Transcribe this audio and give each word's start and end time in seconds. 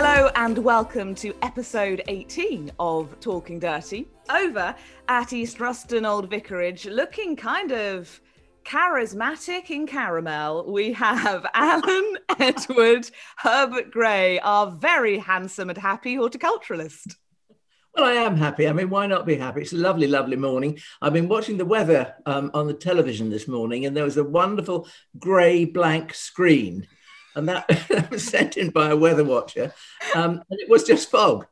Hello 0.00 0.30
and 0.36 0.56
welcome 0.58 1.12
to 1.16 1.34
episode 1.42 2.04
18 2.06 2.70
of 2.78 3.18
Talking 3.18 3.58
Dirty. 3.58 4.06
Over 4.30 4.72
at 5.08 5.32
East 5.32 5.58
Ruston 5.58 6.06
Old 6.06 6.30
Vicarage, 6.30 6.86
looking 6.86 7.34
kind 7.34 7.72
of 7.72 8.20
charismatic 8.64 9.70
in 9.70 9.88
caramel, 9.88 10.70
we 10.70 10.92
have 10.92 11.44
Alan 11.54 12.16
Edward 12.38 13.10
Herbert 13.38 13.90
Gray, 13.90 14.38
our 14.38 14.70
very 14.70 15.18
handsome 15.18 15.68
and 15.68 15.76
happy 15.76 16.14
horticulturalist. 16.14 17.16
Well, 17.92 18.04
I 18.04 18.12
am 18.12 18.36
happy. 18.36 18.68
I 18.68 18.72
mean, 18.72 18.90
why 18.90 19.08
not 19.08 19.26
be 19.26 19.34
happy? 19.34 19.62
It's 19.62 19.72
a 19.72 19.76
lovely, 19.76 20.06
lovely 20.06 20.36
morning. 20.36 20.78
I've 21.02 21.12
been 21.12 21.26
watching 21.26 21.56
the 21.56 21.64
weather 21.64 22.14
um, 22.24 22.52
on 22.54 22.68
the 22.68 22.74
television 22.74 23.30
this 23.30 23.48
morning, 23.48 23.84
and 23.84 23.96
there 23.96 24.04
was 24.04 24.16
a 24.16 24.22
wonderful 24.22 24.86
grey 25.18 25.64
blank 25.64 26.14
screen, 26.14 26.86
and 27.38 27.48
that, 27.48 28.10
was 28.10 28.24
sent 28.24 28.56
in 28.56 28.70
by 28.70 28.90
a 28.90 28.96
weather 28.96 29.24
watcher, 29.24 29.72
um, 30.14 30.42
and 30.50 30.60
it 30.60 30.68
was 30.68 30.84
just 30.84 31.10
fog. 31.10 31.46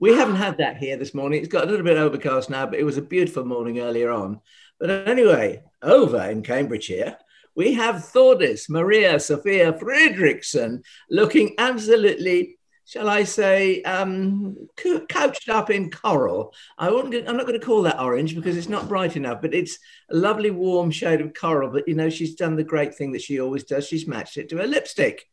We 0.00 0.14
haven't 0.14 0.36
had 0.36 0.58
that 0.58 0.76
here 0.76 0.96
this 0.96 1.14
morning. 1.14 1.40
It's 1.40 1.52
got 1.52 1.64
a 1.64 1.70
little 1.70 1.84
bit 1.84 1.96
overcast 1.96 2.50
now, 2.50 2.66
but 2.66 2.78
it 2.78 2.84
was 2.84 2.98
a 2.98 3.02
beautiful 3.02 3.44
morning 3.44 3.80
earlier 3.80 4.10
on. 4.10 4.40
But 4.78 5.08
anyway, 5.08 5.62
over 5.82 6.22
in 6.24 6.42
Cambridgeshire, 6.42 7.16
we 7.56 7.74
have 7.74 7.96
Thordis 7.96 8.68
Maria 8.68 9.18
Sophia 9.18 9.72
Fredriksson 9.72 10.82
looking 11.10 11.54
absolutely 11.58 12.57
shall 12.88 13.10
I 13.10 13.24
say, 13.24 13.82
um, 13.82 14.56
couched 15.10 15.50
up 15.50 15.68
in 15.68 15.90
coral. 15.90 16.54
I 16.78 16.90
wouldn't, 16.90 17.28
I'm 17.28 17.36
not 17.36 17.46
going 17.46 17.60
to 17.60 17.64
call 17.64 17.82
that 17.82 18.00
orange 18.00 18.34
because 18.34 18.56
it's 18.56 18.70
not 18.70 18.88
bright 18.88 19.14
enough, 19.14 19.42
but 19.42 19.52
it's 19.52 19.78
a 20.10 20.16
lovely 20.16 20.50
warm 20.50 20.90
shade 20.90 21.20
of 21.20 21.34
coral. 21.34 21.68
But 21.70 21.86
you 21.86 21.94
know, 21.94 22.08
she's 22.08 22.34
done 22.34 22.56
the 22.56 22.64
great 22.64 22.94
thing 22.94 23.12
that 23.12 23.20
she 23.20 23.40
always 23.40 23.64
does. 23.64 23.86
She's 23.86 24.06
matched 24.06 24.38
it 24.38 24.48
to 24.48 24.56
her 24.56 24.66
lipstick. 24.66 25.28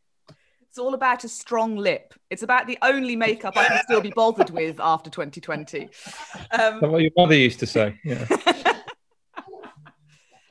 It's 0.68 0.78
all 0.78 0.94
about 0.94 1.24
a 1.24 1.30
strong 1.30 1.78
lip. 1.78 2.14
It's 2.30 2.44
about 2.44 2.68
the 2.68 2.78
only 2.82 3.16
makeup 3.16 3.56
I 3.56 3.64
can 3.70 3.82
still 3.86 4.02
be 4.02 4.12
bothered 4.12 4.50
with 4.50 4.82
after 4.82 5.10
2020. 5.10 5.88
Um, 6.52 6.82
what 6.82 7.02
your 7.02 7.12
mother 7.16 7.36
used 7.36 7.62
to 7.62 7.66
say. 7.66 7.98
Yeah. 8.04 8.26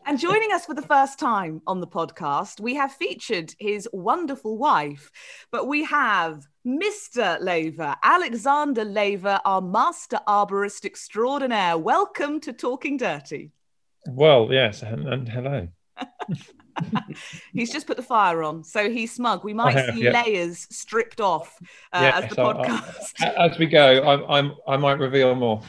And 0.07 0.19
joining 0.19 0.53
us 0.53 0.67
for 0.67 0.75
the 0.75 0.83
first 0.83 1.19
time 1.19 1.63
on 1.67 1.81
the 1.81 1.87
podcast, 1.87 2.61
we 2.61 2.75
have 2.75 2.93
featured 2.93 3.55
his 3.59 3.89
wonderful 3.91 4.59
wife, 4.59 5.11
but 5.51 5.67
we 5.67 5.83
have 5.85 6.47
Mr. 6.67 7.41
Laver, 7.41 7.97
Alexander 8.03 8.85
Laver, 8.85 9.41
our 9.47 9.63
master 9.63 10.21
arborist 10.29 10.85
extraordinaire. 10.85 11.79
Welcome 11.79 12.39
to 12.41 12.53
Talking 12.53 12.99
Dirty. 12.99 13.53
Well, 14.07 14.49
yes, 14.53 14.83
and, 14.83 15.09
and 15.09 15.27
hello. 15.27 15.69
he's 17.55 17.73
just 17.73 17.87
put 17.87 17.97
the 17.97 18.03
fire 18.03 18.43
on, 18.43 18.63
so 18.63 18.91
he's 18.91 19.13
smug. 19.13 19.43
We 19.43 19.55
might 19.55 19.75
have, 19.75 19.95
see 19.95 20.05
yeah. 20.05 20.23
layers 20.23 20.67
stripped 20.71 21.23
off 21.23 21.57
uh, 21.95 22.01
yes, 22.03 22.25
as 22.25 22.31
the 22.31 22.37
podcast. 22.37 23.13
I, 23.21 23.27
I, 23.29 23.49
as 23.49 23.59
we 23.59 23.65
go, 23.65 24.03
I, 24.03 24.39
I'm, 24.39 24.53
I 24.69 24.77
might 24.77 24.99
reveal 24.99 25.35
more. 25.35 25.63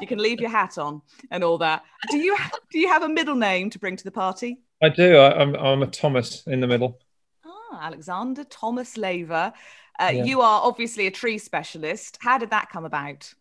You 0.00 0.06
can 0.06 0.18
leave 0.18 0.40
your 0.40 0.50
hat 0.50 0.78
on 0.78 1.02
and 1.30 1.44
all 1.44 1.58
that. 1.58 1.82
Do 2.10 2.18
you 2.18 2.36
do 2.70 2.78
you 2.78 2.88
have 2.88 3.02
a 3.02 3.08
middle 3.08 3.34
name 3.34 3.70
to 3.70 3.78
bring 3.78 3.96
to 3.96 4.04
the 4.04 4.10
party? 4.10 4.60
I 4.82 4.88
do. 4.88 5.16
I, 5.16 5.40
am 5.40 5.54
I'm, 5.54 5.66
I'm 5.66 5.82
a 5.82 5.86
Thomas 5.86 6.46
in 6.46 6.60
the 6.60 6.66
middle. 6.66 7.00
Ah, 7.44 7.86
Alexander 7.86 8.44
Thomas 8.44 8.96
Laver. 8.96 9.52
Uh, 9.98 10.10
yeah. 10.12 10.24
You 10.24 10.40
are 10.40 10.62
obviously 10.62 11.06
a 11.06 11.10
tree 11.10 11.38
specialist. 11.38 12.18
How 12.20 12.38
did 12.38 12.50
that 12.50 12.70
come 12.70 12.84
about? 12.84 13.32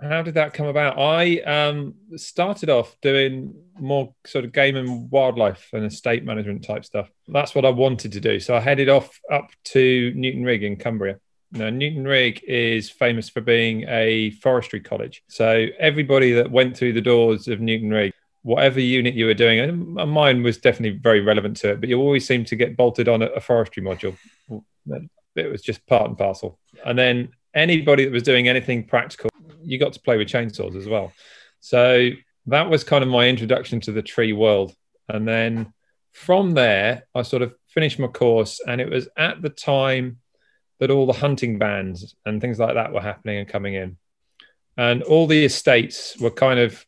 How 0.00 0.22
did 0.22 0.34
that 0.34 0.52
come 0.52 0.66
about? 0.66 0.98
I 0.98 1.38
um, 1.40 1.94
started 2.16 2.68
off 2.70 2.96
doing 3.00 3.54
more 3.78 4.12
sort 4.26 4.44
of 4.44 4.52
game 4.52 4.74
and 4.74 5.08
wildlife 5.10 5.68
and 5.72 5.84
estate 5.84 6.24
management 6.24 6.64
type 6.64 6.84
stuff. 6.84 7.08
That's 7.28 7.54
what 7.54 7.64
I 7.64 7.70
wanted 7.70 8.12
to 8.12 8.20
do. 8.20 8.40
So 8.40 8.56
I 8.56 8.60
headed 8.60 8.88
off 8.88 9.20
up 9.30 9.50
to 9.64 10.12
Newton 10.16 10.42
Rigg 10.42 10.64
in 10.64 10.76
Cumbria 10.76 11.20
now, 11.52 11.68
Newton 11.68 12.04
Rigg 12.04 12.42
is 12.44 12.88
famous 12.88 13.28
for 13.28 13.42
being 13.42 13.84
a 13.86 14.30
forestry 14.30 14.80
college. 14.80 15.22
So 15.28 15.66
everybody 15.78 16.32
that 16.32 16.50
went 16.50 16.76
through 16.76 16.94
the 16.94 17.00
doors 17.02 17.46
of 17.46 17.60
Newton 17.60 17.90
Rigg, 17.90 18.12
whatever 18.42 18.80
unit 18.80 19.14
you 19.14 19.26
were 19.26 19.34
doing, 19.34 19.60
and 19.60 19.94
mine 19.94 20.42
was 20.42 20.56
definitely 20.58 20.98
very 20.98 21.20
relevant 21.20 21.58
to 21.58 21.72
it, 21.72 21.80
but 21.80 21.88
you 21.88 22.00
always 22.00 22.26
seemed 22.26 22.46
to 22.48 22.56
get 22.56 22.76
bolted 22.76 23.06
on 23.08 23.22
a 23.22 23.40
forestry 23.40 23.82
module. 23.82 24.16
It 25.36 25.50
was 25.50 25.62
just 25.62 25.86
part 25.86 26.08
and 26.08 26.18
parcel. 26.18 26.58
And 26.84 26.98
then 26.98 27.28
anybody 27.54 28.04
that 28.04 28.12
was 28.12 28.22
doing 28.22 28.48
anything 28.48 28.84
practical, 28.84 29.30
you 29.62 29.78
got 29.78 29.92
to 29.92 30.00
play 30.00 30.16
with 30.16 30.28
chainsaws 30.28 30.74
as 30.74 30.88
well. 30.88 31.12
So 31.60 32.10
that 32.46 32.68
was 32.68 32.82
kind 32.82 33.04
of 33.04 33.10
my 33.10 33.28
introduction 33.28 33.78
to 33.82 33.92
the 33.92 34.02
tree 34.02 34.32
world. 34.32 34.74
And 35.08 35.28
then 35.28 35.72
from 36.12 36.52
there, 36.52 37.06
I 37.14 37.22
sort 37.22 37.42
of 37.42 37.54
finished 37.68 37.98
my 37.98 38.08
course, 38.08 38.60
and 38.66 38.80
it 38.80 38.90
was 38.90 39.08
at 39.16 39.40
the 39.42 39.50
time 39.50 40.18
that 40.82 40.90
all 40.90 41.06
the 41.06 41.12
hunting 41.12 41.60
bans 41.60 42.16
and 42.26 42.40
things 42.40 42.58
like 42.58 42.74
that 42.74 42.92
were 42.92 43.00
happening 43.00 43.38
and 43.38 43.46
coming 43.46 43.74
in. 43.74 43.96
And 44.76 45.04
all 45.04 45.28
the 45.28 45.44
estates 45.44 46.18
were 46.18 46.32
kind 46.32 46.58
of, 46.58 46.84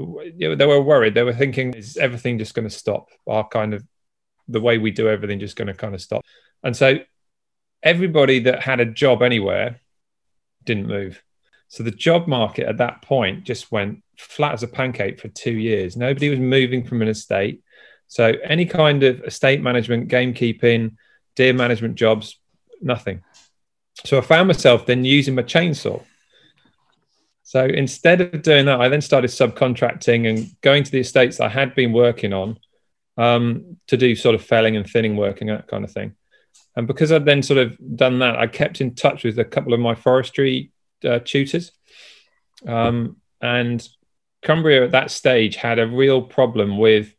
you 0.00 0.48
know, 0.48 0.56
they 0.56 0.66
were 0.66 0.82
worried. 0.82 1.14
They 1.14 1.22
were 1.22 1.32
thinking, 1.32 1.74
is 1.74 1.96
everything 1.96 2.40
just 2.40 2.54
going 2.54 2.68
to 2.68 2.74
stop? 2.74 3.10
Our 3.28 3.46
kind 3.46 3.72
of, 3.72 3.84
the 4.48 4.60
way 4.60 4.78
we 4.78 4.90
do 4.90 5.08
everything 5.08 5.38
just 5.38 5.54
going 5.54 5.68
to 5.68 5.74
kind 5.74 5.94
of 5.94 6.02
stop. 6.02 6.24
And 6.64 6.76
so 6.76 6.98
everybody 7.84 8.40
that 8.40 8.60
had 8.60 8.80
a 8.80 8.84
job 8.84 9.22
anywhere 9.22 9.80
didn't 10.64 10.88
move. 10.88 11.22
So 11.68 11.84
the 11.84 11.92
job 11.92 12.26
market 12.26 12.66
at 12.66 12.78
that 12.78 13.02
point 13.02 13.44
just 13.44 13.70
went 13.70 14.02
flat 14.18 14.54
as 14.54 14.64
a 14.64 14.66
pancake 14.66 15.20
for 15.20 15.28
two 15.28 15.54
years. 15.54 15.96
Nobody 15.96 16.30
was 16.30 16.40
moving 16.40 16.84
from 16.84 17.00
an 17.00 17.06
estate. 17.06 17.62
So 18.08 18.32
any 18.42 18.66
kind 18.66 19.04
of 19.04 19.20
estate 19.20 19.62
management, 19.62 20.08
gamekeeping, 20.08 20.96
deer 21.36 21.52
management 21.52 21.94
jobs 21.94 22.40
nothing. 22.80 23.22
So 24.04 24.18
I 24.18 24.20
found 24.20 24.48
myself 24.48 24.86
then 24.86 25.04
using 25.04 25.34
my 25.34 25.42
chainsaw. 25.42 26.02
So 27.42 27.64
instead 27.64 28.20
of 28.20 28.42
doing 28.42 28.66
that, 28.66 28.80
I 28.80 28.88
then 28.88 29.00
started 29.00 29.30
subcontracting 29.30 30.28
and 30.28 30.50
going 30.60 30.82
to 30.82 30.90
the 30.90 31.00
estates 31.00 31.40
I 31.40 31.48
had 31.48 31.74
been 31.74 31.92
working 31.92 32.32
on 32.32 32.58
um, 33.16 33.76
to 33.86 33.96
do 33.96 34.16
sort 34.16 34.34
of 34.34 34.44
felling 34.44 34.76
and 34.76 34.88
thinning 34.88 35.16
work 35.16 35.40
and 35.40 35.50
that 35.50 35.68
kind 35.68 35.84
of 35.84 35.92
thing. 35.92 36.14
And 36.76 36.86
because 36.86 37.12
I'd 37.12 37.24
then 37.24 37.42
sort 37.42 37.58
of 37.58 37.76
done 37.96 38.18
that, 38.18 38.36
I 38.36 38.46
kept 38.46 38.80
in 38.80 38.94
touch 38.94 39.24
with 39.24 39.38
a 39.38 39.44
couple 39.44 39.72
of 39.74 39.80
my 39.80 39.94
forestry 39.94 40.72
uh, 41.04 41.20
tutors. 41.24 41.70
Um, 42.66 43.18
and 43.40 43.86
Cumbria 44.42 44.84
at 44.84 44.92
that 44.92 45.10
stage 45.10 45.56
had 45.56 45.78
a 45.78 45.86
real 45.86 46.22
problem 46.22 46.78
with 46.78 47.14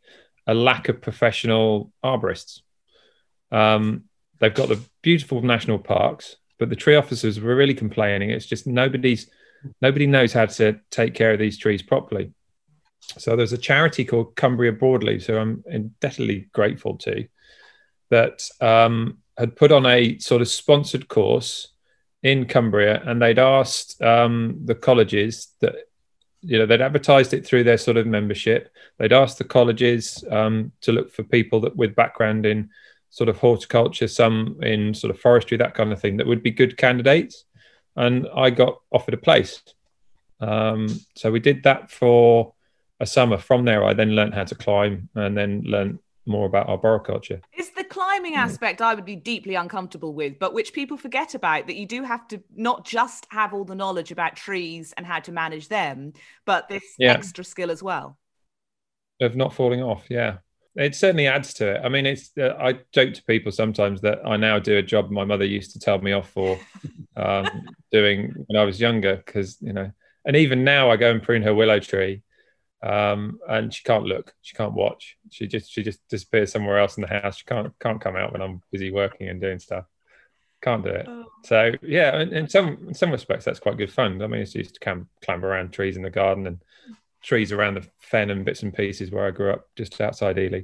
a 0.46 0.54
lack 0.54 0.88
of 0.88 1.00
professional 1.00 1.92
arborists. 2.04 2.60
Um, 3.50 4.04
they've 4.40 4.54
got 4.54 4.68
the 4.68 4.80
beautiful 5.02 5.42
national 5.42 5.78
parks, 5.78 6.36
but 6.58 6.68
the 6.70 6.76
tree 6.76 6.96
officers 6.96 7.40
were 7.40 7.54
really 7.54 7.74
complaining. 7.74 8.30
It's 8.30 8.46
just 8.46 8.66
nobody's 8.66 9.30
nobody 9.80 10.06
knows 10.06 10.32
how 10.32 10.46
to 10.46 10.78
take 10.90 11.14
care 11.14 11.32
of 11.32 11.38
these 11.38 11.58
trees 11.58 11.82
properly. 11.82 12.32
So 13.18 13.36
there's 13.36 13.52
a 13.52 13.58
charity 13.58 14.04
called 14.04 14.36
Cumbria 14.36 14.72
Broadleaves, 14.72 15.26
who 15.26 15.36
I'm 15.36 15.64
indebtedly 15.66 16.48
grateful 16.52 16.96
to, 16.98 17.26
that 18.10 18.48
um, 18.60 19.18
had 19.38 19.56
put 19.56 19.72
on 19.72 19.86
a 19.86 20.18
sort 20.18 20.42
of 20.42 20.48
sponsored 20.48 21.08
course 21.08 21.68
in 22.22 22.46
Cumbria, 22.46 23.02
and 23.04 23.20
they'd 23.20 23.38
asked 23.38 24.00
um, 24.02 24.60
the 24.64 24.74
colleges 24.74 25.48
that 25.60 25.74
you 26.40 26.58
know 26.58 26.66
they'd 26.66 26.80
advertised 26.80 27.34
it 27.34 27.46
through 27.46 27.64
their 27.64 27.78
sort 27.78 27.96
of 27.96 28.06
membership. 28.06 28.70
They'd 28.98 29.12
asked 29.12 29.38
the 29.38 29.44
colleges 29.44 30.24
um, 30.30 30.72
to 30.82 30.92
look 30.92 31.12
for 31.12 31.22
people 31.22 31.60
that 31.60 31.76
with 31.76 31.94
background 31.94 32.46
in 32.46 32.70
sort 33.16 33.30
of 33.30 33.38
horticulture, 33.38 34.06
some 34.06 34.58
in 34.60 34.92
sort 34.92 35.10
of 35.10 35.18
forestry, 35.18 35.56
that 35.56 35.72
kind 35.72 35.90
of 35.90 35.98
thing, 35.98 36.18
that 36.18 36.26
would 36.26 36.42
be 36.42 36.50
good 36.50 36.76
candidates. 36.76 37.46
And 37.96 38.28
I 38.36 38.50
got 38.50 38.82
offered 38.92 39.14
a 39.14 39.16
place. 39.16 39.62
Um, 40.38 40.86
so 41.14 41.32
we 41.32 41.40
did 41.40 41.62
that 41.62 41.90
for 41.90 42.52
a 43.00 43.06
summer. 43.06 43.38
From 43.38 43.64
there, 43.64 43.82
I 43.82 43.94
then 43.94 44.10
learned 44.10 44.34
how 44.34 44.44
to 44.44 44.54
climb 44.54 45.08
and 45.14 45.34
then 45.34 45.62
learned 45.64 45.98
more 46.26 46.44
about 46.44 46.68
arboriculture. 46.68 47.40
It's 47.54 47.70
the 47.70 47.84
climbing 47.84 48.34
aspect 48.34 48.82
I 48.82 48.94
would 48.94 49.06
be 49.06 49.16
deeply 49.16 49.54
uncomfortable 49.54 50.12
with, 50.12 50.38
but 50.38 50.52
which 50.52 50.74
people 50.74 50.98
forget 50.98 51.34
about 51.34 51.68
that 51.68 51.76
you 51.76 51.86
do 51.86 52.02
have 52.02 52.28
to 52.28 52.42
not 52.54 52.84
just 52.84 53.26
have 53.30 53.54
all 53.54 53.64
the 53.64 53.74
knowledge 53.74 54.12
about 54.12 54.36
trees 54.36 54.92
and 54.94 55.06
how 55.06 55.20
to 55.20 55.32
manage 55.32 55.68
them, 55.68 56.12
but 56.44 56.68
this 56.68 56.84
yeah. 56.98 57.12
extra 57.12 57.44
skill 57.44 57.70
as 57.70 57.82
well. 57.82 58.18
Of 59.22 59.36
not 59.36 59.54
falling 59.54 59.82
off, 59.82 60.04
yeah. 60.10 60.36
It 60.76 60.94
certainly 60.94 61.26
adds 61.26 61.54
to 61.54 61.74
it. 61.74 61.80
I 61.82 61.88
mean, 61.88 62.06
it's. 62.06 62.30
Uh, 62.38 62.54
I 62.58 62.78
joke 62.92 63.14
to 63.14 63.24
people 63.24 63.50
sometimes 63.50 64.02
that 64.02 64.18
I 64.26 64.36
now 64.36 64.58
do 64.58 64.76
a 64.76 64.82
job 64.82 65.10
my 65.10 65.24
mother 65.24 65.44
used 65.44 65.72
to 65.72 65.78
tell 65.78 65.98
me 65.98 66.12
off 66.12 66.30
for 66.30 66.58
um, 67.16 67.48
doing 67.90 68.44
when 68.46 68.60
I 68.60 68.64
was 68.64 68.80
younger, 68.80 69.16
because 69.16 69.56
you 69.60 69.72
know 69.72 69.90
and 70.26 70.36
even 70.36 70.64
now 70.64 70.90
I 70.90 70.96
go 70.96 71.10
and 71.10 71.22
prune 71.22 71.42
her 71.42 71.54
willow 71.54 71.78
tree, 71.78 72.22
um, 72.82 73.38
and 73.48 73.72
she 73.72 73.82
can't 73.84 74.04
look, 74.04 74.34
she 74.42 74.54
can't 74.54 74.74
watch. 74.74 75.16
She 75.30 75.46
just 75.46 75.70
she 75.70 75.82
just 75.82 76.00
disappears 76.08 76.52
somewhere 76.52 76.78
else 76.78 76.98
in 76.98 77.02
the 77.02 77.20
house. 77.20 77.38
She 77.38 77.44
can't 77.44 77.72
can't 77.78 78.00
come 78.00 78.16
out 78.16 78.32
when 78.32 78.42
I'm 78.42 78.60
busy 78.72 78.90
working 78.90 79.28
and 79.28 79.40
doing 79.40 79.60
stuff. 79.60 79.86
Can't 80.60 80.82
do 80.82 80.90
it. 80.90 81.06
Oh. 81.08 81.26
So 81.44 81.72
yeah, 81.80 82.20
in, 82.20 82.34
in, 82.34 82.48
some 82.48 82.88
in 82.88 82.94
some 82.94 83.12
respects 83.12 83.44
that's 83.44 83.60
quite 83.60 83.78
good 83.78 83.92
fun. 83.92 84.20
I 84.20 84.26
mean, 84.26 84.42
it's 84.42 84.54
used 84.54 84.74
to 84.74 84.80
cam- 84.80 85.08
clamber 85.24 85.48
around 85.48 85.70
trees 85.70 85.96
in 85.96 86.02
the 86.02 86.10
garden 86.10 86.46
and 86.48 86.60
trees 87.26 87.50
around 87.50 87.74
the 87.74 87.86
fen 87.98 88.30
and 88.30 88.44
bits 88.44 88.62
and 88.62 88.72
pieces 88.72 89.10
where 89.10 89.26
I 89.26 89.32
grew 89.32 89.50
up, 89.50 89.68
just 89.76 90.00
outside 90.00 90.38
Ely. 90.38 90.62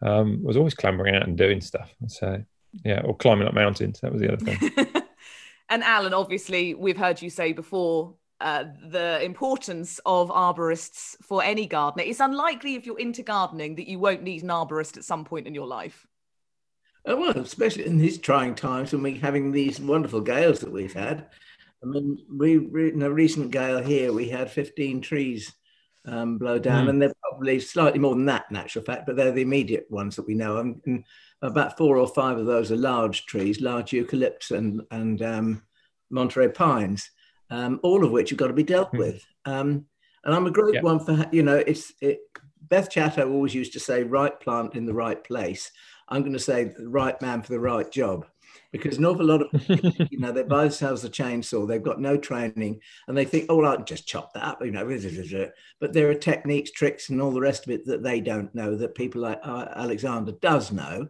Um, 0.00 0.44
was 0.44 0.56
always 0.56 0.74
clambering 0.74 1.16
out 1.16 1.26
and 1.26 1.36
doing 1.36 1.60
stuff. 1.60 1.92
So 2.06 2.42
yeah, 2.84 3.00
or 3.04 3.16
climbing 3.16 3.48
up 3.48 3.54
mountains. 3.54 3.98
That 4.00 4.12
was 4.12 4.22
the 4.22 4.32
other 4.32 4.44
thing. 4.44 5.02
and 5.68 5.82
Alan, 5.82 6.14
obviously, 6.14 6.74
we've 6.74 6.96
heard 6.96 7.20
you 7.20 7.30
say 7.30 7.52
before 7.52 8.14
uh, 8.40 8.64
the 8.90 9.20
importance 9.24 9.98
of 10.06 10.30
arborists 10.30 11.16
for 11.22 11.42
any 11.42 11.66
gardener. 11.66 12.04
It's 12.04 12.20
unlikely 12.20 12.76
if 12.76 12.86
you're 12.86 13.00
into 13.00 13.24
gardening 13.24 13.74
that 13.74 13.88
you 13.88 13.98
won't 13.98 14.22
need 14.22 14.44
an 14.44 14.50
arborist 14.50 14.96
at 14.96 15.04
some 15.04 15.24
point 15.24 15.48
in 15.48 15.54
your 15.54 15.66
life. 15.66 16.06
Oh, 17.04 17.16
well, 17.16 17.38
especially 17.38 17.86
in 17.86 17.98
these 17.98 18.18
trying 18.18 18.54
times 18.54 18.92
when 18.92 19.02
we're 19.02 19.18
having 19.18 19.50
these 19.50 19.80
wonderful 19.80 20.20
gales 20.20 20.60
that 20.60 20.70
we've 20.70 20.92
had. 20.92 21.26
I 21.82 21.86
mean, 21.86 22.18
we 22.32 22.56
in 22.90 23.02
a 23.02 23.10
recent 23.10 23.50
gale 23.50 23.82
here, 23.82 24.12
we 24.12 24.28
had 24.28 24.50
15 24.50 25.00
trees 25.00 25.52
um, 26.06 26.38
blow 26.38 26.58
down, 26.58 26.86
mm. 26.86 26.90
and 26.90 27.02
they're 27.02 27.14
probably 27.28 27.60
slightly 27.60 27.98
more 27.98 28.14
than 28.14 28.26
that, 28.26 28.46
in 28.50 28.56
actual 28.56 28.82
fact, 28.82 29.06
but 29.06 29.16
they're 29.16 29.32
the 29.32 29.42
immediate 29.42 29.86
ones 29.90 30.16
that 30.16 30.26
we 30.26 30.34
know. 30.34 30.58
And, 30.58 30.80
and 30.86 31.04
about 31.42 31.76
four 31.76 31.96
or 31.96 32.08
five 32.08 32.38
of 32.38 32.46
those 32.46 32.72
are 32.72 32.76
large 32.76 33.26
trees, 33.26 33.60
large 33.60 33.90
eucalypts 33.90 34.50
and 34.50 34.82
and 34.90 35.22
um, 35.22 35.62
Monterey 36.10 36.48
pines 36.48 37.10
um, 37.50 37.80
all 37.82 38.04
of 38.04 38.10
which 38.10 38.30
have 38.30 38.38
got 38.38 38.48
to 38.48 38.52
be 38.52 38.62
dealt 38.62 38.92
mm. 38.92 38.98
with. 38.98 39.24
Um, 39.44 39.86
and 40.24 40.34
I'm 40.34 40.46
a 40.46 40.50
great 40.50 40.74
yeah. 40.74 40.82
one 40.82 41.00
for, 41.00 41.26
you 41.32 41.42
know, 41.42 41.56
it's 41.56 41.92
it, 42.00 42.20
Beth 42.62 42.90
Chatto 42.90 43.30
always 43.30 43.54
used 43.54 43.72
to 43.74 43.80
say, 43.80 44.02
right 44.02 44.38
plant 44.40 44.74
in 44.74 44.84
the 44.84 44.94
right 44.94 45.22
place. 45.22 45.70
I'm 46.08 46.22
going 46.22 46.32
to 46.32 46.38
say 46.38 46.64
the 46.64 46.88
right 46.88 47.20
man 47.22 47.42
for 47.42 47.52
the 47.52 47.60
right 47.60 47.90
job 47.90 48.26
because 48.72 48.98
an 48.98 49.04
awful 49.04 49.24
lot 49.24 49.42
of 49.42 49.68
you 50.10 50.18
know 50.18 50.32
they 50.32 50.42
buy 50.42 50.62
themselves 50.62 51.04
a 51.04 51.08
chainsaw 51.08 51.66
they've 51.66 51.82
got 51.82 52.00
no 52.00 52.16
training 52.16 52.80
and 53.06 53.16
they 53.16 53.24
think 53.24 53.46
oh 53.48 53.56
well, 53.56 53.72
i 53.72 53.76
can 53.76 53.84
just 53.84 54.06
chop 54.06 54.32
that 54.32 54.44
up 54.44 54.64
you 54.64 54.70
know 54.70 54.86
but 55.80 55.92
there 55.92 56.10
are 56.10 56.14
techniques 56.14 56.70
tricks 56.70 57.08
and 57.08 57.20
all 57.20 57.30
the 57.30 57.40
rest 57.40 57.66
of 57.66 57.72
it 57.72 57.84
that 57.86 58.02
they 58.02 58.20
don't 58.20 58.54
know 58.54 58.76
that 58.76 58.94
people 58.94 59.22
like 59.22 59.40
uh, 59.42 59.66
alexander 59.76 60.32
does 60.32 60.72
know 60.72 61.06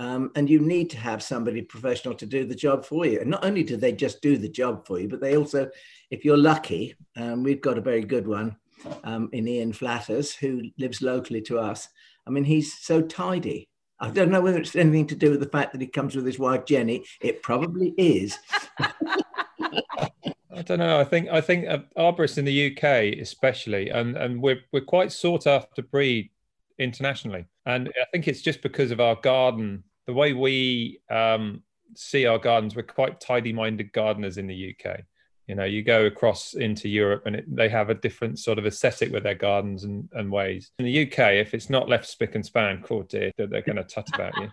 um, 0.00 0.30
and 0.34 0.48
you 0.48 0.60
need 0.60 0.88
to 0.90 0.96
have 0.96 1.22
somebody 1.22 1.60
professional 1.60 2.14
to 2.14 2.24
do 2.24 2.46
the 2.46 2.54
job 2.54 2.86
for 2.86 3.04
you. 3.04 3.20
And 3.20 3.28
not 3.28 3.44
only 3.44 3.62
do 3.62 3.76
they 3.76 3.92
just 3.92 4.22
do 4.22 4.38
the 4.38 4.48
job 4.48 4.86
for 4.86 4.98
you, 4.98 5.08
but 5.08 5.20
they 5.20 5.36
also, 5.36 5.68
if 6.10 6.24
you're 6.24 6.38
lucky, 6.38 6.94
um, 7.18 7.42
we've 7.42 7.60
got 7.60 7.76
a 7.76 7.82
very 7.82 8.00
good 8.00 8.26
one 8.26 8.56
um, 9.04 9.28
in 9.32 9.46
Ian 9.46 9.74
Flatters 9.74 10.34
who 10.34 10.62
lives 10.78 11.02
locally 11.02 11.42
to 11.42 11.58
us. 11.58 11.86
I 12.26 12.30
mean, 12.30 12.44
he's 12.44 12.78
so 12.78 13.02
tidy. 13.02 13.68
I 14.00 14.10
don't 14.10 14.30
know 14.30 14.40
whether 14.40 14.58
it's 14.58 14.76
anything 14.76 15.06
to 15.08 15.14
do 15.14 15.30
with 15.30 15.40
the 15.40 15.48
fact 15.48 15.72
that 15.72 15.80
he 15.80 15.86
comes 15.86 16.16
with 16.16 16.26
his 16.26 16.38
wife 16.38 16.64
Jenny. 16.64 17.04
It 17.20 17.42
probably 17.42 17.94
is. 17.98 18.38
I 18.80 20.62
don't 20.62 20.78
know. 20.78 20.98
I 20.98 21.04
think 21.04 21.28
I 21.28 21.40
think 21.40 21.68
uh, 21.68 21.78
arborists 21.96 22.38
in 22.38 22.44
the 22.44 22.72
UK, 22.72 23.18
especially, 23.20 23.90
and 23.90 24.16
and 24.16 24.42
we're 24.42 24.60
we're 24.72 24.80
quite 24.80 25.12
sought 25.12 25.46
after 25.46 25.82
breed 25.82 26.30
internationally, 26.78 27.46
and 27.66 27.88
I 27.88 28.04
think 28.12 28.28
it's 28.28 28.42
just 28.42 28.62
because 28.62 28.90
of 28.90 29.00
our 29.00 29.16
garden 29.16 29.84
the 30.06 30.14
way 30.14 30.32
we 30.32 31.00
um, 31.10 31.62
see 31.94 32.26
our 32.26 32.38
gardens, 32.38 32.74
we're 32.74 32.82
quite 32.82 33.20
tidy-minded 33.20 33.92
gardeners 33.92 34.38
in 34.38 34.46
the 34.46 34.74
UK. 34.74 35.00
You 35.46 35.56
know, 35.56 35.64
you 35.64 35.82
go 35.82 36.06
across 36.06 36.54
into 36.54 36.88
Europe 36.88 37.24
and 37.26 37.36
it, 37.36 37.44
they 37.56 37.68
have 37.68 37.90
a 37.90 37.94
different 37.94 38.38
sort 38.38 38.58
of 38.58 38.66
aesthetic 38.66 39.12
with 39.12 39.24
their 39.24 39.34
gardens 39.34 39.82
and, 39.84 40.08
and 40.12 40.30
ways. 40.30 40.70
In 40.78 40.84
the 40.84 41.02
UK, 41.02 41.34
if 41.34 41.54
it's 41.54 41.68
not 41.68 41.88
left 41.88 42.06
spick 42.06 42.36
and 42.36 42.46
span, 42.46 42.82
cool 42.82 43.02
dear, 43.02 43.32
they're, 43.36 43.48
they're 43.48 43.62
going 43.62 43.76
to 43.76 43.84
tut 43.84 44.08
about 44.14 44.32
you. 44.36 44.48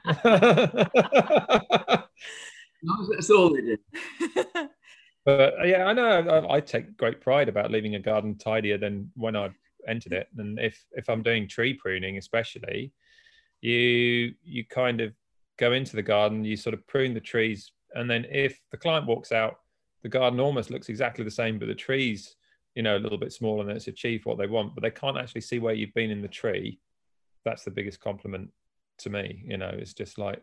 That's 3.11 3.29
all 3.29 3.53
they 3.53 3.61
do. 3.61 3.77
but 5.25 5.59
uh, 5.59 5.63
yeah, 5.65 5.85
I 5.85 5.93
know 5.93 6.05
I, 6.05 6.55
I, 6.55 6.59
take 6.61 6.97
great 6.97 7.21
pride 7.21 7.49
about 7.49 7.71
leaving 7.71 7.95
a 7.95 7.99
garden 7.99 8.37
tidier 8.37 8.77
than 8.77 9.11
when 9.15 9.35
I 9.35 9.49
entered 9.87 10.13
it. 10.13 10.27
And 10.37 10.59
if 10.59 10.83
if 10.91 11.09
I'm 11.09 11.23
doing 11.23 11.47
tree 11.47 11.73
pruning, 11.73 12.17
especially, 12.17 12.93
you 13.61 14.33
you 14.43 14.65
kind 14.69 15.01
of 15.01 15.13
go 15.57 15.73
into 15.73 15.95
the 15.95 16.03
garden, 16.03 16.43
you 16.43 16.55
sort 16.55 16.73
of 16.73 16.85
prune 16.87 17.13
the 17.13 17.19
trees, 17.19 17.71
and 17.93 18.09
then 18.09 18.25
if 18.29 18.59
the 18.71 18.77
client 18.77 19.07
walks 19.07 19.31
out, 19.31 19.57
the 20.03 20.09
garden 20.09 20.39
almost 20.39 20.69
looks 20.69 20.89
exactly 20.89 21.23
the 21.23 21.31
same, 21.31 21.59
but 21.59 21.67
the 21.67 21.75
trees, 21.75 22.35
you 22.75 22.83
know, 22.83 22.97
a 22.97 22.99
little 22.99 23.17
bit 23.17 23.33
smaller, 23.33 23.61
and 23.61 23.71
it's 23.71 23.87
achieved 23.87 24.25
what 24.25 24.37
they 24.37 24.47
want, 24.47 24.75
but 24.75 24.83
they 24.83 24.91
can't 24.91 25.17
actually 25.17 25.41
see 25.41 25.59
where 25.59 25.73
you've 25.73 25.93
been 25.93 26.11
in 26.11 26.21
the 26.21 26.27
tree. 26.27 26.79
That's 27.45 27.63
the 27.63 27.71
biggest 27.71 27.99
compliment 27.99 28.49
to 28.99 29.09
me. 29.09 29.43
You 29.45 29.57
know, 29.57 29.69
it's 29.73 29.93
just 29.93 30.17
like, 30.17 30.41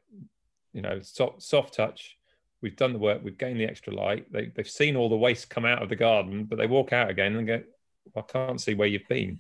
you 0.72 0.82
know, 0.82 1.00
soft, 1.02 1.42
soft 1.42 1.74
touch. 1.74 2.16
We've 2.62 2.76
done 2.76 2.92
the 2.92 2.98
work. 2.98 3.20
We've 3.22 3.38
gained 3.38 3.60
the 3.60 3.66
extra 3.66 3.94
light. 3.94 4.32
They, 4.32 4.46
they've 4.46 4.68
seen 4.68 4.96
all 4.96 5.08
the 5.08 5.16
waste 5.16 5.50
come 5.50 5.64
out 5.64 5.82
of 5.82 5.88
the 5.88 5.96
garden, 5.96 6.44
but 6.44 6.56
they 6.56 6.66
walk 6.66 6.92
out 6.92 7.10
again 7.10 7.36
and 7.36 7.46
go, 7.46 7.62
I 8.16 8.20
can't 8.22 8.60
see 8.60 8.74
where 8.74 8.88
you've 8.88 9.08
been. 9.08 9.38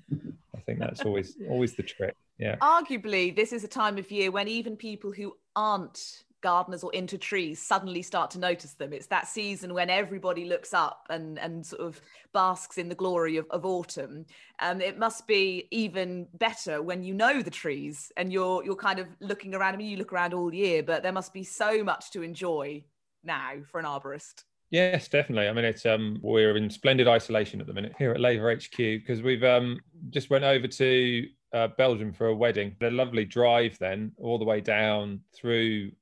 I 0.54 0.60
think 0.60 0.78
that's 0.78 1.02
always 1.02 1.36
always 1.48 1.74
the 1.74 1.82
trick. 1.82 2.14
Yeah. 2.38 2.56
Arguably, 2.56 3.34
this 3.34 3.52
is 3.52 3.64
a 3.64 3.68
time 3.68 3.98
of 3.98 4.10
year 4.10 4.30
when 4.30 4.48
even 4.48 4.76
people 4.76 5.12
who 5.12 5.36
aren't 5.54 6.23
gardeners 6.44 6.84
or 6.84 6.92
into 6.92 7.16
trees 7.16 7.58
suddenly 7.58 8.02
start 8.02 8.30
to 8.32 8.38
notice 8.38 8.74
them. 8.74 8.92
It's 8.92 9.06
that 9.06 9.26
season 9.26 9.72
when 9.72 9.88
everybody 9.88 10.44
looks 10.44 10.74
up 10.74 11.06
and, 11.08 11.38
and 11.38 11.64
sort 11.64 11.80
of 11.80 12.00
basks 12.34 12.76
in 12.76 12.90
the 12.90 12.94
glory 12.94 13.38
of, 13.38 13.46
of 13.48 13.64
autumn. 13.64 14.26
Um, 14.60 14.82
it 14.82 14.98
must 14.98 15.26
be 15.26 15.66
even 15.70 16.28
better 16.34 16.82
when 16.82 17.02
you 17.02 17.14
know 17.14 17.40
the 17.40 17.50
trees 17.50 18.12
and 18.18 18.30
you're 18.30 18.62
you're 18.62 18.76
kind 18.76 18.98
of 18.98 19.08
looking 19.20 19.54
around. 19.54 19.72
I 19.72 19.78
mean, 19.78 19.88
you 19.88 19.96
look 19.96 20.12
around 20.12 20.34
all 20.34 20.52
year, 20.52 20.82
but 20.82 21.02
there 21.02 21.12
must 21.12 21.32
be 21.32 21.44
so 21.44 21.82
much 21.82 22.10
to 22.10 22.22
enjoy 22.22 22.84
now 23.24 23.54
for 23.70 23.80
an 23.80 23.86
arborist. 23.86 24.44
Yes, 24.70 25.08
definitely. 25.08 25.48
I 25.48 25.52
mean, 25.52 25.64
it's 25.64 25.86
um, 25.86 26.18
we're 26.20 26.56
in 26.58 26.68
splendid 26.68 27.08
isolation 27.08 27.60
at 27.60 27.66
the 27.66 27.72
minute 27.72 27.94
here 27.96 28.12
at 28.12 28.20
Laver 28.20 28.54
HQ 28.54 28.76
because 28.76 29.22
we've 29.22 29.44
um, 29.44 29.80
just 30.10 30.28
went 30.28 30.44
over 30.44 30.66
to 30.66 31.26
uh, 31.54 31.68
Belgium 31.78 32.12
for 32.12 32.26
a 32.26 32.34
wedding. 32.34 32.76
A 32.82 32.90
lovely 32.90 33.24
drive 33.24 33.78
then, 33.78 34.12
all 34.18 34.38
the 34.38 34.44
way 34.44 34.60
down 34.60 35.20
through 35.34 35.92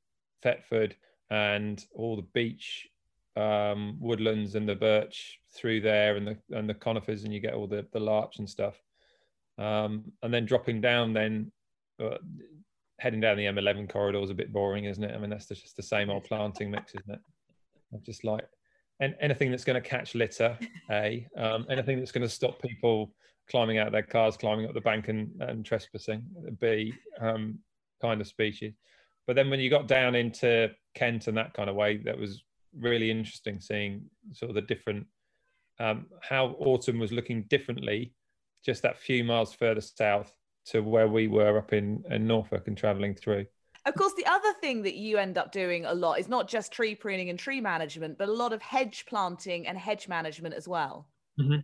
Thetford 0.43 0.97
and 1.31 1.85
all 1.95 2.17
the 2.17 2.27
beech 2.35 2.89
um, 3.37 3.97
woodlands 4.01 4.55
and 4.55 4.69
the 4.69 4.75
birch 4.75 5.39
through 5.55 5.81
there 5.81 6.17
and 6.17 6.27
the 6.27 6.37
and 6.51 6.69
the 6.69 6.75
conifers, 6.75 7.25
and 7.25 7.33
you 7.33 7.41
get 7.41 7.55
all 7.55 7.67
the 7.67 7.87
the 7.93 8.01
larch 8.01 8.39
and 8.39 8.49
stuff. 8.49 8.81
Um, 9.59 10.13
and 10.23 10.33
then 10.33 10.47
dropping 10.47 10.81
down, 10.81 11.13
then 11.13 11.53
uh, 12.03 12.19
heading 12.99 13.21
down 13.21 13.37
the 13.37 13.45
M11 13.45 13.89
corridor 13.91 14.23
is 14.23 14.31
a 14.31 14.35
bit 14.35 14.53
boring, 14.53 14.85
isn't 14.85 15.05
it? 15.05 15.15
I 15.15 15.19
mean, 15.19 15.31
that's 15.31 15.47
just 15.47 15.77
the 15.77 15.83
same 15.83 16.11
old 16.11 16.25
planting 16.25 16.71
mix, 16.71 16.95
isn't 16.95 17.15
it? 17.15 17.21
I'm 17.93 18.03
just 18.03 18.25
like 18.25 18.47
and 19.03 19.17
anything 19.21 19.51
that's 19.51 19.65
going 19.65 19.83
to 19.83 19.89
catch 19.89 20.15
litter, 20.15 20.57
a 20.91 21.27
um, 21.37 21.67
anything 21.69 21.99
that's 21.99 22.13
going 22.13 22.23
to 22.23 22.29
stop 22.29 22.63
people 22.63 23.13
climbing 23.51 23.79
out 23.79 23.91
their 23.91 24.03
cars, 24.03 24.37
climbing 24.37 24.67
up 24.67 24.75
the 24.75 24.81
bank 24.81 25.09
and, 25.09 25.31
and 25.41 25.65
trespassing, 25.65 26.25
B 26.61 26.95
um, 27.21 27.59
kind 28.01 28.21
of 28.21 28.29
species. 28.29 28.75
But 29.27 29.37
then 29.37 29.51
when 29.51 29.61
you 29.61 29.71
got 29.71 29.89
down 29.89 30.15
into 30.15 30.71
Kent 30.95 31.29
and 31.29 31.37
that 31.37 31.55
kind 31.55 31.71
of 31.71 31.77
way, 31.77 31.99
that 31.99 32.19
was 32.19 32.43
really 32.79 33.11
interesting 33.11 33.61
seeing 33.61 34.03
sort 34.33 34.51
of 34.51 34.55
the 34.55 34.63
different, 34.63 35.07
um, 35.79 36.07
how 36.21 36.57
autumn 36.59 36.99
was 36.99 37.13
looking 37.13 37.45
differently 37.45 38.15
just 38.65 38.83
that 38.83 38.99
few 38.99 39.25
miles 39.25 39.53
further 39.53 39.81
south 39.81 40.33
to 40.65 40.81
where 40.81 41.09
we 41.09 41.27
were 41.27 41.59
up 41.59 41.73
in, 41.73 42.05
in 42.11 42.27
Norfolk 42.27 42.69
and 42.69 42.77
traveling 42.77 43.15
through. 43.15 43.47
Of 43.85 43.97
course, 43.97 44.13
the 44.17 44.27
other 44.27 44.53
thing 44.61 44.83
that 44.83 44.95
you 44.95 45.19
end 45.19 45.37
up 45.37 45.51
doing 45.51 45.85
a 45.87 45.95
lot 45.95 46.21
is 46.21 46.29
not 46.29 46.49
just 46.49 46.71
tree 46.71 46.95
pruning 46.95 47.31
and 47.31 47.39
tree 47.39 47.61
management, 47.61 48.17
but 48.17 48.29
a 48.29 48.33
lot 48.33 48.53
of 48.53 48.63
hedge 48.63 49.05
planting 49.09 49.67
and 49.67 49.77
hedge 49.77 50.07
management 50.07 50.55
as 50.55 50.69
well. 50.69 51.09
Mm-hmm. 51.41 51.61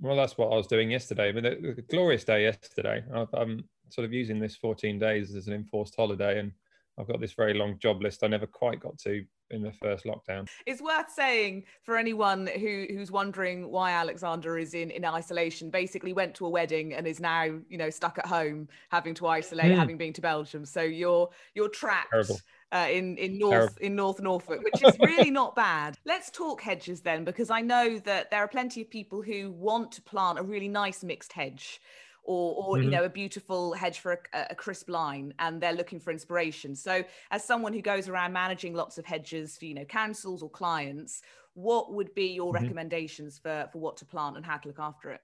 Well, 0.00 0.16
that's 0.16 0.36
what 0.36 0.52
I 0.52 0.56
was 0.56 0.66
doing 0.66 0.90
yesterday. 0.90 1.30
But 1.30 1.44
the, 1.44 1.74
the 1.76 1.82
glorious 1.82 2.24
day 2.24 2.42
yesterday. 2.42 3.04
I'm 3.32 3.64
sort 3.90 4.04
of 4.04 4.12
using 4.12 4.40
this 4.40 4.56
14 4.56 4.98
days 4.98 5.36
as 5.36 5.46
an 5.46 5.54
enforced 5.54 5.94
holiday, 5.94 6.40
and 6.40 6.50
I've 6.98 7.08
got 7.08 7.20
this 7.20 7.32
very 7.32 7.54
long 7.54 7.78
job 7.78 8.02
list 8.02 8.22
I 8.22 8.28
never 8.28 8.46
quite 8.46 8.80
got 8.80 8.98
to 8.98 9.24
in 9.50 9.62
the 9.62 9.72
first 9.72 10.04
lockdown. 10.04 10.46
It's 10.66 10.82
worth 10.82 11.10
saying 11.10 11.64
for 11.82 11.96
anyone 11.96 12.46
who 12.46 12.86
who's 12.90 13.10
wondering 13.10 13.70
why 13.70 13.92
Alexander 13.92 14.58
is 14.58 14.74
in 14.74 14.90
in 14.90 15.04
isolation. 15.04 15.70
Basically, 15.70 16.12
went 16.12 16.34
to 16.36 16.46
a 16.46 16.50
wedding 16.50 16.94
and 16.94 17.06
is 17.06 17.20
now 17.20 17.44
you 17.44 17.78
know 17.78 17.90
stuck 17.90 18.18
at 18.18 18.26
home, 18.26 18.68
having 18.90 19.14
to 19.14 19.26
isolate, 19.26 19.72
mm. 19.72 19.76
having 19.76 19.96
been 19.96 20.12
to 20.12 20.20
Belgium. 20.20 20.64
So 20.64 20.82
you're 20.82 21.30
you're 21.54 21.70
trapped. 21.70 22.10
Terrible 22.12 22.38
uh, 22.72 22.88
in 22.90 23.16
in 23.18 23.38
North 23.38 23.52
Terrible. 23.52 23.76
in 23.80 23.94
North 23.94 24.20
Norfolk, 24.20 24.62
which 24.64 24.82
is 24.82 24.98
really 24.98 25.30
not 25.30 25.54
bad. 25.54 25.98
Let's 26.04 26.30
talk 26.30 26.60
hedges 26.60 27.02
then, 27.02 27.24
because 27.24 27.50
I 27.50 27.60
know 27.60 27.98
that 28.00 28.30
there 28.30 28.40
are 28.40 28.48
plenty 28.48 28.80
of 28.80 28.90
people 28.90 29.22
who 29.22 29.52
want 29.52 29.92
to 29.92 30.02
plant 30.02 30.38
a 30.38 30.42
really 30.42 30.68
nice 30.68 31.04
mixed 31.04 31.32
hedge. 31.32 31.80
Or, 32.24 32.54
or 32.54 32.76
mm-hmm. 32.76 32.84
you 32.84 32.90
know, 32.90 33.02
a 33.02 33.08
beautiful 33.08 33.72
hedge 33.72 33.98
for 33.98 34.12
a, 34.32 34.46
a, 34.50 34.54
crisp 34.54 34.88
line, 34.88 35.34
and 35.40 35.60
they're 35.60 35.72
looking 35.72 35.98
for 35.98 36.12
inspiration. 36.12 36.76
So, 36.76 37.02
as 37.32 37.42
someone 37.42 37.72
who 37.72 37.82
goes 37.82 38.08
around 38.08 38.32
managing 38.32 38.74
lots 38.74 38.96
of 38.96 39.04
hedges 39.04 39.56
for 39.56 39.64
you 39.64 39.74
know 39.74 39.84
councils 39.84 40.40
or 40.40 40.48
clients, 40.48 41.22
what 41.54 41.92
would 41.92 42.14
be 42.14 42.26
your 42.26 42.52
mm-hmm. 42.52 42.62
recommendations 42.62 43.38
for 43.38 43.68
for 43.72 43.78
what 43.78 43.96
to 43.96 44.04
plant 44.04 44.36
and 44.36 44.46
how 44.46 44.56
to 44.56 44.68
look 44.68 44.78
after 44.78 45.10
it? 45.10 45.20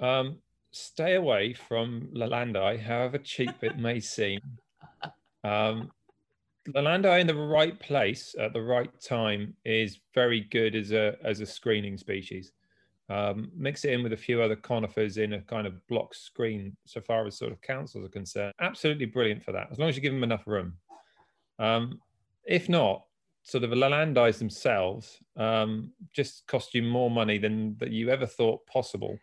Um, 0.00 0.38
stay 0.70 1.14
away 1.14 1.52
from 1.52 2.08
Leylandii, 2.14 2.80
however 2.80 3.18
cheap 3.18 3.62
it 3.62 3.78
may 3.78 4.00
seem. 4.00 4.40
Um, 5.44 5.92
Leylandii 6.68 7.20
in 7.20 7.26
the 7.26 7.34
right 7.34 7.78
place 7.78 8.34
at 8.40 8.52
the 8.52 8.62
right 8.62 8.90
time 9.00 9.54
is 9.64 10.00
very 10.14 10.40
good 10.40 10.74
as 10.74 10.92
a 10.92 11.16
as 11.24 11.40
a 11.40 11.46
screening 11.46 11.96
species. 11.96 12.52
Um, 13.08 13.52
mix 13.56 13.84
it 13.84 13.92
in 13.92 14.02
with 14.02 14.12
a 14.12 14.16
few 14.16 14.42
other 14.42 14.56
conifers 14.56 15.16
in 15.16 15.34
a 15.34 15.40
kind 15.40 15.66
of 15.66 15.86
block 15.86 16.14
screen, 16.14 16.76
so 16.86 17.00
far 17.00 17.26
as 17.26 17.38
sort 17.38 17.52
of 17.52 17.60
councils 17.60 18.04
are 18.04 18.08
concerned. 18.08 18.52
Absolutely 18.60 19.06
brilliant 19.06 19.44
for 19.44 19.52
that, 19.52 19.68
as 19.70 19.78
long 19.78 19.88
as 19.88 19.96
you 19.96 20.02
give 20.02 20.12
them 20.12 20.24
enough 20.24 20.46
room. 20.46 20.74
Um, 21.58 22.00
if 22.44 22.68
not, 22.68 23.04
sort 23.42 23.62
of 23.62 23.70
the 23.70 23.76
Lalandis 23.76 24.38
themselves 24.38 25.18
um, 25.36 25.92
just 26.12 26.46
cost 26.48 26.74
you 26.74 26.82
more 26.82 27.10
money 27.10 27.38
than 27.38 27.76
that 27.78 27.92
you 27.92 28.10
ever 28.10 28.26
thought 28.26 28.66
possible 28.66 29.16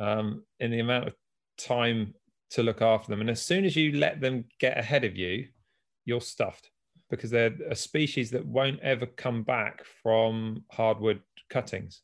um, 0.00 0.42
in 0.58 0.72
the 0.72 0.80
amount 0.80 1.06
of 1.06 1.14
time 1.56 2.12
to 2.50 2.64
look 2.64 2.82
after 2.82 3.10
them. 3.10 3.20
And 3.20 3.30
as 3.30 3.40
soon 3.40 3.64
as 3.64 3.76
you 3.76 3.92
let 3.92 4.20
them 4.20 4.44
get 4.58 4.78
ahead 4.78 5.04
of 5.04 5.16
you, 5.16 5.46
you're 6.04 6.20
stuffed 6.20 6.70
because 7.08 7.30
they're 7.30 7.54
a 7.70 7.76
species 7.76 8.30
that 8.32 8.44
won't 8.44 8.80
ever 8.80 9.06
come 9.06 9.44
back 9.44 9.84
from 10.02 10.64
hardwood 10.72 11.22
cuttings. 11.48 12.02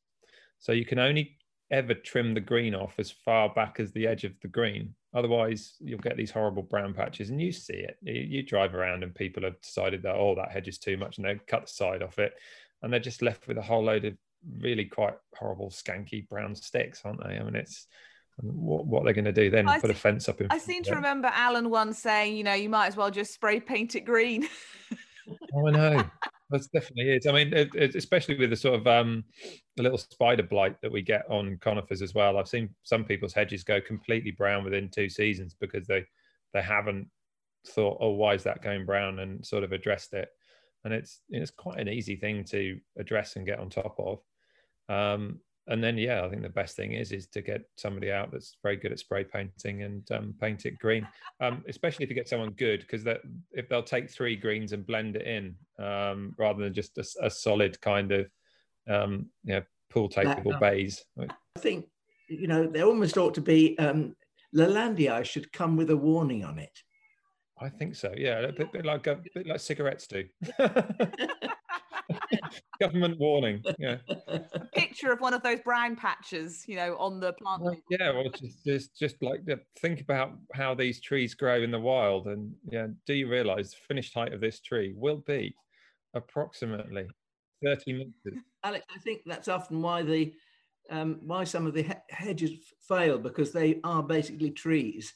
So 0.63 0.71
you 0.71 0.87
can 0.87 1.01
only 1.01 1.37
ever 1.73 1.93
trim 1.93 2.35
the 2.35 2.41
green 2.41 2.73
off 2.75 2.95
as 2.99 3.11
far 3.11 3.49
back 3.53 3.81
as 3.81 3.91
the 3.91 4.07
edge 4.07 4.23
of 4.23 4.33
the 4.43 4.49
green. 4.49 4.95
Otherwise, 5.13 5.75
you'll 5.81 5.99
get 5.99 6.17
these 6.17 6.31
horrible 6.31 6.63
brown 6.63 6.95
patches, 6.95 7.31
and 7.31 7.43
you 7.43 7.51
see 7.51 7.75
it. 7.75 7.99
You, 8.01 8.45
drive 8.45 8.75
around, 8.75 9.03
and 9.03 9.13
people 9.13 9.43
have 9.43 9.61
decided 9.61 10.03
that 10.05 10.15
oh, 10.15 10.37
that 10.37 10.53
hedge 10.53 10.69
is 10.69 10.79
too 10.79 10.97
much, 10.97 11.19
and 11.19 11.27
they 11.27 11.35
cut 11.49 11.63
the 11.63 11.73
side 11.73 12.03
off 12.03 12.21
it, 12.21 12.35
and 12.81 12.93
they're 12.93 13.01
just 13.01 13.23
left 13.23 13.49
with 13.49 13.59
a 13.59 13.63
whole 13.63 13.83
load 13.83 14.05
of 14.05 14.15
really 14.61 14.85
quite 14.85 15.15
horrible, 15.37 15.69
skanky 15.69 16.29
brown 16.29 16.55
sticks, 16.55 17.03
aren't 17.05 17.23
they? 17.23 17.37
I 17.37 17.43
mean, 17.43 17.57
it's 17.57 17.89
what, 18.37 18.87
what 18.87 19.05
they're 19.05 19.13
going 19.15 19.25
to 19.25 19.33
do 19.33 19.51
then? 19.51 19.69
I 19.69 19.81
put 19.81 19.91
a 19.91 19.95
fence 19.95 20.29
up 20.29 20.41
in. 20.41 20.47
I 20.51 20.59
seem 20.59 20.85
to 20.85 20.95
remember 20.95 21.29
Alan 21.35 21.71
once 21.71 21.99
saying, 21.99 22.37
you 22.37 22.45
know, 22.45 22.55
you 22.55 22.69
might 22.69 22.87
as 22.87 22.97
well 22.97 23.11
just 23.11 23.35
spray 23.35 23.59
paint 23.59 23.97
it 23.97 24.03
green. 24.03 24.49
oh, 25.55 25.67
I 25.67 25.71
know. 25.73 26.05
That's 26.53 26.69
definitely 26.69 27.15
it. 27.15 27.27
I 27.27 27.33
mean, 27.33 27.53
it, 27.55 27.75
it, 27.75 27.95
especially 27.95 28.37
with 28.37 28.51
the 28.51 28.57
sort 28.57 28.79
of 28.79 28.87
um, 28.87 29.25
the 29.77 29.83
little 29.83 29.99
spider 29.99 30.43
blight 30.43 30.77
that 30.83 30.93
we 30.93 31.01
get 31.01 31.25
on 31.31 31.57
conifers 31.63 32.03
as 32.03 32.15
well. 32.15 32.37
I've 32.37 32.47
seen 32.49 32.69
some 32.83 33.05
people's 33.05 33.33
hedges 33.33 33.65
go 33.65 33.81
completely 33.81 34.33
brown 34.33 34.63
within 34.63 34.91
two 34.91 35.09
seasons 35.09 35.57
because 35.59 35.87
they 35.87 36.05
they 36.53 36.61
haven't 36.61 37.09
thought, 37.67 37.97
oh, 38.01 38.11
why 38.11 38.35
is 38.35 38.43
that 38.43 38.63
going 38.63 38.85
brown, 38.85 39.21
and 39.21 39.45
sort 39.45 39.65
of 39.65 39.73
addressed 39.73 40.13
it. 40.13 40.29
And 40.85 40.93
it's 40.93 41.23
it's 41.31 41.51
quite 41.51 41.81
an 41.81 41.89
easy 41.89 42.17
thing 42.17 42.45
to 42.45 42.79
address 42.99 43.37
and 43.37 43.47
get 43.47 43.59
on 43.59 43.71
top 43.71 43.97
of. 43.99 44.21
Um, 44.95 45.41
and 45.69 45.83
then 45.83 45.97
yeah, 45.97 46.25
I 46.25 46.29
think 46.29 46.43
the 46.43 46.49
best 46.49 46.77
thing 46.77 46.93
is 46.93 47.13
is 47.13 47.27
to 47.29 47.41
get 47.41 47.63
somebody 47.77 48.11
out 48.11 48.33
that's 48.33 48.57
very 48.63 48.77
good 48.77 48.93
at 48.93 48.99
spray 48.99 49.25
painting 49.25 49.83
and 49.83 50.11
um, 50.11 50.35
paint 50.41 50.67
it 50.67 50.79
green, 50.79 51.07
um, 51.41 51.65
especially 51.69 52.03
if 52.05 52.11
you 52.11 52.17
get 52.17 52.29
someone 52.29 52.51
good 52.51 52.81
because 52.81 53.05
that 53.05 53.21
if 53.53 53.69
they'll 53.69 53.83
take 53.83 54.11
three 54.11 54.35
greens 54.35 54.73
and 54.73 54.87
blend 54.87 55.17
it 55.17 55.27
in 55.27 55.55
um, 55.85 56.35
rather 56.37 56.63
than 56.63 56.75
just 56.75 56.99
a, 56.99 57.27
a 57.27 57.31
solid 57.31 57.81
kind 57.81 58.11
of 58.11 58.27
um, 58.89 59.27
you 59.45 59.55
know 59.55 59.63
pool 59.91 60.09
tapeable 60.09 60.59
bays. 60.59 61.05
I 61.19 61.29
think 61.59 61.87
you 62.29 62.49
know 62.49 62.67
there 62.67 62.85
almost 62.85 63.17
ought 63.17 63.35
to 63.35 63.41
be 63.41 63.79
um, 63.79 64.17
Leylandii 64.55 65.25
should 65.25 65.53
come 65.53 65.77
with 65.77 65.91
a 65.91 65.97
warning 65.97 66.45
on 66.45 66.59
it. 66.59 66.77
I 67.61 67.69
think 67.69 67.95
so. 67.95 68.13
Yeah, 68.17 68.41
a 68.41 68.53
bit, 68.53 68.73
bit 68.73 68.85
like 68.85 69.07
a 69.07 69.21
bit 69.33 69.47
like 69.47 69.61
cigarettes 69.61 70.09
do. 70.09 70.25
Government 72.81 73.19
warning. 73.19 73.63
Yeah. 73.79 73.97
A 74.29 74.41
picture 74.75 75.13
of 75.13 75.21
one 75.21 75.35
of 75.35 75.43
those 75.43 75.61
brown 75.61 75.97
patches, 75.97 76.65
you 76.67 76.77
know, 76.77 76.97
on 76.97 77.21
the 77.21 77.33
plant. 77.35 77.63
Well, 77.63 77.77
yeah, 77.91 78.11
well, 78.11 78.29
just, 78.31 78.65
just 78.65 78.99
just 78.99 79.23
like 79.23 79.41
think 79.79 80.01
about 80.01 80.33
how 80.55 80.75
these 80.75 81.01
trees 81.01 81.35
grow 81.35 81.63
in 81.63 81.71
the 81.71 81.81
wild, 81.81 82.27
and 82.27 82.53
yeah, 82.71 82.89
do 83.07 83.15
you 83.15 83.29
realise 83.29 83.71
the 83.71 83.77
finished 83.89 84.15
height 84.15 84.33
of 84.33 84.41
this 84.41 84.61
tree 84.61 84.95
will 84.97 85.23
be 85.27 85.55
approximately 86.15 87.07
thirty 87.65 87.93
meters? 87.93 88.43
Alex, 88.65 88.85
I 88.95 88.99
think 88.99 89.23
that's 89.27 89.49
often 89.49 89.83
why 89.83 90.03
the 90.03 90.33
um, 90.91 91.21
why 91.23 91.45
some 91.45 91.67
of 91.67 91.75
the 91.75 91.87
hedges 92.11 92.51
fail 92.89 93.19
because 93.19 93.53
they 93.53 93.81
are 93.85 94.03
basically 94.03 94.51
trees 94.51 95.15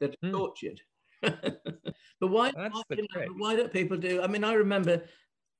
that 0.00 0.10
are 0.10 0.28
mm. 0.28 0.32
tortured. 0.32 0.80
but 1.22 2.28
why, 2.28 2.50
why, 2.50 2.82
you 2.90 3.06
know, 3.14 3.26
why 3.38 3.56
don't 3.56 3.72
people 3.72 3.96
do? 3.96 4.22
I 4.22 4.26
mean, 4.26 4.44
I 4.44 4.54
remember 4.54 5.02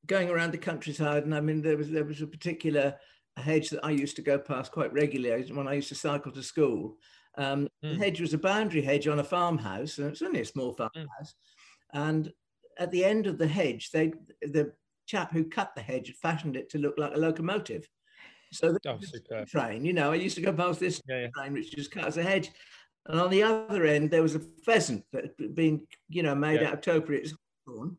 going 0.06 0.30
around 0.30 0.52
the 0.52 0.58
countryside, 0.58 1.24
and 1.24 1.34
I 1.34 1.40
mean, 1.40 1.62
there 1.62 1.76
was 1.76 1.90
there 1.90 2.04
was 2.04 2.22
a 2.22 2.26
particular 2.26 2.94
hedge 3.36 3.70
that 3.70 3.84
I 3.84 3.90
used 3.90 4.16
to 4.16 4.22
go 4.22 4.38
past 4.38 4.72
quite 4.72 4.92
regularly 4.92 5.52
when 5.52 5.68
I 5.68 5.74
used 5.74 5.88
to 5.88 5.94
cycle 5.94 6.32
to 6.32 6.42
school. 6.42 6.96
Um, 7.36 7.68
mm. 7.84 7.92
The 7.92 8.04
hedge 8.04 8.20
was 8.20 8.32
a 8.32 8.38
boundary 8.38 8.82
hedge 8.82 9.08
on 9.08 9.18
a 9.18 9.24
farmhouse, 9.24 9.98
and 9.98 10.08
it's 10.08 10.22
only 10.22 10.40
a 10.40 10.44
small 10.44 10.70
hmm. 10.72 10.76
farmhouse. 10.76 11.34
Mm. 11.94 12.08
And 12.08 12.32
at 12.78 12.90
the 12.90 13.04
end 13.04 13.26
of 13.26 13.38
the 13.38 13.46
hedge, 13.46 13.90
they 13.90 14.12
the 14.42 14.72
chap 15.06 15.32
who 15.32 15.44
cut 15.44 15.74
the 15.74 15.82
hedge 15.82 16.08
had 16.08 16.16
fashioned 16.16 16.56
it 16.56 16.70
to 16.70 16.78
look 16.78 16.94
like 16.98 17.14
a 17.14 17.18
locomotive. 17.18 17.88
So 18.52 18.72
the 18.72 18.80
oh, 19.32 19.44
train, 19.44 19.84
you 19.84 19.92
know, 19.92 20.12
I 20.12 20.16
used 20.16 20.36
to 20.36 20.42
go 20.42 20.52
past 20.52 20.80
this 20.80 21.02
yeah, 21.08 21.22
yeah. 21.22 21.26
train 21.34 21.52
which 21.52 21.72
just 21.72 21.90
cuts 21.90 22.16
a 22.16 22.22
hedge, 22.22 22.50
and 23.06 23.20
on 23.20 23.30
the 23.30 23.42
other 23.42 23.84
end 23.84 24.10
there 24.10 24.22
was 24.22 24.34
a 24.34 24.40
pheasant 24.64 25.04
that 25.12 25.24
had 25.38 25.54
been, 25.54 25.86
you 26.08 26.22
know, 26.22 26.34
made 26.34 26.60
yeah. 26.60 26.68
out 26.68 26.74
of 26.74 26.80
topiary. 26.80 27.18
It 27.18 27.32
was 27.66 27.90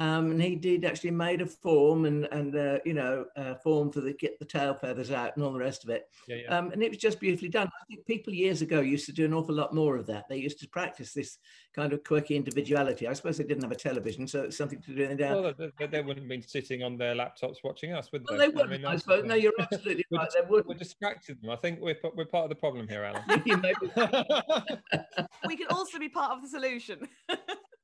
um, 0.00 0.30
and 0.30 0.42
he 0.42 0.56
did 0.56 0.86
actually 0.86 1.10
made 1.10 1.42
a 1.42 1.46
form 1.46 2.06
and 2.06 2.24
and 2.32 2.56
uh, 2.56 2.78
you 2.86 2.94
know 2.94 3.26
a 3.36 3.54
form 3.54 3.92
for 3.92 4.00
the 4.00 4.14
get 4.14 4.38
the 4.38 4.46
tail 4.46 4.72
feathers 4.72 5.10
out 5.10 5.36
and 5.36 5.44
all 5.44 5.52
the 5.52 5.58
rest 5.58 5.84
of 5.84 5.90
it. 5.90 6.08
Yeah, 6.26 6.36
yeah. 6.36 6.58
Um, 6.58 6.72
and 6.72 6.82
it 6.82 6.88
was 6.88 6.98
just 6.98 7.20
beautifully 7.20 7.50
done. 7.50 7.68
I 7.68 7.84
think 7.86 8.06
people 8.06 8.32
years 8.32 8.62
ago 8.62 8.80
used 8.80 9.04
to 9.06 9.12
do 9.12 9.26
an 9.26 9.34
awful 9.34 9.54
lot 9.54 9.74
more 9.74 9.96
of 9.96 10.06
that. 10.06 10.24
They 10.30 10.38
used 10.38 10.58
to 10.60 10.68
practice 10.68 11.12
this 11.12 11.36
kind 11.74 11.92
of 11.92 12.02
quirky 12.02 12.34
individuality. 12.34 13.06
I 13.06 13.12
suppose 13.12 13.36
they 13.36 13.44
didn't 13.44 13.62
have 13.62 13.72
a 13.72 13.76
television, 13.76 14.26
so 14.26 14.44
it's 14.44 14.56
something 14.56 14.80
to 14.80 14.94
do 14.94 15.02
in 15.02 15.18
there. 15.18 15.34
Well, 15.34 15.52
they, 15.78 15.86
they, 15.86 16.00
wouldn't 16.00 16.20
have 16.20 16.28
been 16.28 16.42
sitting 16.42 16.82
on 16.82 16.96
their 16.96 17.14
laptops 17.14 17.56
watching 17.62 17.92
us, 17.92 18.10
would 18.10 18.26
they? 18.26 18.36
Well, 18.36 18.38
they 18.38 18.48
wouldn't. 18.48 18.72
I, 18.72 18.76
mean, 18.78 18.86
I 18.86 18.96
suppose. 18.96 19.24
No, 19.24 19.34
you're 19.34 19.52
absolutely 19.60 20.06
right. 20.10 20.28
They 20.32 20.40
would. 20.48 20.66
We're 20.66 20.76
distracted 20.76 21.42
them. 21.42 21.50
I 21.50 21.56
think 21.56 21.78
we're 21.78 21.98
we're 22.16 22.24
part 22.24 22.44
of 22.44 22.48
the 22.48 22.56
problem 22.56 22.88
here, 22.88 23.04
Alan. 23.04 23.22
we 25.46 25.56
can 25.56 25.66
also 25.68 25.98
be 25.98 26.08
part 26.08 26.32
of 26.32 26.42
the 26.42 26.48
solution. 26.48 27.06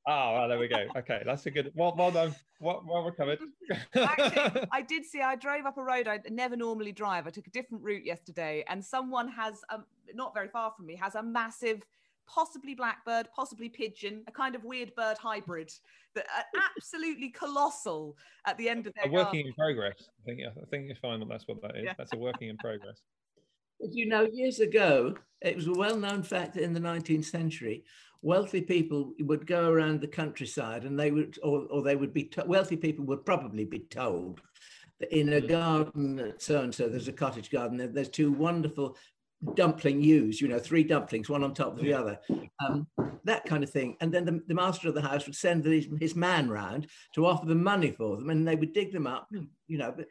Oh, 0.09 0.35
well, 0.35 0.49
there 0.49 0.59
we 0.59 0.69
go. 0.69 0.87
Okay, 0.97 1.23
that's 1.27 1.47
a 1.47 1.51
good. 1.51 1.73
Well, 1.75 1.93
well 1.97 2.13
done. 2.13 2.35
Well, 2.61 2.85
well 2.87 3.03
recovered. 3.03 3.41
Actually, 3.97 4.65
I 4.73 4.81
did 4.81 5.05
see. 5.05 5.21
I 5.21 5.35
drove 5.35 5.67
up 5.67 5.79
a 5.79 5.83
road 5.83 6.07
I 6.07 6.21
never 6.31 6.57
normally 6.57 6.93
drive. 6.93 7.27
I 7.27 7.31
took 7.31 7.49
a 7.49 7.51
different 7.51 7.83
route 7.83 8.05
yesterday, 8.05 8.65
and 8.69 8.85
someone 8.85 9.27
has, 9.29 9.63
um, 9.69 9.85
not 10.15 10.33
very 10.33 10.49
far 10.49 10.73
from 10.77 10.87
me, 10.87 10.95
has 10.95 11.17
a 11.17 11.23
massive, 11.25 11.83
possibly 12.29 12.77
blackbird, 12.77 13.27
possibly 13.35 13.69
pigeon, 13.69 14.23
a 14.29 14.31
kind 14.31 14.55
of 14.55 14.63
weird 14.63 14.95
bird 14.95 15.19
hybrid 15.19 15.73
that 16.15 16.27
are 16.37 16.63
absolutely 16.77 17.31
colossal 17.31 18.17
at 18.47 18.57
the 18.59 18.69
end 18.69 18.87
of 18.87 18.95
their. 18.95 19.07
A 19.07 19.13
working 19.13 19.43
garden. 19.43 19.47
in 19.49 19.53
progress. 19.55 20.09
I 20.23 20.25
think. 20.25 20.41
I 20.47 20.67
think 20.71 20.89
you 20.89 20.95
find 21.03 21.21
that 21.21 21.29
that's 21.29 21.49
what 21.49 21.61
that 21.63 21.77
is. 21.77 21.85
Yeah. 21.85 21.95
That's 21.99 22.13
a 22.13 22.19
working 22.19 22.49
in 22.49 22.57
progress. 22.59 23.01
You 23.81 24.07
know, 24.07 24.29
years 24.33 24.61
ago, 24.61 25.17
it 25.43 25.57
was 25.57 25.67
a 25.67 25.73
well-known 25.73 26.23
fact 26.23 26.57
in 26.57 26.73
the 26.73 26.81
19th 26.81 27.27
century 27.27 27.85
wealthy 28.23 28.61
people 28.61 29.13
would 29.21 29.47
go 29.47 29.71
around 29.71 30.01
the 30.01 30.07
countryside 30.07 30.85
and 30.85 30.99
they 30.99 31.11
would, 31.11 31.39
or, 31.43 31.67
or 31.71 31.83
they 31.83 31.97
would 31.97 32.13
be, 32.13 32.31
wealthy 32.47 32.77
people 32.77 33.05
would 33.05 33.25
probably 33.25 33.65
be 33.65 33.81
told 33.81 34.41
that 35.01 35.17
in 35.17 35.33
a 35.35 35.41
garden 35.41 36.19
at 36.19 36.43
so 36.43 36.63
and 36.63 36.75
so, 36.75 36.89
there's 36.89 37.09
a 37.09 37.13
cottage 37.13 37.51
garden, 37.51 37.93
there's 37.93 38.09
two 38.09 38.33
wonderful 38.33 38.97
dumpling 39.55 40.03
ewes, 40.03 40.41
you 40.41 40.49
know, 40.49 40.59
three 40.59 40.83
dumplings, 40.83 41.29
one 41.29 41.45
on 41.45 41.53
top 41.53 41.77
of 41.77 41.85
the 41.85 41.93
other, 41.93 42.19
um, 42.67 42.87
that 43.25 43.45
kind 43.45 43.63
of 43.63 43.71
thing. 43.71 43.97
And 44.01 44.13
then 44.13 44.25
the, 44.25 44.43
the, 44.47 44.55
master 44.55 44.89
of 44.89 44.95
the 44.95 45.03
house 45.03 45.27
would 45.27 45.37
send 45.37 45.65
his, 45.65 45.89
his 46.01 46.17
man 46.17 46.49
round 46.49 46.87
to 47.15 47.27
offer 47.27 47.47
them 47.47 47.63
money 47.63 47.91
for 47.91 48.17
them, 48.17 48.31
and 48.31 48.49
they 48.49 48.57
would 48.57 48.73
dig 48.73 48.93
them 48.93 49.07
up, 49.07 49.29
you 49.69 49.79
know, 49.79 49.93
but 49.95 50.07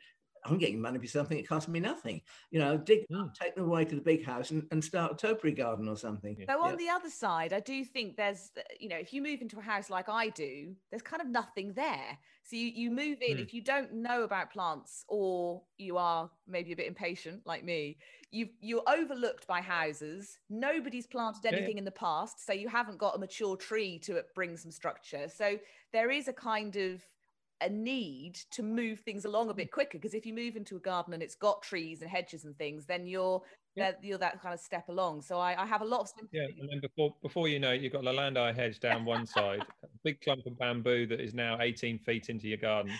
I'm 0.45 0.57
getting 0.57 0.79
money 0.79 0.99
for 0.99 1.07
something 1.07 1.37
that 1.37 1.47
costs 1.47 1.67
me 1.67 1.79
nothing. 1.79 2.21
You 2.51 2.59
know, 2.59 2.77
dig 2.77 3.05
mm. 3.11 3.33
take 3.33 3.55
them 3.55 3.65
away 3.65 3.85
to 3.85 3.95
the 3.95 4.01
big 4.01 4.23
house 4.23 4.51
and, 4.51 4.65
and 4.71 4.83
start 4.83 5.13
a 5.13 5.15
topiary 5.15 5.55
garden 5.55 5.87
or 5.87 5.97
something. 5.97 6.37
So 6.47 6.61
on 6.61 6.77
the 6.77 6.89
other 6.89 7.09
side, 7.09 7.53
I 7.53 7.59
do 7.59 7.83
think 7.83 8.15
there's, 8.15 8.51
you 8.79 8.89
know, 8.89 8.97
if 8.97 9.13
you 9.13 9.21
move 9.21 9.41
into 9.41 9.59
a 9.59 9.61
house 9.61 9.89
like 9.89 10.09
I 10.09 10.29
do, 10.29 10.75
there's 10.91 11.01
kind 11.01 11.21
of 11.21 11.27
nothing 11.27 11.73
there. 11.73 12.17
So 12.43 12.55
you, 12.55 12.67
you 12.67 12.91
move 12.91 13.17
in, 13.21 13.37
mm. 13.37 13.41
if 13.41 13.53
you 13.53 13.61
don't 13.61 13.91
know 13.91 14.23
about 14.23 14.51
plants 14.51 15.03
or 15.07 15.63
you 15.77 15.97
are 15.97 16.29
maybe 16.47 16.73
a 16.73 16.75
bit 16.75 16.87
impatient 16.87 17.41
like 17.45 17.63
me, 17.63 17.97
you 18.31 18.49
you're 18.59 18.83
overlooked 18.87 19.47
by 19.47 19.61
houses. 19.61 20.37
Nobody's 20.49 21.07
planted 21.07 21.45
anything 21.45 21.77
yeah. 21.77 21.79
in 21.79 21.85
the 21.85 21.91
past, 21.91 22.45
so 22.45 22.53
you 22.53 22.67
haven't 22.67 22.97
got 22.99 23.15
a 23.15 23.19
mature 23.19 23.55
tree 23.55 23.97
to 23.99 24.21
bring 24.35 24.57
some 24.57 24.71
structure. 24.71 25.27
So 25.27 25.57
there 25.93 26.11
is 26.11 26.27
a 26.27 26.33
kind 26.33 26.75
of 26.75 27.03
a 27.65 27.69
need 27.69 28.35
to 28.51 28.63
move 28.63 28.99
things 28.99 29.25
along 29.25 29.49
a 29.49 29.53
bit 29.53 29.71
quicker 29.71 29.97
because 29.97 30.13
if 30.13 30.25
you 30.25 30.33
move 30.33 30.55
into 30.55 30.75
a 30.75 30.79
garden 30.79 31.13
and 31.13 31.23
it's 31.23 31.35
got 31.35 31.61
trees 31.61 32.01
and 32.01 32.09
hedges 32.09 32.45
and 32.45 32.57
things 32.57 32.85
then 32.85 33.05
you're 33.07 33.41
Yeah. 33.75 33.91
that 33.91 34.03
you're 34.03 34.17
that 34.19 34.41
kind 34.41 34.53
of 34.53 34.59
step 34.59 34.87
along. 34.89 35.21
So 35.21 35.37
I, 35.37 35.61
I 35.61 35.65
have 35.65 35.81
a 35.81 35.85
lot 35.85 36.01
of 36.01 36.07
sympathy. 36.07 36.37
Yeah, 36.37 36.47
and 36.59 36.69
then 36.69 36.79
before 36.79 37.15
before 37.21 37.47
you 37.47 37.59
know 37.59 37.71
it, 37.71 37.81
you've 37.81 37.93
got 37.93 38.03
Leylandii 38.03 38.55
hedge 38.55 38.79
down 38.79 39.03
one 39.03 39.25
side, 39.37 39.61
a 39.83 39.87
big 40.03 40.21
clump 40.21 40.45
of 40.45 40.57
bamboo 40.57 41.07
that 41.07 41.19
is 41.19 41.33
now 41.33 41.59
18 41.59 41.99
feet 41.99 42.29
into 42.29 42.47
your 42.47 42.57
garden. 42.57 42.93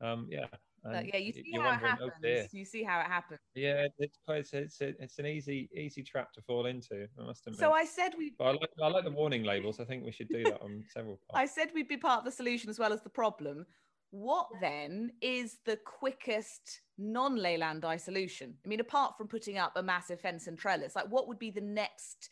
Um, 0.00 0.28
yeah. 0.30 0.46
Uh, 0.84 1.02
yeah, 1.04 1.16
you 1.18 1.32
see 1.32 1.52
how 1.52 1.60
it 1.60 1.80
oh, 1.82 1.86
happens. 1.86 2.54
you 2.54 2.64
see 2.64 2.82
how 2.82 3.00
it 3.00 3.06
happens. 3.06 3.38
Yeah, 3.54 3.86
it's 3.98 4.18
it's 4.28 4.52
it's, 4.54 4.76
it's 4.80 5.18
an 5.18 5.26
easy 5.26 5.68
easy 5.74 6.02
trap 6.02 6.32
to 6.32 6.42
fall 6.42 6.66
into. 6.66 7.06
I 7.18 7.26
must 7.26 7.46
admit. 7.46 7.60
So 7.60 7.72
I 7.72 7.84
said 7.84 8.12
we 8.16 8.32
I 8.40 8.52
like 8.52 8.70
I 8.82 8.88
like 8.88 9.04
the 9.04 9.10
warning 9.10 9.44
labels. 9.44 9.78
I 9.78 9.84
think 9.84 10.04
we 10.04 10.12
should 10.12 10.28
do 10.28 10.42
that 10.44 10.62
on 10.62 10.82
several 10.88 11.20
I 11.34 11.44
said 11.44 11.70
we'd 11.74 11.88
be 11.88 11.98
part 11.98 12.20
of 12.20 12.24
the 12.24 12.30
solution 12.30 12.70
as 12.70 12.78
well 12.78 12.94
as 12.94 13.02
the 13.02 13.10
problem. 13.10 13.66
What 14.10 14.48
then 14.60 15.12
is 15.20 15.58
the 15.64 15.76
quickest 15.76 16.80
non-Leylandi 16.98 18.00
solution? 18.00 18.54
I 18.64 18.68
mean, 18.68 18.80
apart 18.80 19.16
from 19.16 19.28
putting 19.28 19.56
up 19.58 19.72
a 19.76 19.82
massive 19.82 20.20
fence 20.20 20.48
and 20.48 20.58
trellis, 20.58 20.96
like 20.96 21.06
what 21.10 21.28
would 21.28 21.38
be 21.38 21.50
the 21.50 21.60
next 21.60 22.30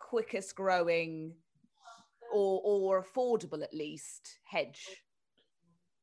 quickest 0.00 0.56
growing 0.56 1.32
or 2.32 2.60
or 2.64 3.04
affordable 3.04 3.62
at 3.62 3.72
least 3.72 4.38
hedge? 4.44 4.84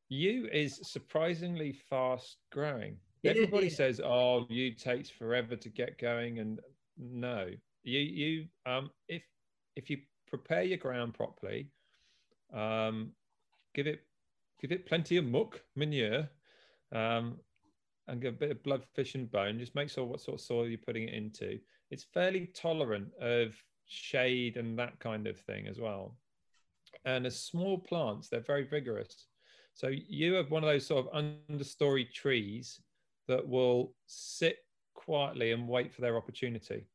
Yew 0.08 0.48
is 0.52 0.80
surprisingly 0.84 1.74
fast 1.74 2.38
growing. 2.52 2.98
Everybody 3.26 3.70
says, 3.70 4.00
"Oh, 4.00 4.46
yew 4.50 4.74
takes 4.74 5.10
forever 5.10 5.56
to 5.58 5.70
get 5.70 5.98
going," 5.98 6.40
and 6.40 6.60
no, 6.98 7.50
you 7.84 8.00
you 8.00 8.48
um 8.66 8.90
if 9.08 9.24
if 9.76 9.90
you 9.90 9.98
prepare 10.28 10.64
your 10.64 10.78
ground 10.78 11.14
properly, 11.14 11.70
um, 12.54 13.12
give 13.74 13.88
it 13.88 14.02
give 14.62 14.72
it 14.72 14.86
plenty 14.86 15.18
of 15.18 15.25
muck 15.25 15.62
manure, 15.75 16.30
um, 16.94 17.38
and 18.08 18.22
give 18.22 18.34
a 18.34 18.38
bit 18.38 18.51
of 18.51 18.63
blood, 18.63 18.84
fish, 18.96 19.16
and 19.16 19.32
bone. 19.32 19.60
Just 19.60 19.75
make 19.75 19.89
sure 19.89 20.06
what 20.06 20.22
sort 20.22 20.39
of 20.39 20.46
soil 20.46 20.68
you're 20.68 20.78
putting 20.78 21.08
it 21.08 21.13
into. 21.13 21.60
It's 21.92 22.04
fairly 22.04 22.48
tolerant 22.56 23.10
of 23.22 23.54
shade 23.86 24.58
and 24.58 24.78
that 24.80 25.00
kind 25.00 25.28
of 25.28 25.38
thing 25.38 25.68
as 25.68 25.80
well. 25.80 26.18
And 27.06 27.25
as 27.25 27.39
small 27.39 27.78
plants, 27.78 28.30
they're 28.30 28.39
very 28.39 28.63
vigorous. 28.63 29.28
So 29.74 29.88
you 29.88 30.34
have 30.34 30.51
one 30.51 30.63
of 30.63 30.70
those 30.70 30.86
sort 30.86 31.08
of 31.08 31.28
understory 31.50 32.12
trees 32.12 32.82
that 33.28 33.48
will 33.48 33.94
sit 34.08 34.58
quietly 34.94 35.51
and 35.51 35.68
wait 35.68 35.94
for 35.94 36.01
their 36.01 36.18
opportunity. 36.18 36.88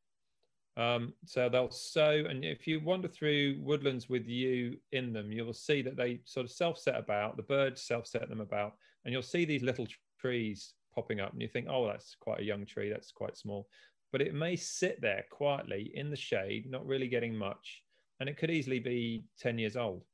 Um, 0.77 1.13
so 1.25 1.47
they'll 1.47 1.71
sow, 1.71 2.25
and 2.25 2.43
if 2.43 2.67
you 2.67 2.79
wander 2.81 3.07
through 3.07 3.61
woodlands 3.61 4.09
with 4.09 4.27
yew 4.27 4.81
in 4.91 5.13
them, 5.13 5.31
you 5.31 5.45
will 5.45 5.53
see 5.53 5.81
that 5.81 5.95
they 5.95 6.21
sort 6.25 6.45
of 6.45 6.51
self-set 6.51 6.95
about. 6.95 7.37
The 7.37 7.43
birds 7.43 7.81
self-set 7.81 8.27
them 8.27 8.41
about, 8.41 8.77
and 9.05 9.13
you'll 9.13 9.21
see 9.21 9.45
these 9.45 9.63
little 9.63 9.87
trees 10.19 10.75
popping 10.93 11.21
up, 11.21 11.31
and 11.31 11.41
you 11.41 11.47
think, 11.47 11.67
"Oh, 11.69 11.87
that's 11.87 12.15
quite 12.15 12.41
a 12.41 12.43
young 12.43 12.65
tree. 12.65 12.89
That's 12.89 13.11
quite 13.11 13.37
small," 13.37 13.69
but 14.11 14.21
it 14.21 14.33
may 14.33 14.55
sit 14.57 14.99
there 14.99 15.25
quietly 15.31 15.95
in 15.95 16.09
the 16.09 16.17
shade, 16.17 16.69
not 16.69 16.85
really 16.85 17.07
getting 17.07 17.35
much, 17.35 17.83
and 18.19 18.27
it 18.27 18.37
could 18.37 18.51
easily 18.51 18.79
be 18.79 19.27
ten 19.37 19.57
years 19.57 19.77
old 19.77 20.05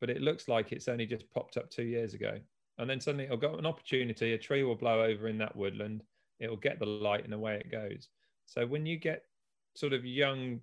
but 0.00 0.10
it 0.10 0.20
looks 0.20 0.48
like 0.48 0.72
it's 0.72 0.88
only 0.88 1.06
just 1.06 1.30
popped 1.30 1.56
up 1.56 1.70
two 1.70 1.84
years 1.84 2.12
ago. 2.12 2.40
And 2.78 2.90
then 2.90 3.00
suddenly 3.00 3.24
it'll 3.24 3.36
got 3.36 3.58
an 3.58 3.66
opportunity, 3.66 4.32
a 4.32 4.38
tree 4.38 4.64
will 4.64 4.74
blow 4.74 5.02
over 5.02 5.28
in 5.28 5.38
that 5.38 5.54
woodland, 5.54 6.02
it'll 6.40 6.56
get 6.56 6.80
the 6.80 6.86
light 6.86 7.24
and 7.24 7.32
away 7.32 7.56
it 7.56 7.70
goes. 7.70 8.08
So 8.46 8.66
when 8.66 8.84
you 8.84 8.98
get 8.98 9.26
sort 9.74 9.92
of 9.92 10.04
young 10.04 10.60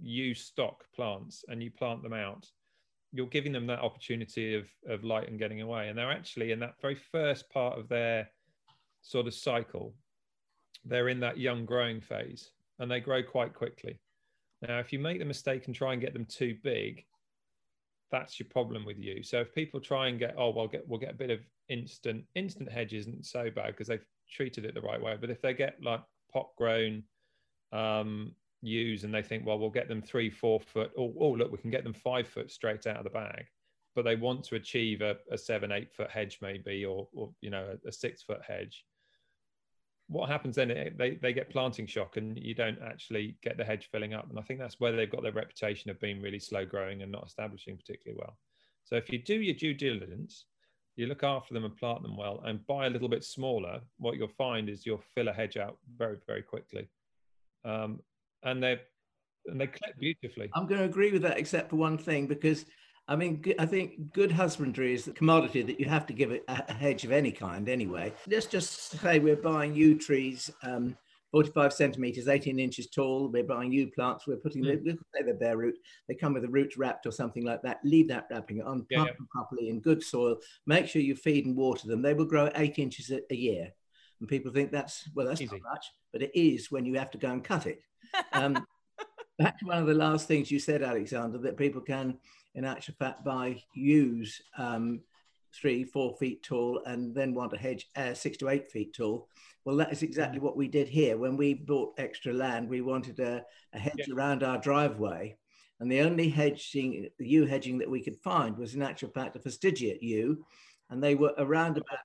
yew 0.00 0.34
stock 0.34 0.84
plants 0.94 1.44
and 1.48 1.62
you 1.62 1.70
plant 1.70 2.02
them 2.02 2.12
out, 2.12 2.46
you're 3.12 3.26
giving 3.26 3.52
them 3.52 3.66
that 3.68 3.80
opportunity 3.80 4.54
of, 4.54 4.68
of 4.88 5.04
light 5.04 5.28
and 5.28 5.38
getting 5.38 5.60
away. 5.60 5.88
And 5.88 5.96
they're 5.96 6.10
actually 6.10 6.52
in 6.52 6.60
that 6.60 6.80
very 6.80 6.96
first 6.96 7.48
part 7.48 7.78
of 7.78 7.88
their 7.88 8.28
sort 9.02 9.26
of 9.26 9.34
cycle, 9.34 9.94
they're 10.84 11.08
in 11.08 11.20
that 11.20 11.38
young 11.38 11.64
growing 11.64 12.00
phase 12.00 12.50
and 12.78 12.90
they 12.90 13.00
grow 13.00 13.22
quite 13.22 13.54
quickly. 13.54 14.00
Now, 14.62 14.78
if 14.78 14.92
you 14.92 14.98
make 14.98 15.18
the 15.18 15.24
mistake 15.24 15.66
and 15.66 15.74
try 15.74 15.92
and 15.92 16.00
get 16.00 16.12
them 16.12 16.24
too 16.24 16.56
big, 16.62 17.04
that's 18.10 18.38
your 18.38 18.48
problem 18.48 18.84
with 18.84 18.98
yew. 18.98 19.22
So 19.22 19.40
if 19.40 19.54
people 19.54 19.80
try 19.80 20.08
and 20.08 20.18
get, 20.18 20.34
oh, 20.38 20.50
well, 20.50 20.68
get 20.68 20.88
we'll 20.88 21.00
get 21.00 21.10
a 21.10 21.16
bit 21.16 21.30
of 21.30 21.40
instant 21.68 22.24
instant 22.34 22.70
hedge 22.70 22.94
isn't 22.94 23.26
so 23.26 23.50
bad 23.50 23.68
because 23.68 23.88
they've 23.88 24.04
treated 24.30 24.64
it 24.64 24.74
the 24.74 24.80
right 24.80 25.00
way. 25.00 25.16
But 25.20 25.30
if 25.30 25.42
they 25.42 25.54
get 25.54 25.82
like 25.82 26.00
pot 26.32 26.48
grown 26.56 27.02
um, 27.74 28.32
yews 28.62 29.04
and 29.04 29.12
they 29.12 29.22
think, 29.22 29.44
well, 29.44 29.58
we'll 29.58 29.70
get 29.70 29.88
them 29.88 30.00
three, 30.00 30.30
four 30.30 30.60
foot, 30.60 30.90
oh, 30.98 31.12
oh, 31.20 31.30
look, 31.30 31.52
we 31.52 31.58
can 31.58 31.70
get 31.70 31.84
them 31.84 31.92
five 31.92 32.26
foot 32.26 32.50
straight 32.50 32.86
out 32.86 32.96
of 32.96 33.04
the 33.04 33.10
bag. 33.10 33.46
But 33.94 34.04
they 34.04 34.16
want 34.16 34.44
to 34.44 34.56
achieve 34.56 35.02
a, 35.02 35.16
a 35.30 35.38
seven, 35.38 35.70
eight 35.70 35.92
foot 35.92 36.10
hedge 36.10 36.38
maybe, 36.40 36.84
or, 36.84 37.08
or 37.12 37.30
you 37.40 37.50
know, 37.50 37.74
a, 37.84 37.88
a 37.88 37.92
six 37.92 38.22
foot 38.22 38.40
hedge. 38.46 38.84
What 40.08 40.28
happens 40.28 40.56
then? 40.56 40.68
They, 40.98 41.18
they 41.20 41.32
get 41.32 41.50
planting 41.50 41.86
shock 41.86 42.16
and 42.16 42.36
you 42.38 42.54
don't 42.54 42.78
actually 42.84 43.36
get 43.42 43.56
the 43.56 43.64
hedge 43.64 43.88
filling 43.90 44.12
up. 44.14 44.28
And 44.28 44.38
I 44.38 44.42
think 44.42 44.60
that's 44.60 44.78
where 44.80 44.92
they've 44.92 45.10
got 45.10 45.22
their 45.22 45.32
reputation 45.32 45.90
of 45.90 46.00
being 46.00 46.20
really 46.20 46.40
slow 46.40 46.64
growing 46.66 47.02
and 47.02 47.10
not 47.10 47.26
establishing 47.26 47.76
particularly 47.76 48.18
well. 48.20 48.36
So 48.84 48.96
if 48.96 49.10
you 49.10 49.18
do 49.18 49.40
your 49.40 49.54
due 49.54 49.74
diligence, 49.74 50.44
you 50.96 51.06
look 51.06 51.24
after 51.24 51.54
them 51.54 51.64
and 51.64 51.76
plant 51.76 52.02
them 52.02 52.16
well 52.16 52.42
and 52.44 52.66
buy 52.66 52.86
a 52.86 52.90
little 52.90 53.08
bit 53.08 53.24
smaller, 53.24 53.80
what 53.98 54.16
you'll 54.16 54.28
find 54.28 54.68
is 54.68 54.84
you'll 54.84 55.02
fill 55.14 55.28
a 55.28 55.32
hedge 55.32 55.56
out 55.56 55.78
very, 55.96 56.18
very 56.26 56.42
quickly. 56.42 56.88
Um, 57.64 58.00
and 58.42 58.62
they 58.62 58.80
and 59.46 59.60
they 59.60 59.66
clip 59.66 59.98
beautifully. 59.98 60.50
I'm 60.54 60.66
going 60.66 60.80
to 60.80 60.86
agree 60.86 61.10
with 61.12 61.22
that, 61.22 61.38
except 61.38 61.70
for 61.70 61.76
one 61.76 61.98
thing, 61.98 62.26
because 62.26 62.64
I 63.08 63.16
mean, 63.16 63.44
I 63.58 63.66
think 63.66 64.12
good 64.12 64.32
husbandry 64.32 64.94
is 64.94 65.04
the 65.04 65.12
commodity 65.12 65.62
that 65.62 65.78
you 65.78 65.86
have 65.86 66.06
to 66.06 66.12
give 66.14 66.30
a 66.32 66.40
a 66.48 66.72
hedge 66.72 67.04
of 67.04 67.12
any 67.12 67.32
kind 67.32 67.68
anyway. 67.68 68.12
Let's 68.28 68.46
just 68.46 68.90
say 69.00 69.18
we're 69.18 69.36
buying 69.36 69.74
yew 69.74 69.98
trees, 69.98 70.50
um, 70.62 70.96
45 71.32 71.72
centimeters, 71.72 72.28
18 72.28 72.58
inches 72.58 72.88
tall. 72.88 73.28
We're 73.28 73.44
buying 73.44 73.72
yew 73.72 73.90
plants. 73.94 74.26
We're 74.26 74.36
putting, 74.36 74.62
Mm. 74.62 74.84
say 75.14 75.22
they're 75.24 75.34
bare 75.34 75.56
root. 75.56 75.76
They 76.08 76.14
come 76.14 76.32
with 76.32 76.44
a 76.44 76.48
root 76.48 76.76
wrapped 76.78 77.06
or 77.06 77.10
something 77.10 77.44
like 77.44 77.60
that. 77.62 77.80
Leave 77.84 78.08
that 78.08 78.28
wrapping 78.30 78.62
on, 78.62 78.86
Yeah, 78.88 79.04
yeah. 79.04 79.10
properly 79.30 79.68
in 79.68 79.80
good 79.80 80.02
soil. 80.02 80.38
Make 80.66 80.86
sure 80.86 81.02
you 81.02 81.16
feed 81.16 81.44
and 81.46 81.56
water 81.56 81.88
them. 81.88 82.02
They 82.02 82.14
will 82.14 82.24
grow 82.24 82.50
eight 82.54 82.78
inches 82.78 83.10
a, 83.10 83.20
a 83.30 83.36
year. 83.36 83.72
And 84.20 84.28
people 84.28 84.52
think 84.52 84.70
that's, 84.70 85.08
well, 85.14 85.26
that's 85.26 85.40
Easy. 85.40 85.56
not 85.56 85.72
much, 85.72 85.86
but 86.12 86.22
it 86.22 86.30
is 86.34 86.70
when 86.70 86.86
you 86.86 86.94
have 86.98 87.10
to 87.12 87.18
go 87.18 87.30
and 87.30 87.42
cut 87.42 87.66
it. 87.66 87.80
Um, 88.32 88.64
to 89.40 89.52
one 89.64 89.78
of 89.78 89.86
the 89.86 89.94
last 89.94 90.28
things 90.28 90.50
you 90.50 90.60
said, 90.60 90.82
Alexander, 90.82 91.38
that 91.38 91.56
people 91.56 91.80
can, 91.80 92.16
in 92.54 92.64
actual 92.64 92.94
fact, 92.96 93.24
buy 93.24 93.60
yews 93.74 94.40
um, 94.56 95.00
three, 95.52 95.84
four 95.84 96.14
feet 96.16 96.42
tall 96.42 96.82
and 96.86 97.14
then 97.14 97.34
want 97.34 97.52
a 97.52 97.56
hedge 97.56 97.88
uh, 97.96 98.14
six 98.14 98.36
to 98.38 98.48
eight 98.48 98.70
feet 98.70 98.94
tall. 98.94 99.28
Well, 99.64 99.76
that 99.76 99.92
is 99.92 100.02
exactly 100.02 100.40
what 100.40 100.56
we 100.56 100.68
did 100.68 100.88
here. 100.88 101.16
When 101.16 101.36
we 101.36 101.54
bought 101.54 101.94
extra 101.98 102.32
land, 102.32 102.68
we 102.68 102.82
wanted 102.82 103.18
a, 103.20 103.44
a 103.72 103.78
hedge 103.78 104.08
around 104.12 104.42
our 104.42 104.58
driveway. 104.58 105.36
And 105.80 105.90
the 105.90 106.00
only 106.00 106.28
hedging, 106.28 107.08
the 107.18 107.26
yew 107.26 107.46
hedging 107.46 107.78
that 107.78 107.90
we 107.90 108.02
could 108.02 108.16
find 108.18 108.56
was 108.56 108.74
in 108.74 108.82
actual 108.82 109.10
fact 109.10 109.36
a 109.36 109.40
fastigiate 109.40 110.02
yew. 110.02 110.44
And 110.90 111.02
they 111.02 111.14
were 111.14 111.34
around 111.38 111.78
about, 111.78 111.98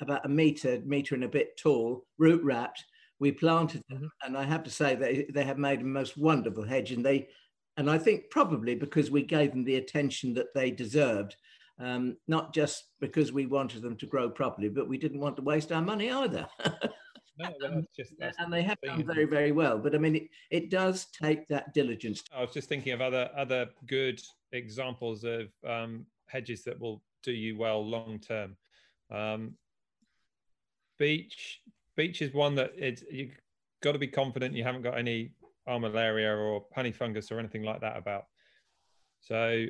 about 0.00 0.24
a 0.24 0.28
meter, 0.28 0.80
meter 0.84 1.14
and 1.14 1.24
a 1.24 1.28
bit 1.28 1.56
tall, 1.56 2.04
root 2.18 2.42
wrapped. 2.42 2.84
We 3.18 3.32
planted 3.32 3.82
them, 3.88 4.10
and 4.22 4.36
I 4.36 4.44
have 4.44 4.62
to 4.64 4.70
say 4.70 4.94
they 4.94 5.26
they 5.32 5.44
have 5.44 5.58
made 5.58 5.80
a 5.80 5.84
most 5.84 6.18
wonderful 6.18 6.64
hedge, 6.64 6.92
and 6.92 7.04
they, 7.04 7.28
and 7.76 7.90
I 7.90 7.98
think 7.98 8.30
probably 8.30 8.74
because 8.74 9.10
we 9.10 9.22
gave 9.22 9.52
them 9.52 9.64
the 9.64 9.76
attention 9.76 10.34
that 10.34 10.52
they 10.54 10.70
deserved, 10.70 11.36
um, 11.78 12.16
not 12.28 12.52
just 12.52 12.84
because 13.00 13.32
we 13.32 13.46
wanted 13.46 13.80
them 13.80 13.96
to 13.96 14.06
grow 14.06 14.28
properly, 14.28 14.68
but 14.68 14.88
we 14.88 14.98
didn't 14.98 15.20
want 15.20 15.36
to 15.36 15.42
waste 15.42 15.72
our 15.72 15.82
money 15.82 16.10
either. 16.10 16.46
No, 17.38 17.50
that's 17.60 17.86
just 17.94 18.12
that's 18.18 18.38
and 18.38 18.52
they 18.52 18.62
have 18.62 18.78
done 18.82 19.04
very 19.04 19.26
very 19.26 19.52
well. 19.52 19.78
But 19.78 19.94
I 19.94 19.98
mean, 19.98 20.16
it, 20.16 20.28
it 20.50 20.70
does 20.70 21.06
take 21.06 21.46
that 21.48 21.74
diligence. 21.74 22.22
I 22.34 22.40
was 22.40 22.52
just 22.52 22.68
thinking 22.68 22.92
of 22.92 23.00
other 23.00 23.28
other 23.36 23.66
good 23.86 24.20
examples 24.52 25.24
of 25.24 25.48
um, 25.66 26.06
hedges 26.28 26.64
that 26.64 26.80
will 26.80 27.02
do 27.22 27.32
you 27.32 27.56
well 27.58 27.86
long 27.86 28.18
term. 28.18 28.56
Um, 29.10 29.54
beech 30.98 31.60
Beach 31.96 32.20
is 32.20 32.34
one 32.34 32.54
that 32.56 32.72
it's 32.76 33.02
you 33.10 33.30
got 33.82 33.92
to 33.92 33.98
be 33.98 34.06
confident 34.06 34.54
you 34.54 34.62
haven't 34.62 34.82
got 34.82 34.98
any 34.98 35.32
armillaria 35.68 36.36
or 36.38 36.64
honey 36.74 36.92
fungus 36.92 37.32
or 37.32 37.38
anything 37.38 37.62
like 37.62 37.80
that 37.80 37.96
about. 37.96 38.26
So 39.20 39.66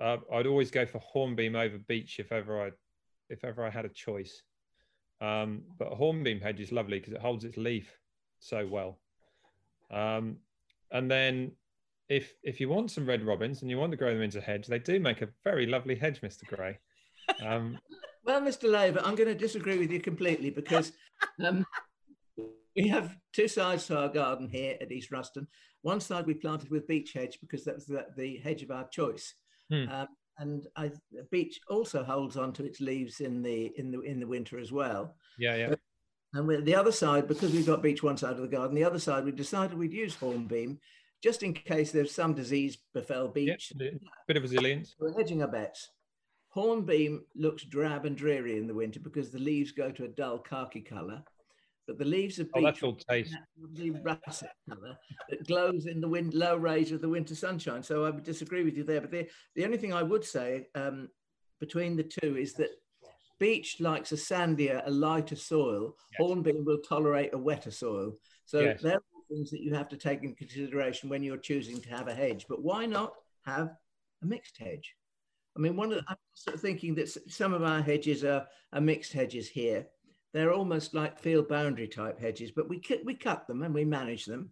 uh, 0.00 0.16
I'd 0.32 0.46
always 0.46 0.70
go 0.70 0.84
for 0.84 0.98
hornbeam 0.98 1.56
over 1.56 1.78
beech 1.78 2.18
if 2.18 2.32
ever 2.32 2.66
I 2.66 2.70
if 3.30 3.44
ever 3.44 3.64
I 3.64 3.70
had 3.70 3.84
a 3.84 3.90
choice. 3.90 4.42
Um, 5.20 5.62
but 5.78 5.92
a 5.92 5.96
hornbeam 5.96 6.40
hedge 6.40 6.60
is 6.60 6.72
lovely 6.72 6.98
because 6.98 7.12
it 7.12 7.20
holds 7.20 7.44
its 7.44 7.56
leaf 7.56 7.96
so 8.40 8.66
well. 8.66 8.98
Um, 9.90 10.36
and 10.90 11.10
then 11.10 11.52
if 12.08 12.34
if 12.42 12.60
you 12.60 12.68
want 12.68 12.90
some 12.90 13.06
red 13.06 13.22
robins 13.22 13.62
and 13.62 13.70
you 13.70 13.78
want 13.78 13.92
to 13.92 13.96
grow 13.96 14.12
them 14.12 14.22
into 14.22 14.40
hedge, 14.40 14.66
they 14.66 14.78
do 14.80 14.98
make 14.98 15.22
a 15.22 15.28
very 15.44 15.66
lovely 15.66 15.94
hedge, 15.94 16.20
Mr. 16.22 16.44
Gray. 16.46 16.78
Um, 17.44 17.78
Well, 18.28 18.42
Mr. 18.42 18.70
Laver, 18.70 19.00
I'm 19.02 19.14
going 19.14 19.30
to 19.30 19.34
disagree 19.34 19.78
with 19.78 19.90
you 19.90 20.00
completely 20.00 20.50
because 20.50 20.92
um, 21.44 21.64
we 22.76 22.86
have 22.88 23.16
two 23.32 23.48
sides 23.48 23.86
to 23.86 23.98
our 23.98 24.10
garden 24.10 24.50
here 24.50 24.76
at 24.82 24.92
East 24.92 25.10
Ruston. 25.10 25.48
One 25.80 25.98
side 25.98 26.26
we 26.26 26.34
planted 26.34 26.70
with 26.70 26.86
beech 26.86 27.14
hedge 27.14 27.38
because 27.40 27.64
that 27.64 27.76
was 27.76 27.86
the, 27.86 28.04
the 28.18 28.36
hedge 28.36 28.62
of 28.62 28.70
our 28.70 28.86
choice. 28.88 29.32
Hmm. 29.72 29.88
Um, 29.88 30.08
and 30.36 30.66
I, 30.76 30.92
beech 31.30 31.58
also 31.70 32.04
holds 32.04 32.36
on 32.36 32.52
to 32.52 32.66
its 32.66 32.82
leaves 32.82 33.20
in 33.20 33.42
the 33.42 33.72
in 33.78 33.90
the 33.90 34.02
in 34.02 34.20
the 34.20 34.26
winter 34.26 34.58
as 34.58 34.70
well. 34.70 35.16
yeah, 35.38 35.56
yeah. 35.56 35.74
And 36.34 36.46
with 36.46 36.66
the 36.66 36.74
other 36.74 36.92
side, 36.92 37.26
because 37.26 37.52
we've 37.52 37.66
got 37.66 37.82
beech 37.82 38.02
one 38.02 38.18
side 38.18 38.32
of 38.32 38.42
the 38.42 38.46
garden, 38.46 38.76
the 38.76 38.84
other 38.84 38.98
side, 38.98 39.24
we 39.24 39.32
decided 39.32 39.76
we'd 39.76 39.94
use 39.94 40.14
hornbeam 40.14 40.78
just 41.22 41.42
in 41.42 41.54
case 41.54 41.92
there's 41.92 42.14
some 42.14 42.34
disease 42.34 42.76
befell 42.92 43.28
beech. 43.28 43.72
Yep, 43.74 43.94
bit 44.26 44.36
of 44.36 44.42
resilience. 44.42 44.94
We're 45.00 45.16
hedging 45.16 45.40
our 45.40 45.48
bets. 45.48 45.88
Hornbeam 46.54 47.20
looks 47.34 47.64
drab 47.64 48.04
and 48.06 48.16
dreary 48.16 48.56
in 48.58 48.66
the 48.66 48.74
winter 48.74 49.00
because 49.00 49.30
the 49.30 49.38
leaves 49.38 49.72
go 49.72 49.90
to 49.90 50.04
a 50.04 50.08
dull 50.08 50.38
khaki 50.38 50.80
colour. 50.80 51.22
But 51.86 51.98
the 51.98 52.04
leaves 52.04 52.38
of 52.38 52.48
Oh, 52.54 52.60
beech 52.60 52.64
that's 52.64 52.82
all 52.82 52.96
taste. 53.08 53.34
russet 54.02 54.50
colour 54.68 54.98
that 55.30 55.46
glows 55.46 55.86
in 55.86 56.00
the 56.00 56.08
wind, 56.08 56.34
low 56.34 56.56
rays 56.56 56.92
of 56.92 57.00
the 57.00 57.08
winter 57.08 57.34
sunshine. 57.34 57.82
So 57.82 58.04
I 58.04 58.10
would 58.10 58.24
disagree 58.24 58.62
with 58.62 58.76
you 58.76 58.84
there. 58.84 59.00
But 59.00 59.10
the, 59.10 59.26
the 59.54 59.64
only 59.64 59.78
thing 59.78 59.94
I 59.94 60.02
would 60.02 60.24
say 60.24 60.66
um, 60.74 61.08
between 61.60 61.96
the 61.96 62.02
two 62.02 62.36
is 62.36 62.52
that 62.54 62.70
beech 63.38 63.80
likes 63.80 64.12
a 64.12 64.16
sandier, 64.16 64.82
a 64.84 64.90
lighter 64.90 65.36
soil. 65.36 65.96
Yes. 66.12 66.18
Hornbeam 66.26 66.64
will 66.64 66.78
tolerate 66.78 67.32
a 67.32 67.38
wetter 67.38 67.70
soil. 67.70 68.12
So 68.44 68.60
Yes. 68.60 68.82
there 68.82 68.96
are 68.96 69.02
things 69.30 69.50
that 69.50 69.60
you 69.62 69.72
have 69.74 69.88
to 69.90 69.96
take 69.96 70.22
in 70.24 70.34
consideration 70.34 71.08
when 71.08 71.22
you're 71.22 71.36
choosing 71.38 71.80
to 71.82 71.88
have 71.90 72.08
a 72.08 72.14
hedge. 72.14 72.46
But 72.48 72.62
why 72.62 72.84
not 72.84 73.12
have 73.46 73.70
a 74.22 74.26
mixed 74.26 74.58
hedge? 74.58 74.94
I 75.58 75.60
mean, 75.60 75.74
one 75.76 75.90
of 75.92 75.98
the, 75.98 76.04
I'm 76.08 76.16
sort 76.34 76.54
of 76.54 76.62
thinking 76.62 76.94
that 76.94 77.08
some 77.30 77.52
of 77.52 77.64
our 77.64 77.82
hedges 77.82 78.22
are, 78.22 78.46
are 78.72 78.80
mixed 78.80 79.12
hedges 79.12 79.48
here. 79.48 79.86
They're 80.32 80.52
almost 80.52 80.94
like 80.94 81.18
field 81.18 81.48
boundary 81.48 81.88
type 81.88 82.20
hedges, 82.20 82.52
but 82.52 82.68
we 82.68 82.78
cut, 82.78 83.04
we 83.04 83.14
cut 83.14 83.46
them 83.48 83.62
and 83.62 83.74
we 83.74 83.84
manage 83.84 84.24
them. 84.24 84.50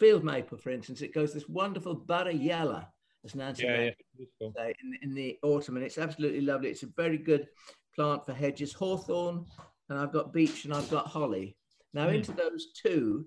Field 0.00 0.24
maple, 0.24 0.56
for 0.56 0.70
instance, 0.70 1.02
it 1.02 1.12
goes 1.12 1.34
this 1.34 1.48
wonderful 1.48 1.94
butter 1.94 2.30
yellow, 2.30 2.82
as 3.24 3.34
Nancy 3.34 3.64
Yeah, 3.64 3.90
yeah. 4.18 4.48
say, 4.56 4.74
in, 4.82 4.98
in 5.10 5.14
the 5.14 5.38
autumn, 5.42 5.76
and 5.76 5.84
it's 5.84 5.98
absolutely 5.98 6.40
lovely. 6.40 6.70
It's 6.70 6.82
a 6.82 6.88
very 6.96 7.18
good 7.18 7.48
plant 7.94 8.24
for 8.24 8.32
hedges. 8.32 8.72
Hawthorn, 8.72 9.44
and 9.90 9.98
I've 9.98 10.12
got 10.12 10.32
beech 10.32 10.64
and 10.64 10.72
I've 10.72 10.90
got 10.90 11.06
holly. 11.08 11.56
Now, 11.92 12.06
Mm. 12.06 12.14
into 12.16 12.32
those 12.32 12.72
two, 12.72 13.26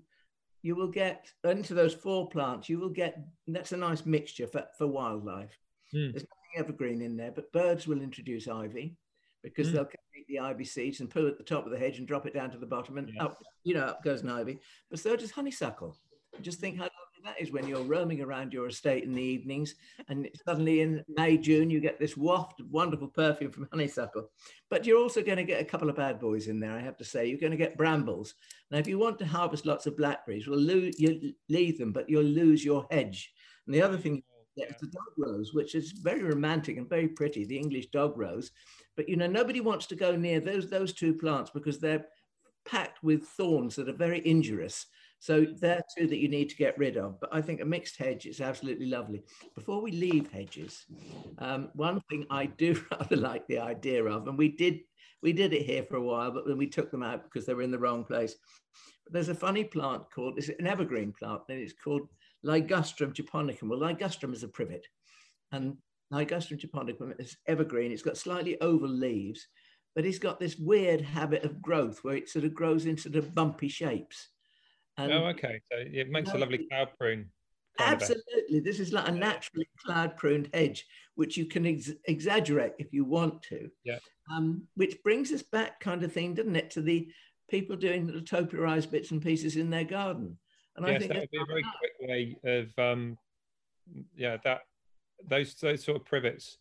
you 0.62 0.74
will 0.74 0.88
get 0.88 1.30
into 1.44 1.72
those 1.74 1.94
four 1.94 2.28
plants. 2.28 2.68
You 2.68 2.80
will 2.80 2.90
get 2.90 3.16
that's 3.46 3.70
a 3.70 3.76
nice 3.76 4.04
mixture 4.04 4.48
for, 4.48 4.66
for 4.76 4.88
wildlife. 4.88 5.56
Mm. 5.94 6.12
There's 6.12 6.26
evergreen 6.56 7.02
in 7.02 7.16
there, 7.16 7.32
but 7.32 7.52
birds 7.52 7.86
will 7.86 8.00
introduce 8.00 8.48
ivy 8.48 8.96
because 9.42 9.68
Mm. 9.68 9.72
they'll 9.72 9.88
eat 10.16 10.26
the 10.28 10.40
ivy 10.40 10.64
seeds 10.64 11.00
and 11.00 11.14
it 11.14 11.24
at 11.24 11.38
the 11.38 11.44
top 11.44 11.66
of 11.66 11.70
the 11.70 11.78
hedge 11.78 11.98
and 11.98 12.08
drop 12.08 12.26
it 12.26 12.34
down 12.34 12.50
to 12.50 12.58
the 12.58 12.66
bottom, 12.66 12.98
and 12.98 13.10
Yeah. 13.14 13.24
up, 13.24 13.42
you 13.62 13.74
know, 13.74 13.84
up 13.84 14.02
goes 14.02 14.22
an 14.22 14.30
ivy. 14.30 14.58
But 14.90 14.98
so 14.98 15.14
does 15.14 15.30
honeysuckle. 15.30 15.96
Just 16.40 16.60
think 16.60 16.76
how 16.76 16.82
lovely 16.84 17.22
that 17.24 17.40
is 17.40 17.50
when 17.50 17.66
you're 17.66 17.82
roaming 17.82 18.20
around 18.20 18.52
your 18.52 18.66
estate 18.66 19.04
in 19.04 19.14
the 19.14 19.22
evenings 19.22 19.74
and 20.08 20.28
suddenly 20.44 20.80
in 20.80 21.02
May, 21.08 21.38
June, 21.38 21.70
you 21.70 21.80
get 21.80 21.98
this 21.98 22.16
waft 22.16 22.60
of 22.60 22.70
wonderful 22.70 23.08
perfume 23.08 23.50
from 23.50 23.68
honeysuckle. 23.70 24.30
But 24.68 24.84
you're 24.84 24.98
also 25.00 25.22
going 25.22 25.38
to 25.38 25.44
get 25.44 25.62
a 25.62 25.64
couple 25.64 25.88
of 25.88 25.96
bad 25.96 26.20
boys 26.20 26.48
in 26.48 26.60
there, 26.60 26.72
I 26.72 26.80
have 26.80 26.98
to 26.98 27.04
say. 27.04 27.26
You're 27.26 27.38
going 27.38 27.52
to 27.52 27.56
get 27.56 27.78
brambles. 27.78 28.34
Now, 28.70 28.78
if 28.78 28.86
you 28.86 28.98
want 28.98 29.18
to 29.20 29.26
harvest 29.26 29.64
lots 29.64 29.86
of 29.86 29.96
blackberries, 29.96 30.46
well, 30.46 30.58
lose, 30.58 31.00
you 31.00 31.32
leave 31.48 31.78
them, 31.78 31.92
but 31.92 32.08
you'll 32.10 32.22
lose 32.22 32.64
your 32.64 32.86
hedge. 32.90 33.32
And 33.66 33.74
the 33.74 33.82
other 33.82 33.96
thing 33.96 34.22
yeah, 34.56 34.66
it's 34.70 34.80
the 34.80 34.86
dog 34.86 35.12
rose, 35.18 35.52
which 35.52 35.74
is 35.74 35.92
very 35.92 36.22
romantic 36.22 36.78
and 36.78 36.88
very 36.88 37.08
pretty, 37.08 37.44
the 37.44 37.58
English 37.58 37.86
dog 37.88 38.16
rose. 38.16 38.50
But 38.96 39.08
you 39.08 39.16
know, 39.16 39.26
nobody 39.26 39.60
wants 39.60 39.86
to 39.86 39.96
go 39.96 40.16
near 40.16 40.40
those 40.40 40.70
those 40.70 40.94
two 40.94 41.14
plants 41.14 41.50
because 41.52 41.78
they're 41.78 42.06
packed 42.66 43.02
with 43.02 43.24
thorns 43.24 43.76
that 43.76 43.88
are 43.88 43.92
very 43.92 44.26
injurious. 44.26 44.86
So 45.18 45.46
they're 45.60 45.82
two 45.96 46.06
that 46.08 46.18
you 46.18 46.28
need 46.28 46.50
to 46.50 46.56
get 46.56 46.76
rid 46.78 46.96
of. 46.96 47.20
But 47.20 47.30
I 47.34 47.40
think 47.40 47.60
a 47.60 47.64
mixed 47.64 47.96
hedge 47.96 48.26
is 48.26 48.40
absolutely 48.40 48.86
lovely. 48.86 49.22
Before 49.54 49.80
we 49.80 49.90
leave 49.90 50.30
hedges, 50.30 50.84
um, 51.38 51.70
one 51.74 52.00
thing 52.10 52.26
I 52.30 52.46
do 52.46 52.82
rather 52.90 53.16
like 53.16 53.46
the 53.46 53.58
idea 53.58 54.04
of, 54.04 54.26
and 54.26 54.38
we 54.38 54.48
did 54.48 54.80
we 55.22 55.32
did 55.32 55.52
it 55.52 55.66
here 55.66 55.82
for 55.82 55.96
a 55.96 56.02
while, 56.02 56.30
but 56.30 56.46
then 56.46 56.58
we 56.58 56.66
took 56.66 56.90
them 56.90 57.02
out 57.02 57.24
because 57.24 57.46
they 57.46 57.54
were 57.54 57.62
in 57.62 57.70
the 57.70 57.78
wrong 57.78 58.04
place. 58.04 58.36
But 59.04 59.12
there's 59.12 59.28
a 59.28 59.34
funny 59.34 59.64
plant 59.64 60.02
called 60.14 60.38
it's 60.38 60.48
an 60.48 60.66
evergreen 60.66 61.12
plant, 61.12 61.42
and 61.48 61.58
it's 61.58 61.74
called 61.74 62.08
Ligustrum 62.44 63.12
japonicum. 63.14 63.68
Well, 63.68 63.78
Ligustrum 63.80 64.32
is 64.32 64.42
a 64.42 64.48
privet, 64.48 64.86
and 65.52 65.76
Ligustrum 66.12 66.60
japonicum 66.60 67.18
is 67.20 67.36
evergreen. 67.46 67.92
It's 67.92 68.02
got 68.02 68.16
slightly 68.16 68.60
oval 68.60 68.88
leaves, 68.88 69.46
but 69.94 70.04
it's 70.06 70.18
got 70.18 70.38
this 70.38 70.56
weird 70.56 71.00
habit 71.00 71.42
of 71.44 71.60
growth 71.62 72.00
where 72.02 72.16
it 72.16 72.28
sort 72.28 72.44
of 72.44 72.54
grows 72.54 72.86
in 72.86 72.96
sort 72.98 73.16
of 73.16 73.34
bumpy 73.34 73.68
shapes. 73.68 74.28
And 74.98 75.12
Oh, 75.12 75.26
okay. 75.26 75.60
So 75.72 75.78
it 75.78 76.08
makes 76.10 76.30
a 76.30 76.38
lovely 76.38 76.66
cloud 76.68 76.88
prune. 76.98 77.30
kind 77.78 77.94
of 77.94 78.00
a- 78.00 78.04
Absolutely. 78.04 78.60
This 78.60 78.80
is 78.80 78.92
like 78.92 79.08
a 79.08 79.12
naturally 79.12 79.68
cloud 79.84 80.16
pruned 80.16 80.48
hedge, 80.54 80.86
which 81.16 81.36
you 81.36 81.44
can 81.46 81.66
ex- 81.66 81.90
exaggerate 82.06 82.72
if 82.78 82.92
you 82.92 83.04
want 83.04 83.42
to. 83.44 83.68
Yeah. 83.84 83.98
Um, 84.32 84.66
which 84.74 84.96
brings 85.02 85.32
us 85.32 85.42
back, 85.42 85.80
kind 85.80 86.02
of 86.02 86.12
thing, 86.12 86.34
doesn't 86.34 86.56
it, 86.56 86.70
to 86.72 86.80
the 86.82 87.08
people 87.50 87.76
doing 87.76 88.06
the 88.06 88.20
topiarized 88.22 88.90
bits 88.90 89.10
and 89.10 89.20
pieces 89.22 89.56
in 89.56 89.68
their 89.70 89.84
garden. 89.84 90.38
And 90.76 90.84
I 90.84 90.90
yes, 90.90 91.00
think 91.00 91.12
that 91.12 91.20
would 91.20 91.30
be 91.30 91.38
a 91.40 91.46
very 91.46 91.64
quick 91.78 91.92
way 92.08 92.36
of 92.44 92.78
um, 92.78 93.18
yeah 94.16 94.36
that 94.44 94.62
those 95.28 95.54
those 95.54 95.82
sort 95.84 95.96
of 95.96 96.04
privets 96.04 96.58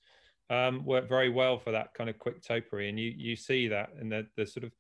um, 0.50 0.86
work 0.86 1.10
very 1.10 1.30
well 1.30 1.58
for 1.60 1.72
that 1.72 1.94
kind 1.94 2.10
of 2.10 2.18
quick 2.18 2.42
topiary, 2.42 2.90
and 2.90 3.00
you 3.00 3.14
you 3.16 3.36
see 3.36 3.68
that 3.68 3.90
in 4.00 4.10
the 4.10 4.26
the 4.38 4.46
sort 4.46 4.64
of 4.64 4.72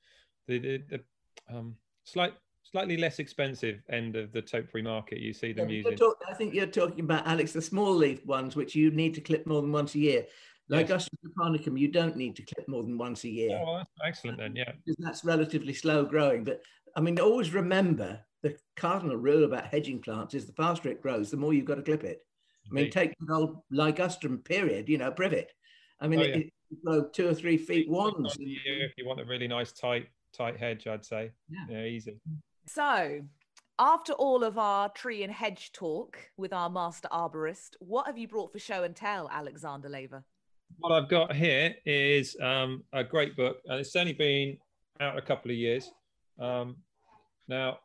the 0.47 0.59
the, 0.59 0.83
the 0.89 1.55
um, 1.55 1.75
slight 2.05 2.33
slightly 2.63 2.97
less 2.97 3.19
expensive 3.19 3.81
end 3.89 4.15
of 4.15 4.31
the 4.31 4.41
topiary 4.41 4.83
market. 4.83 5.19
You 5.19 5.33
see 5.33 5.51
them 5.53 5.69
Yeah, 5.69 5.75
using 5.77 5.97
talk- 5.97 6.21
I 6.29 6.33
think 6.33 6.53
you're 6.53 6.65
talking 6.65 7.01
about, 7.01 7.27
Alex, 7.27 7.51
the 7.53 7.61
small 7.61 7.93
leaf 7.93 8.25
ones, 8.25 8.55
which 8.55 8.73
you 8.73 8.89
need 8.89 9.13
to 9.15 9.21
clip 9.21 9.45
more 9.45 9.61
than 9.61 9.71
once 9.71 9.93
a 9.95 9.99
year. 9.99 10.25
Like 10.67 10.89
Yes. 10.89 11.07
japonicum, 11.23 11.79
you 11.79 11.89
don't 11.89 12.17
need 12.17 12.35
to 12.37 12.41
clip 12.41 12.67
more 12.67 12.81
than 12.81 12.97
once 12.97 13.23
a 13.23 13.29
year. 13.29 13.59
Oh, 13.61 13.65
well, 13.65 13.75
that's 13.77 13.89
excellent 14.03 14.39
then. 14.39 14.55
Yeah, 14.55 14.71
because 14.83 14.97
that's 14.97 15.23
relatively 15.23 15.73
slow 15.73 16.05
growing. 16.05 16.43
But 16.43 16.63
I 16.95 17.01
mean, 17.01 17.19
always 17.19 17.53
remember 17.53 18.19
the 18.41 18.57
cardinal 18.75 19.17
rule 19.17 19.43
about 19.43 19.65
hedging 19.67 19.99
plants 20.01 20.33
is 20.33 20.45
the 20.45 20.53
faster 20.53 20.89
it 20.89 21.01
grows, 21.01 21.29
the 21.29 21.37
more 21.37 21.53
you've 21.53 21.65
got 21.65 21.75
to 21.75 21.81
clip 21.81 22.03
it. 22.03 22.25
I 22.69 22.73
mean, 22.73 22.85
Indeed. 22.85 22.93
take 22.93 23.13
the 23.19 23.33
old 23.33 23.61
ligustrum 23.71 24.43
period, 24.43 24.87
you 24.89 24.97
know, 24.97 25.11
privet. 25.11 25.51
I 25.99 26.07
mean, 26.07 26.19
Oh, 26.19 26.23
yeah. 26.23 26.35
it 26.37 26.53
grow 26.83 27.03
two 27.09 27.27
or 27.27 27.33
three 27.33 27.57
feet 27.57 27.89
wands. 27.89 28.35
Time 28.37 28.41
of 28.45 28.47
year, 28.47 28.85
if 28.85 28.93
you 28.97 29.05
want 29.05 29.19
a 29.19 29.25
really 29.25 29.47
nice 29.47 29.71
tight 29.71 30.07
tight 30.33 30.57
hedge, 30.57 30.87
I'd 30.87 31.05
say 31.05 31.31
Yeah. 31.49 31.65
yeah, 31.69 31.83
easy. 31.85 32.19
So, 32.67 33.21
after 33.77 34.13
all 34.13 34.43
of 34.43 34.57
our 34.57 34.89
tree 34.89 35.23
and 35.23 35.31
hedge 35.31 35.71
talk 35.73 36.17
with 36.37 36.53
our 36.53 36.69
master 36.69 37.07
arborist, 37.11 37.75
what 37.79 38.07
have 38.07 38.17
you 38.17 38.27
brought 38.27 38.51
for 38.51 38.59
show 38.59 38.83
and 38.83 38.95
tell, 38.95 39.29
Alexander 39.29 39.89
Laver? 39.89 40.23
What 40.79 40.91
I've 40.91 41.09
got 41.09 41.35
here 41.35 41.75
is 41.85 42.35
um, 42.41 42.83
a 42.93 43.03
great 43.03 43.35
book, 43.37 43.57
and 43.65 43.79
it's 43.79 43.95
only 43.95 44.13
been 44.13 44.57
out 44.99 45.17
a 45.17 45.21
couple 45.21 45.51
of 45.51 45.57
years. 45.57 45.91
Um, 46.39 46.77
now, 47.47 47.79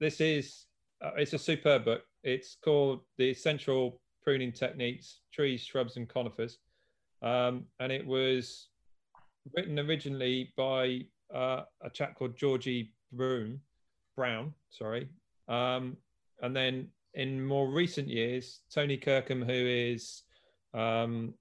this 0.00 0.20
is 0.20 0.66
uh, 1.04 1.12
it's 1.16 1.32
a 1.32 1.38
superb 1.38 1.84
book. 1.84 2.02
It's 2.22 2.56
called 2.64 3.00
The 3.18 3.30
Essential 3.30 4.00
Pruning 4.22 4.52
Techniques: 4.52 5.20
Trees, 5.32 5.62
Shrubs, 5.62 5.96
and 5.96 6.08
Conifers, 6.08 6.58
um, 7.22 7.64
and 7.80 7.92
it 7.92 8.06
was 8.06 8.68
written 9.56 9.78
originally 9.78 10.52
by 10.56 11.00
uh, 11.34 11.62
a 11.82 11.90
chap 11.92 12.14
called 12.14 12.36
Georgie 12.36 12.94
Broom, 13.12 13.60
Brown, 14.16 14.54
sorry, 14.70 15.08
um, 15.48 15.96
and 16.42 16.54
then 16.54 16.88
in 17.14 17.44
more 17.44 17.70
recent 17.70 18.08
years, 18.08 18.60
Tony 18.72 18.96
Kirkham, 18.96 19.42
who 19.42 19.52
is 19.52 20.22
um, 20.74 21.34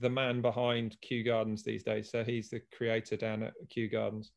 the 0.00 0.10
man 0.10 0.40
behind 0.40 0.96
Kew 1.00 1.22
Gardens 1.22 1.62
these 1.62 1.82
days. 1.82 2.10
So 2.10 2.24
he's 2.24 2.50
the 2.50 2.60
creator 2.76 3.16
down 3.16 3.42
at 3.42 3.54
Kew 3.68 3.88
Gardens. 3.88 4.32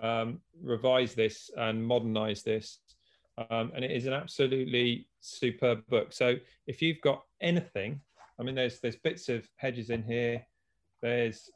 Um, 0.00 0.40
revised 0.62 1.16
this 1.16 1.50
and 1.56 1.86
modernize 1.86 2.42
this, 2.42 2.78
um, 3.36 3.72
and 3.74 3.84
it 3.84 3.90
is 3.90 4.06
an 4.06 4.14
absolutely 4.14 5.06
superb 5.20 5.86
book. 5.88 6.14
So 6.14 6.36
if 6.66 6.80
you've 6.80 7.00
got 7.02 7.24
anything, 7.42 8.00
I 8.40 8.42
mean, 8.42 8.54
there's 8.54 8.80
there's 8.80 8.96
bits 8.96 9.28
of 9.28 9.46
hedges 9.56 9.90
in 9.90 10.02
here. 10.02 10.46
There's 11.02 11.50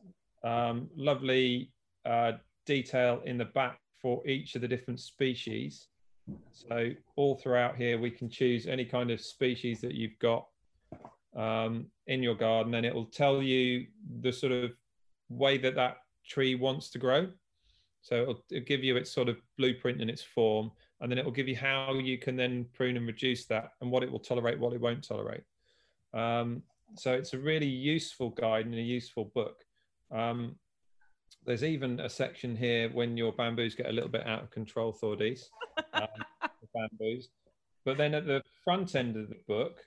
um, 0.44 0.90
lovely 0.94 1.72
uh, 2.04 2.32
detail 2.66 3.22
in 3.24 3.38
the 3.38 3.46
back 3.46 3.80
for 4.02 4.26
each 4.26 4.54
of 4.54 4.60
the 4.60 4.68
different 4.68 5.00
species. 5.00 5.88
So 6.52 6.90
all 7.16 7.36
throughout 7.36 7.76
here, 7.76 7.98
we 7.98 8.10
can 8.10 8.28
choose 8.28 8.66
any 8.66 8.84
kind 8.84 9.10
of 9.10 9.20
species 9.20 9.80
that 9.80 9.94
you've 9.94 10.18
got 10.18 10.46
um, 11.34 11.86
in 12.06 12.22
your 12.22 12.34
garden, 12.34 12.74
and 12.74 12.84
it 12.84 12.94
will 12.94 13.06
tell 13.06 13.42
you 13.42 13.86
the 14.20 14.32
sort 14.32 14.52
of 14.52 14.72
way 15.28 15.56
that 15.58 15.74
that 15.76 15.98
tree 16.26 16.54
wants 16.54 16.90
to 16.90 16.98
grow. 16.98 17.28
So 18.06 18.22
it'll, 18.22 18.44
it'll 18.52 18.64
give 18.64 18.84
you 18.84 18.96
its 18.96 19.10
sort 19.10 19.28
of 19.28 19.36
blueprint 19.58 20.00
and 20.00 20.08
its 20.08 20.22
form, 20.22 20.70
and 21.00 21.10
then 21.10 21.18
it 21.18 21.24
will 21.24 21.32
give 21.32 21.48
you 21.48 21.56
how 21.56 21.94
you 21.94 22.18
can 22.18 22.36
then 22.36 22.66
prune 22.72 22.96
and 22.96 23.04
reduce 23.04 23.46
that, 23.46 23.72
and 23.80 23.90
what 23.90 24.04
it 24.04 24.12
will 24.12 24.20
tolerate, 24.20 24.60
what 24.60 24.72
it 24.72 24.80
won't 24.80 25.02
tolerate. 25.02 25.42
Um, 26.14 26.62
so 26.94 27.14
it's 27.14 27.34
a 27.34 27.38
really 27.38 27.66
useful 27.66 28.30
guide 28.30 28.66
and 28.66 28.76
a 28.76 28.80
useful 28.80 29.24
book. 29.34 29.64
Um, 30.12 30.54
there's 31.44 31.64
even 31.64 31.98
a 31.98 32.08
section 32.08 32.54
here 32.54 32.90
when 32.90 33.16
your 33.16 33.32
bamboos 33.32 33.74
get 33.74 33.86
a 33.86 33.92
little 33.92 34.08
bit 34.08 34.24
out 34.24 34.44
of 34.44 34.52
control, 34.52 34.92
Thordis, 34.92 35.46
um, 35.92 36.06
bamboos. 36.72 37.30
But 37.84 37.96
then 37.96 38.14
at 38.14 38.24
the 38.24 38.40
front 38.62 38.94
end 38.94 39.16
of 39.16 39.28
the 39.30 39.40
book, 39.48 39.80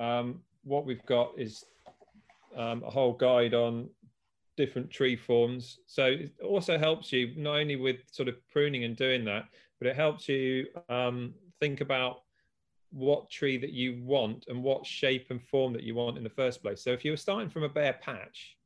um, 0.00 0.40
what 0.64 0.84
we've 0.84 1.06
got 1.06 1.34
is 1.38 1.64
um, 2.56 2.82
a 2.84 2.90
whole 2.90 3.12
guide 3.12 3.54
on 3.54 3.90
different 4.58 4.90
tree 4.90 5.14
forms. 5.16 5.78
So 5.86 6.04
it 6.04 6.32
also 6.44 6.76
helps 6.76 7.12
you 7.12 7.32
not 7.36 7.60
only 7.60 7.76
with 7.76 7.98
sort 8.10 8.28
of 8.28 8.34
pruning 8.52 8.82
and 8.82 8.96
doing 8.96 9.24
that, 9.26 9.44
but 9.78 9.86
it 9.86 9.94
helps 9.94 10.28
you 10.28 10.66
um, 10.88 11.32
think 11.60 11.80
about 11.80 12.22
what 12.90 13.30
tree 13.30 13.56
that 13.58 13.70
you 13.70 14.02
want 14.02 14.46
and 14.48 14.62
what 14.62 14.84
shape 14.84 15.26
and 15.30 15.40
form 15.40 15.72
that 15.74 15.84
you 15.84 15.94
want 15.94 16.18
in 16.18 16.24
the 16.24 16.30
first 16.42 16.60
place. 16.60 16.82
So 16.82 16.90
if 16.90 17.04
you 17.04 17.12
were 17.12 17.16
starting 17.16 17.48
from 17.48 17.62
a 17.62 17.68
bare 17.68 17.98
patch, 18.02 18.56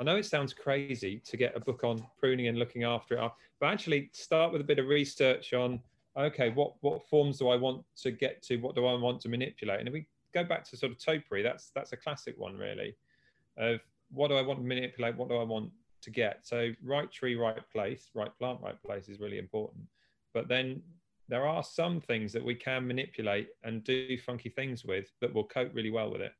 I 0.00 0.04
know 0.04 0.16
it 0.16 0.24
sounds 0.24 0.54
crazy 0.54 1.20
to 1.26 1.36
get 1.36 1.54
a 1.54 1.60
book 1.60 1.84
on 1.84 2.04
pruning 2.18 2.48
and 2.48 2.58
looking 2.58 2.84
after 2.84 3.14
it, 3.14 3.30
but 3.60 3.66
actually 3.66 4.08
start 4.14 4.50
with 4.50 4.62
a 4.62 4.64
bit 4.64 4.78
of 4.78 4.86
research 4.86 5.52
on 5.52 5.80
okay, 6.16 6.50
what 6.50 6.72
what 6.80 7.06
forms 7.08 7.38
do 7.38 7.48
I 7.48 7.56
want 7.56 7.84
to 8.02 8.10
get 8.10 8.42
to? 8.44 8.56
What 8.56 8.74
do 8.74 8.86
I 8.86 8.94
want 8.94 9.20
to 9.22 9.28
manipulate? 9.28 9.78
And 9.80 9.88
if 9.88 9.92
we 9.92 10.06
go 10.32 10.44
back 10.44 10.64
to 10.70 10.76
sort 10.76 10.92
of 10.92 10.98
topiary, 10.98 11.42
that's 11.42 11.70
that's 11.74 11.92
a 11.92 11.96
classic 11.96 12.34
one 12.38 12.56
really. 12.56 12.96
Of 13.58 13.80
what 14.12 14.28
do 14.28 14.34
I 14.34 14.42
want 14.42 14.60
to 14.60 14.66
manipulate? 14.66 15.16
What 15.16 15.28
do 15.28 15.36
I 15.36 15.44
want 15.44 15.70
to 16.02 16.10
get? 16.10 16.40
So 16.46 16.72
right 16.84 17.10
tree, 17.10 17.34
right 17.34 17.58
place, 17.70 18.10
right 18.14 18.30
plant, 18.38 18.60
right 18.62 18.80
place 18.82 19.08
is 19.08 19.20
really 19.20 19.38
important. 19.38 19.84
But 20.34 20.48
then 20.48 20.82
there 21.28 21.46
are 21.46 21.62
some 21.62 22.00
things 22.00 22.32
that 22.32 22.44
we 22.44 22.54
can 22.54 22.86
manipulate 22.86 23.48
and 23.64 23.84
do 23.84 24.18
funky 24.18 24.48
things 24.48 24.84
with 24.84 25.10
that 25.20 25.32
will 25.32 25.44
cope 25.44 25.74
really 25.74 25.90
well 25.90 26.10
with 26.10 26.20
it 26.20 26.32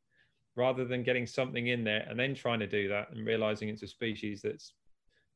rather 0.55 0.85
than 0.85 1.03
getting 1.03 1.27
something 1.27 1.69
in 1.69 1.83
there 1.83 2.05
and 2.11 2.19
then 2.19 2.35
trying 2.35 2.61
to 2.61 2.67
do 2.67 2.89
that 2.89 3.11
and 3.11 3.27
realizing 3.27 3.69
it's 3.69 3.83
a 3.83 3.87
species 3.87 4.43
that's 4.43 4.75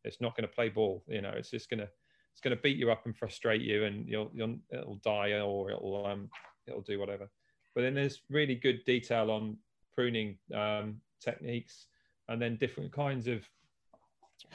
it's 0.05 0.21
not 0.21 0.37
going 0.37 0.47
to 0.47 0.55
play 0.55 0.69
ball 0.69 1.03
you 1.09 1.23
know 1.23 1.33
it's 1.35 1.51
just 1.51 1.71
going 1.71 1.79
to 1.79 1.89
it's 2.33 2.41
going 2.43 2.55
to 2.55 2.63
beat 2.63 2.77
you 2.77 2.91
up 2.91 3.07
and 3.07 3.17
frustrate 3.17 3.63
you 3.63 3.85
and 3.85 4.07
you'll, 4.07 4.31
you'll 4.35 4.59
it'll 4.71 4.97
die 4.97 5.41
or 5.41 5.71
it'll 5.71 6.05
um 6.07 6.29
it'll 6.67 6.83
do 6.83 6.99
whatever 6.99 7.31
but 7.75 7.81
then 7.81 7.95
there's 7.95 8.21
really 8.29 8.55
good 8.55 8.85
detail 8.85 9.31
on 9.31 9.57
pruning 9.95 10.37
um, 10.55 10.97
techniques 11.23 11.87
and 12.29 12.41
then 12.41 12.57
different 12.57 12.93
kinds 12.93 13.27
of 13.27 13.43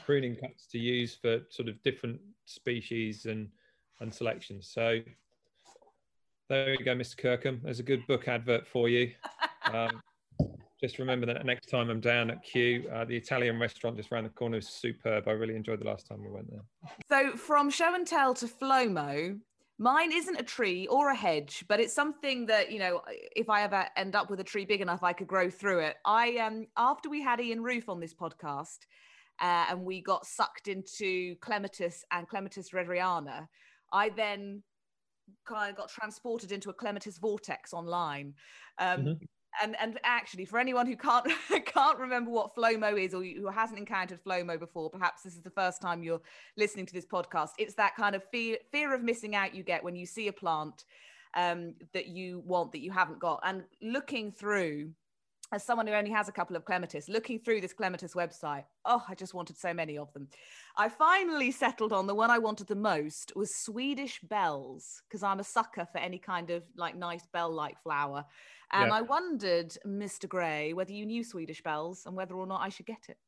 pruning 0.04 0.36
cuts 0.36 0.66
to 0.66 0.78
use 0.78 1.14
for 1.14 1.40
sort 1.50 1.68
of 1.68 1.80
different 1.82 2.20
species 2.44 3.26
and 3.26 3.48
and 4.00 4.12
selections 4.12 4.68
so 4.72 4.98
there 6.48 6.70
you 6.70 6.84
go 6.84 6.94
mr 6.94 7.16
kirkham 7.16 7.60
there's 7.62 7.80
a 7.80 7.84
good 7.84 8.06
book 8.06 8.28
advert 8.28 8.66
for 8.66 8.88
you 8.88 9.12
um, 9.72 10.00
just 10.82 10.98
remember 10.98 11.26
that 11.26 11.46
next 11.46 11.66
time 11.66 11.90
I'm 11.90 12.00
down 12.00 12.28
at 12.28 12.42
Kew, 12.42 12.90
uh, 12.92 13.04
the 13.04 13.16
Italian 13.16 13.60
restaurant 13.60 13.96
just 13.96 14.10
around 14.10 14.24
the 14.24 14.30
corner 14.30 14.58
is 14.58 14.68
superb. 14.68 15.28
I 15.28 15.30
really 15.30 15.54
enjoyed 15.54 15.80
the 15.80 15.84
last 15.84 16.08
time 16.08 16.20
we 16.24 16.28
went 16.28 16.50
there. 16.50 16.64
So 17.08 17.36
from 17.36 17.70
show 17.70 17.94
and 17.94 18.04
tell 18.04 18.34
to 18.34 18.48
Flomo, 18.48 19.38
mine 19.78 20.12
isn't 20.12 20.38
a 20.38 20.42
tree 20.42 20.86
or 20.86 21.10
a 21.10 21.14
hedge, 21.14 21.64
but 21.68 21.80
it's 21.80 21.94
something 21.94 22.46
that 22.46 22.70
you 22.70 22.78
know, 22.78 23.02
if 23.34 23.48
I 23.48 23.62
ever 23.62 23.86
end 23.96 24.14
up 24.14 24.30
with 24.30 24.40
a 24.40 24.44
tree 24.44 24.64
big 24.64 24.80
enough, 24.80 25.02
I 25.02 25.12
could 25.12 25.26
grow 25.26 25.50
through 25.50 25.80
it. 25.80 25.96
I 26.04 26.36
um 26.36 26.66
after 26.76 27.08
we 27.08 27.22
had 27.22 27.40
Ian 27.40 27.62
Roof 27.62 27.88
on 27.88 28.00
this 28.00 28.14
podcast, 28.14 28.78
uh, 29.40 29.66
and 29.70 29.82
we 29.82 30.02
got 30.02 30.26
sucked 30.26 30.68
into 30.68 31.36
clematis 31.36 32.04
and 32.12 32.28
clematis 32.28 32.70
rehderiana, 32.70 33.46
I 33.92 34.10
then 34.10 34.62
kind 35.46 35.70
of 35.70 35.76
got 35.76 35.88
transported 35.88 36.52
into 36.52 36.70
a 36.70 36.74
clematis 36.74 37.18
vortex 37.18 37.72
online. 37.72 38.34
Um, 38.78 39.00
mm-hmm 39.00 39.24
and 39.62 39.76
and 39.80 39.98
actually 40.04 40.44
for 40.44 40.58
anyone 40.58 40.86
who 40.86 40.96
can't 40.96 41.26
can't 41.66 41.98
remember 41.98 42.30
what 42.30 42.54
flomo 42.54 42.98
is 42.98 43.12
or 43.12 43.22
who 43.22 43.48
hasn't 43.48 43.78
encountered 43.78 44.22
flomo 44.24 44.58
before 44.58 44.88
perhaps 44.88 45.22
this 45.22 45.34
is 45.34 45.42
the 45.42 45.50
first 45.50 45.82
time 45.82 46.02
you're 46.02 46.20
listening 46.56 46.86
to 46.86 46.94
this 46.94 47.06
podcast 47.06 47.50
it's 47.58 47.74
that 47.74 47.94
kind 47.96 48.14
of 48.14 48.22
fear 48.30 48.56
fear 48.70 48.94
of 48.94 49.02
missing 49.02 49.34
out 49.34 49.54
you 49.54 49.62
get 49.62 49.84
when 49.84 49.96
you 49.96 50.06
see 50.06 50.28
a 50.28 50.32
plant 50.32 50.84
um, 51.34 51.74
that 51.92 52.08
you 52.08 52.42
want 52.44 52.72
that 52.72 52.80
you 52.80 52.90
haven't 52.90 53.18
got. 53.18 53.40
And 53.44 53.64
looking 53.80 54.32
through 54.32 54.90
as 55.52 55.62
someone 55.62 55.86
who 55.86 55.92
only 55.92 56.10
has 56.10 56.28
a 56.28 56.32
couple 56.32 56.56
of 56.56 56.64
clematis, 56.64 57.08
looking 57.08 57.38
through 57.38 57.60
this 57.60 57.74
clematis 57.74 58.14
website, 58.14 58.64
oh, 58.86 59.04
I 59.08 59.14
just 59.14 59.34
wanted 59.34 59.58
so 59.58 59.74
many 59.74 59.98
of 59.98 60.12
them. 60.14 60.28
I 60.76 60.88
finally 60.88 61.50
settled 61.50 61.92
on 61.92 62.06
the 62.06 62.14
one 62.14 62.30
I 62.30 62.38
wanted 62.38 62.68
the 62.68 62.74
most 62.74 63.32
was 63.36 63.54
Swedish 63.54 64.20
bells 64.22 65.02
because 65.06 65.22
I'm 65.22 65.40
a 65.40 65.44
sucker 65.44 65.86
for 65.92 65.98
any 65.98 66.18
kind 66.18 66.50
of 66.50 66.62
like 66.76 66.96
nice 66.96 67.26
bell-like 67.32 67.80
flower. 67.82 68.24
And 68.72 68.88
yeah. 68.88 68.96
I 68.96 69.02
wondered, 69.02 69.76
Mr. 69.86 70.26
Gray, 70.26 70.72
whether 70.72 70.92
you 70.92 71.04
knew 71.04 71.22
Swedish 71.22 71.62
bells 71.62 72.06
and 72.06 72.16
whether 72.16 72.34
or 72.34 72.46
not 72.46 72.62
I 72.62 72.70
should 72.70 72.86
get 72.86 73.06
it. 73.10 73.18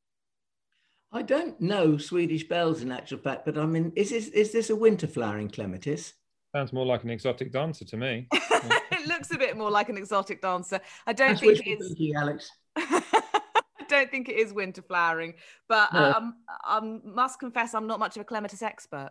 I 1.12 1.22
don't 1.22 1.60
know 1.60 1.98
Swedish 1.98 2.48
bells 2.48 2.82
in 2.82 2.90
actual 2.90 3.18
fact, 3.18 3.44
but 3.44 3.58
I 3.58 3.66
mean, 3.66 3.92
is 3.94 4.10
this 4.10 4.28
is 4.28 4.50
this 4.50 4.70
a 4.70 4.74
winter 4.74 5.06
flowering 5.06 5.48
clematis? 5.48 6.14
Sounds 6.54 6.72
more 6.72 6.86
like 6.86 7.02
an 7.02 7.10
exotic 7.10 7.50
dancer 7.50 7.84
to 7.84 7.96
me. 7.96 8.28
it 8.32 9.08
looks 9.08 9.32
a 9.32 9.38
bit 9.38 9.56
more 9.56 9.72
like 9.72 9.88
an 9.88 9.96
exotic 9.96 10.40
dancer. 10.40 10.80
I 11.04 11.12
don't 11.12 11.30
That's 11.30 11.40
think 11.40 11.62
it's 11.66 11.88
thinking, 11.88 12.14
Alex. 12.14 12.48
I 12.76 13.86
don't 13.88 14.08
think 14.08 14.28
it 14.28 14.36
is 14.36 14.52
winter 14.52 14.82
flowering, 14.82 15.34
but 15.68 15.92
no. 15.92 16.12
um, 16.12 16.34
I 16.64 16.80
must 17.04 17.40
confess 17.40 17.74
I'm 17.74 17.88
not 17.88 17.98
much 17.98 18.16
of 18.16 18.20
a 18.20 18.24
clematis 18.24 18.62
expert. 18.62 19.10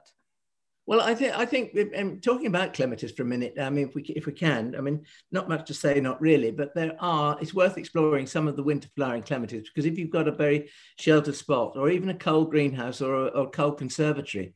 Well, 0.85 1.01
I 1.01 1.15
think 1.15 1.37
I 1.37 1.45
think 1.45 1.77
um, 1.97 2.21
talking 2.21 2.47
about 2.47 2.73
clematis 2.73 3.11
for 3.11 3.23
a 3.23 3.25
minute. 3.25 3.55
I 3.59 3.69
mean, 3.69 3.89
if 3.89 3.95
we 3.95 4.03
if 4.03 4.25
we 4.25 4.33
can, 4.33 4.73
I 4.77 4.81
mean, 4.81 5.05
not 5.31 5.49
much 5.49 5.67
to 5.67 5.73
say, 5.73 5.99
not 5.99 6.21
really, 6.21 6.51
but 6.51 6.73
there 6.75 6.95
are. 6.99 7.37
It's 7.41 7.53
worth 7.53 7.77
exploring 7.77 8.25
some 8.25 8.47
of 8.47 8.55
the 8.55 8.63
winter 8.63 8.87
flowering 8.95 9.23
clematis 9.23 9.69
because 9.69 9.85
if 9.85 9.97
you've 9.97 10.09
got 10.09 10.29
a 10.29 10.31
very 10.31 10.69
sheltered 10.97 11.35
spot, 11.35 11.73
or 11.75 11.89
even 11.89 12.09
a 12.09 12.15
cold 12.15 12.51
greenhouse 12.51 13.01
or 13.01 13.15
a, 13.15 13.27
or 13.27 13.49
cold 13.49 13.77
conservatory, 13.77 14.55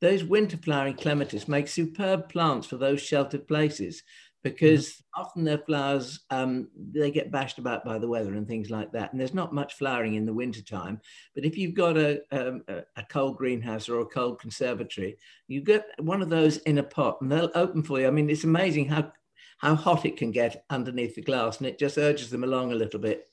those 0.00 0.24
winter 0.24 0.56
flowering 0.58 0.94
clematis 0.94 1.48
make 1.48 1.68
superb 1.68 2.28
plants 2.28 2.66
for 2.66 2.76
those 2.76 3.00
sheltered 3.00 3.46
places 3.48 4.02
because 4.46 4.90
mm-hmm. 4.90 5.22
often 5.22 5.44
their 5.44 5.58
flowers 5.58 6.20
um, 6.30 6.68
they 6.92 7.10
get 7.10 7.32
bashed 7.32 7.58
about 7.58 7.84
by 7.84 7.98
the 7.98 8.06
weather 8.06 8.34
and 8.34 8.46
things 8.46 8.70
like 8.70 8.92
that 8.92 9.10
and 9.10 9.20
there's 9.20 9.34
not 9.34 9.52
much 9.52 9.74
flowering 9.74 10.14
in 10.14 10.26
the 10.26 10.32
winter 10.32 10.62
time. 10.62 11.00
But 11.34 11.44
if 11.44 11.56
you've 11.56 11.74
got 11.74 11.96
a, 11.96 12.20
um, 12.30 12.62
a 12.68 13.02
cold 13.08 13.36
greenhouse 13.38 13.88
or 13.88 14.00
a 14.00 14.06
cold 14.06 14.38
conservatory 14.38 15.16
you 15.48 15.62
get 15.62 15.86
one 15.98 16.22
of 16.22 16.28
those 16.28 16.58
in 16.58 16.78
a 16.78 16.82
pot 16.82 17.18
and 17.20 17.32
they'll 17.32 17.50
open 17.54 17.82
for 17.82 17.98
you. 17.98 18.06
I 18.06 18.10
mean 18.10 18.30
it's 18.30 18.44
amazing 18.44 18.88
how 18.88 19.12
how 19.58 19.74
hot 19.74 20.04
it 20.04 20.18
can 20.18 20.30
get 20.30 20.64
underneath 20.68 21.14
the 21.14 21.22
glass 21.22 21.58
and 21.58 21.66
it 21.66 21.78
just 21.78 21.98
urges 21.98 22.30
them 22.30 22.44
along 22.44 22.72
a 22.72 22.76
little 22.76 23.00
bit. 23.00 23.28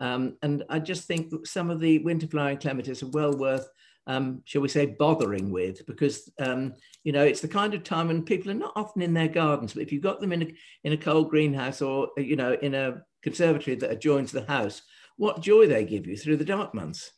Um, 0.00 0.36
and 0.42 0.62
i 0.68 0.78
just 0.78 1.08
think 1.08 1.32
some 1.44 1.70
of 1.70 1.80
the 1.80 1.98
winter 1.98 2.28
flowering 2.28 2.58
clematis 2.58 3.02
are 3.02 3.08
well 3.08 3.36
worth 3.36 3.68
um, 4.08 4.42
shall 4.46 4.62
we 4.62 4.68
say, 4.68 4.86
bothering 4.86 5.50
with, 5.50 5.86
because 5.86 6.32
um, 6.40 6.74
you 7.04 7.12
know 7.12 7.22
it's 7.22 7.42
the 7.42 7.48
kind 7.48 7.74
of 7.74 7.84
time 7.84 8.08
when 8.08 8.24
people 8.24 8.50
are 8.50 8.54
not 8.54 8.72
often 8.74 9.02
in 9.02 9.14
their 9.14 9.28
gardens. 9.28 9.74
But 9.74 9.82
if 9.82 9.92
you've 9.92 10.02
got 10.02 10.20
them 10.20 10.32
in 10.32 10.42
a 10.42 10.54
in 10.82 10.92
a 10.94 10.96
cold 10.96 11.30
greenhouse 11.30 11.82
or 11.82 12.08
you 12.16 12.34
know 12.34 12.54
in 12.54 12.74
a 12.74 13.02
conservatory 13.22 13.76
that 13.76 13.92
adjoins 13.92 14.32
the 14.32 14.46
house, 14.46 14.82
what 15.18 15.42
joy 15.42 15.66
they 15.66 15.84
give 15.84 16.06
you 16.06 16.16
through 16.16 16.38
the 16.38 16.44
dark 16.44 16.74
months. 16.74 17.12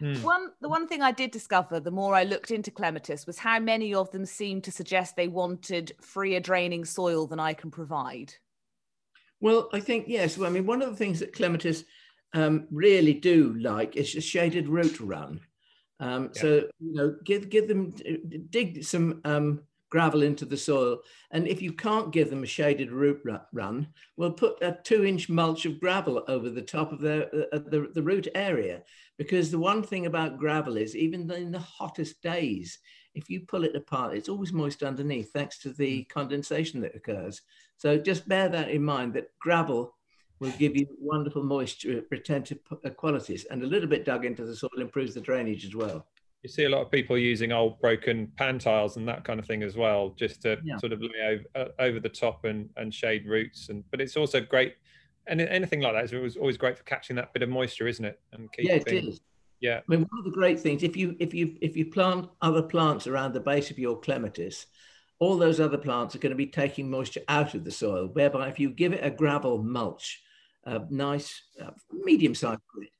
Hmm. 0.00 0.20
One, 0.22 0.48
the 0.60 0.68
one 0.68 0.88
thing 0.88 1.00
I 1.00 1.12
did 1.12 1.30
discover, 1.30 1.78
the 1.78 1.92
more 1.92 2.16
I 2.16 2.24
looked 2.24 2.50
into 2.50 2.72
clematis, 2.72 3.24
was 3.24 3.38
how 3.38 3.60
many 3.60 3.94
of 3.94 4.10
them 4.10 4.26
seemed 4.26 4.64
to 4.64 4.72
suggest 4.72 5.14
they 5.14 5.28
wanted 5.28 5.92
freer 6.00 6.40
draining 6.40 6.84
soil 6.84 7.28
than 7.28 7.38
I 7.38 7.54
can 7.54 7.70
provide. 7.70 8.34
Well, 9.40 9.68
I 9.72 9.78
think 9.78 10.06
yes. 10.08 10.36
Well, 10.36 10.50
I 10.50 10.52
mean, 10.52 10.66
one 10.66 10.82
of 10.82 10.90
the 10.90 10.96
things 10.96 11.20
that 11.20 11.32
clematis 11.32 11.84
um, 12.34 12.66
really 12.72 13.14
do 13.14 13.54
like 13.60 13.96
is 13.96 14.16
a 14.16 14.20
shaded 14.20 14.68
root 14.68 14.98
run. 14.98 15.40
Um, 16.02 16.30
yeah. 16.34 16.42
So 16.42 16.48
you 16.80 16.94
know, 16.94 17.16
give 17.24 17.48
give 17.48 17.68
them 17.68 17.94
dig 18.50 18.84
some 18.84 19.20
um, 19.24 19.62
gravel 19.88 20.22
into 20.22 20.44
the 20.44 20.56
soil, 20.56 20.98
and 21.30 21.46
if 21.46 21.62
you 21.62 21.72
can't 21.72 22.12
give 22.12 22.28
them 22.28 22.42
a 22.42 22.46
shaded 22.46 22.90
root 22.90 23.22
run, 23.52 23.86
we'll 24.16 24.32
put 24.32 24.60
a 24.62 24.76
two-inch 24.82 25.28
mulch 25.28 25.64
of 25.64 25.78
gravel 25.78 26.24
over 26.26 26.50
the 26.50 26.60
top 26.60 26.92
of 26.92 26.98
the, 26.98 27.48
uh, 27.52 27.58
the 27.70 27.88
the 27.94 28.02
root 28.02 28.26
area. 28.34 28.82
Because 29.16 29.50
the 29.50 29.58
one 29.58 29.84
thing 29.84 30.06
about 30.06 30.38
gravel 30.38 30.76
is, 30.76 30.96
even 30.96 31.30
in 31.30 31.52
the 31.52 31.60
hottest 31.60 32.20
days, 32.20 32.78
if 33.14 33.30
you 33.30 33.40
pull 33.46 33.62
it 33.62 33.76
apart, 33.76 34.16
it's 34.16 34.28
always 34.28 34.52
moist 34.52 34.82
underneath, 34.82 35.32
thanks 35.32 35.58
to 35.60 35.72
the 35.72 36.00
mm. 36.00 36.08
condensation 36.08 36.80
that 36.80 36.96
occurs. 36.96 37.42
So 37.76 37.96
just 37.96 38.26
bear 38.26 38.48
that 38.48 38.70
in 38.70 38.82
mind 38.82 39.14
that 39.14 39.28
gravel 39.40 39.94
will 40.42 40.50
give 40.58 40.76
you 40.76 40.88
wonderful 41.00 41.44
moisture 41.44 42.02
retentive 42.10 42.58
uh, 42.84 42.90
qualities 42.90 43.46
and 43.50 43.62
a 43.62 43.66
little 43.66 43.88
bit 43.88 44.04
dug 44.04 44.24
into 44.24 44.44
the 44.44 44.56
soil 44.56 44.70
improves 44.78 45.14
the 45.14 45.20
drainage 45.20 45.64
as 45.64 45.76
well. 45.76 46.04
You 46.42 46.48
see 46.48 46.64
a 46.64 46.68
lot 46.68 46.82
of 46.82 46.90
people 46.90 47.16
using 47.16 47.52
old 47.52 47.80
broken 47.80 48.26
pan 48.36 48.58
tiles 48.58 48.96
and 48.96 49.06
that 49.06 49.22
kind 49.22 49.38
of 49.38 49.46
thing 49.46 49.62
as 49.62 49.76
well, 49.76 50.10
just 50.18 50.42
to 50.42 50.58
yeah. 50.64 50.76
sort 50.78 50.92
of 50.92 51.00
lay 51.00 51.08
over, 51.28 51.44
uh, 51.54 51.68
over 51.78 52.00
the 52.00 52.08
top 52.08 52.44
and, 52.44 52.68
and 52.76 52.92
shade 52.92 53.24
roots. 53.26 53.68
And 53.68 53.84
but 53.92 54.00
it's 54.00 54.16
also 54.16 54.40
great, 54.40 54.74
and 55.28 55.40
anything 55.40 55.80
like 55.80 55.92
that 55.92 56.02
is 56.02 56.12
always, 56.12 56.36
always 56.36 56.56
great 56.56 56.76
for 56.76 56.82
catching 56.82 57.14
that 57.14 57.32
bit 57.32 57.44
of 57.44 57.48
moisture, 57.48 57.86
isn't 57.86 58.04
it? 58.04 58.20
And 58.32 58.50
keeping, 58.52 58.70
yeah, 58.72 58.82
it 58.84 59.04
is. 59.04 59.20
Yeah. 59.60 59.78
I 59.78 59.82
mean, 59.86 60.00
one 60.00 60.18
of 60.18 60.24
the 60.24 60.32
great 60.32 60.58
things 60.58 60.82
if 60.82 60.96
you 60.96 61.14
if 61.20 61.32
you 61.32 61.56
if 61.60 61.76
you 61.76 61.86
plant 61.86 62.28
other 62.40 62.62
plants 62.62 63.06
around 63.06 63.34
the 63.34 63.40
base 63.40 63.70
of 63.70 63.78
your 63.78 64.00
clematis, 64.00 64.66
all 65.20 65.38
those 65.38 65.60
other 65.60 65.78
plants 65.78 66.16
are 66.16 66.18
going 66.18 66.30
to 66.30 66.36
be 66.36 66.48
taking 66.48 66.90
moisture 66.90 67.22
out 67.28 67.54
of 67.54 67.62
the 67.62 67.70
soil. 67.70 68.08
Whereby, 68.12 68.48
if 68.48 68.58
you 68.58 68.70
give 68.70 68.92
it 68.92 69.04
a 69.04 69.10
gravel 69.10 69.62
mulch, 69.62 70.20
a 70.64 70.82
nice 70.90 71.42
uh, 71.60 71.70
medium-sized 71.92 72.60
grit 72.68 72.90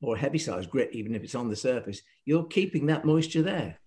or 0.00 0.16
heavy-sized 0.16 0.70
grit, 0.70 0.90
even 0.92 1.14
if 1.14 1.22
it's 1.22 1.34
on 1.34 1.48
the 1.48 1.56
surface, 1.56 2.02
you're 2.24 2.44
keeping 2.44 2.86
that 2.86 3.04
moisture 3.04 3.42
there. 3.42 3.78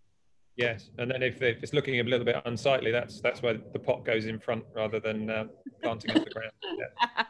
Yes, 0.57 0.89
and 0.97 1.09
then 1.09 1.23
if, 1.23 1.41
if 1.41 1.63
it's 1.63 1.73
looking 1.73 1.99
a 1.99 2.03
little 2.03 2.25
bit 2.25 2.41
unsightly, 2.45 2.91
that's 2.91 3.21
that's 3.21 3.41
where 3.41 3.57
the 3.71 3.79
pot 3.79 4.03
goes 4.03 4.25
in 4.25 4.37
front 4.37 4.63
rather 4.75 4.99
than 4.99 5.29
uh, 5.29 5.45
planting 5.81 6.11
off 6.11 6.23
the 6.25 6.29
ground. 6.29 6.51
Yeah. 6.77 7.25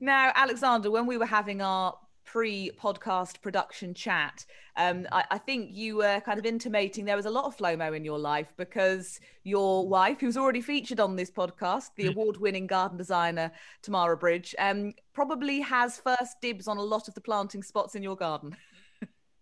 now, 0.00 0.32
Alexander, 0.34 0.90
when 0.90 1.06
we 1.06 1.16
were 1.16 1.26
having 1.26 1.62
our 1.62 1.96
pre-podcast 2.32 3.42
production 3.42 3.92
chat, 3.92 4.46
um, 4.78 5.06
I, 5.12 5.22
I, 5.32 5.36
think 5.36 5.68
you 5.70 5.96
were 5.96 6.18
kind 6.20 6.38
of 6.38 6.46
intimating 6.46 7.04
there 7.04 7.14
was 7.14 7.26
a 7.26 7.30
lot 7.30 7.44
of 7.44 7.54
FloMo 7.54 7.94
in 7.94 8.06
your 8.06 8.18
life 8.18 8.54
because 8.56 9.20
your 9.44 9.86
wife, 9.86 10.18
who's 10.18 10.38
already 10.38 10.62
featured 10.62 10.98
on 10.98 11.14
this 11.14 11.30
podcast, 11.30 11.90
the 11.94 12.04
mm. 12.04 12.12
award-winning 12.12 12.66
garden 12.66 12.96
designer 12.96 13.52
Tamara 13.82 14.16
Bridge, 14.16 14.54
um, 14.58 14.94
probably 15.12 15.60
has 15.60 15.98
first 15.98 16.40
dibs 16.40 16.68
on 16.68 16.78
a 16.78 16.82
lot 16.82 17.06
of 17.06 17.12
the 17.12 17.20
planting 17.20 17.62
spots 17.62 17.94
in 17.94 18.02
your 18.02 18.16
garden. 18.16 18.56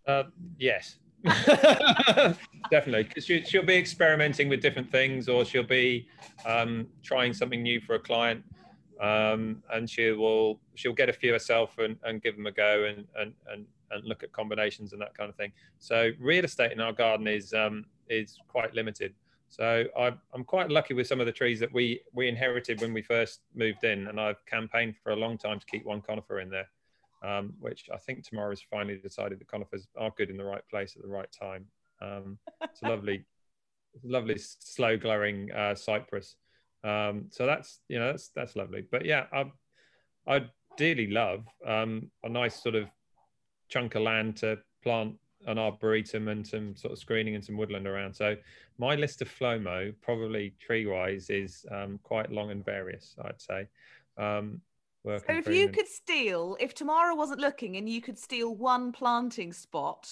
Uh, 0.07 0.23
yes, 0.57 0.97
definitely 2.71 3.03
because 3.03 3.23
she, 3.23 3.45
will 3.53 3.63
be 3.63 3.75
experimenting 3.75 4.49
with 4.49 4.59
different 4.59 4.91
things 4.91 5.29
or 5.29 5.45
she'll 5.45 5.61
be 5.61 6.07
um, 6.43 6.87
trying 7.03 7.31
something 7.33 7.61
new 7.61 7.79
for 7.79 7.93
a 7.93 7.99
client 7.99 8.43
um, 9.01 9.63
and 9.73 9.89
she 9.89 10.11
will 10.11 10.59
she'll 10.75 10.93
get 10.93 11.09
a 11.09 11.13
few 11.13 11.33
herself 11.33 11.77
and, 11.77 11.97
and 12.03 12.21
give 12.21 12.35
them 12.35 12.45
a 12.45 12.51
go 12.51 12.85
and, 12.85 13.05
and 13.19 13.33
and 13.51 13.65
and 13.91 14.05
look 14.05 14.23
at 14.23 14.31
combinations 14.31 14.93
and 14.93 15.01
that 15.01 15.17
kind 15.17 15.29
of 15.29 15.35
thing 15.35 15.51
so 15.79 16.11
real 16.19 16.45
estate 16.45 16.71
in 16.71 16.79
our 16.79 16.93
garden 16.93 17.27
is 17.27 17.53
um, 17.53 17.85
is 18.09 18.37
quite 18.47 18.73
limited 18.73 19.13
so 19.49 19.83
i 19.97 20.07
am 20.33 20.43
quite 20.45 20.69
lucky 20.69 20.93
with 20.93 21.07
some 21.07 21.19
of 21.19 21.25
the 21.25 21.31
trees 21.31 21.59
that 21.59 21.71
we 21.73 22.01
we 22.13 22.29
inherited 22.29 22.79
when 22.79 22.93
we 22.93 23.01
first 23.01 23.41
moved 23.53 23.83
in 23.83 24.07
and 24.07 24.19
i've 24.19 24.45
campaigned 24.45 24.95
for 25.03 25.11
a 25.11 25.15
long 25.15 25.37
time 25.37 25.59
to 25.59 25.65
keep 25.65 25.85
one 25.85 26.01
conifer 26.01 26.39
in 26.39 26.49
there 26.49 26.67
um, 27.23 27.53
which 27.59 27.85
I 27.93 27.97
think 27.97 28.27
Tamara's 28.27 28.61
finally 28.69 28.97
decided 28.97 29.39
that 29.39 29.47
conifers 29.47 29.87
are 29.97 30.11
good 30.17 30.29
in 30.29 30.37
the 30.37 30.43
right 30.43 30.67
place 30.69 30.95
at 30.95 31.01
the 31.01 31.07
right 31.07 31.31
time. 31.31 31.65
Um, 32.01 32.37
it's 32.63 32.81
a 32.81 32.87
lovely, 32.87 33.25
lovely 34.03 34.37
slow 34.37 34.97
glowing 34.97 35.51
uh, 35.51 35.75
cypress. 35.75 36.35
Um, 36.83 37.25
so 37.29 37.45
that's 37.45 37.79
you 37.87 37.99
know 37.99 38.07
that's 38.07 38.29
that's 38.29 38.55
lovely. 38.55 38.83
But 38.89 39.05
yeah, 39.05 39.25
I 39.31 39.51
I 40.27 40.45
dearly 40.77 41.07
love 41.07 41.45
um, 41.65 42.09
a 42.23 42.29
nice 42.29 42.61
sort 42.61 42.75
of 42.75 42.89
chunk 43.69 43.95
of 43.95 44.03
land 44.03 44.37
to 44.37 44.57
plant 44.83 45.15
an 45.47 45.57
arboretum 45.57 46.27
and 46.27 46.45
some 46.45 46.75
sort 46.75 46.93
of 46.93 46.99
screening 46.99 47.35
and 47.35 47.43
some 47.43 47.57
woodland 47.57 47.87
around. 47.87 48.13
So 48.13 48.35
my 48.77 48.95
list 48.95 49.21
of 49.21 49.29
FloMo, 49.29 49.93
probably 50.01 50.53
tree 50.59 50.85
wise, 50.85 51.29
is 51.29 51.65
um, 51.71 51.99
quite 52.03 52.31
long 52.31 52.51
and 52.51 52.63
various. 52.63 53.15
I'd 53.23 53.41
say. 53.41 53.67
Um, 54.17 54.61
so 55.03 55.21
if 55.29 55.47
you 55.47 55.69
could 55.69 55.87
steal, 55.87 56.55
if 56.59 56.75
Tamara 56.75 57.15
wasn't 57.15 57.39
looking 57.39 57.77
and 57.77 57.89
you 57.89 58.01
could 58.01 58.19
steal 58.19 58.55
one 58.55 58.91
planting 58.91 59.51
spot, 59.51 60.07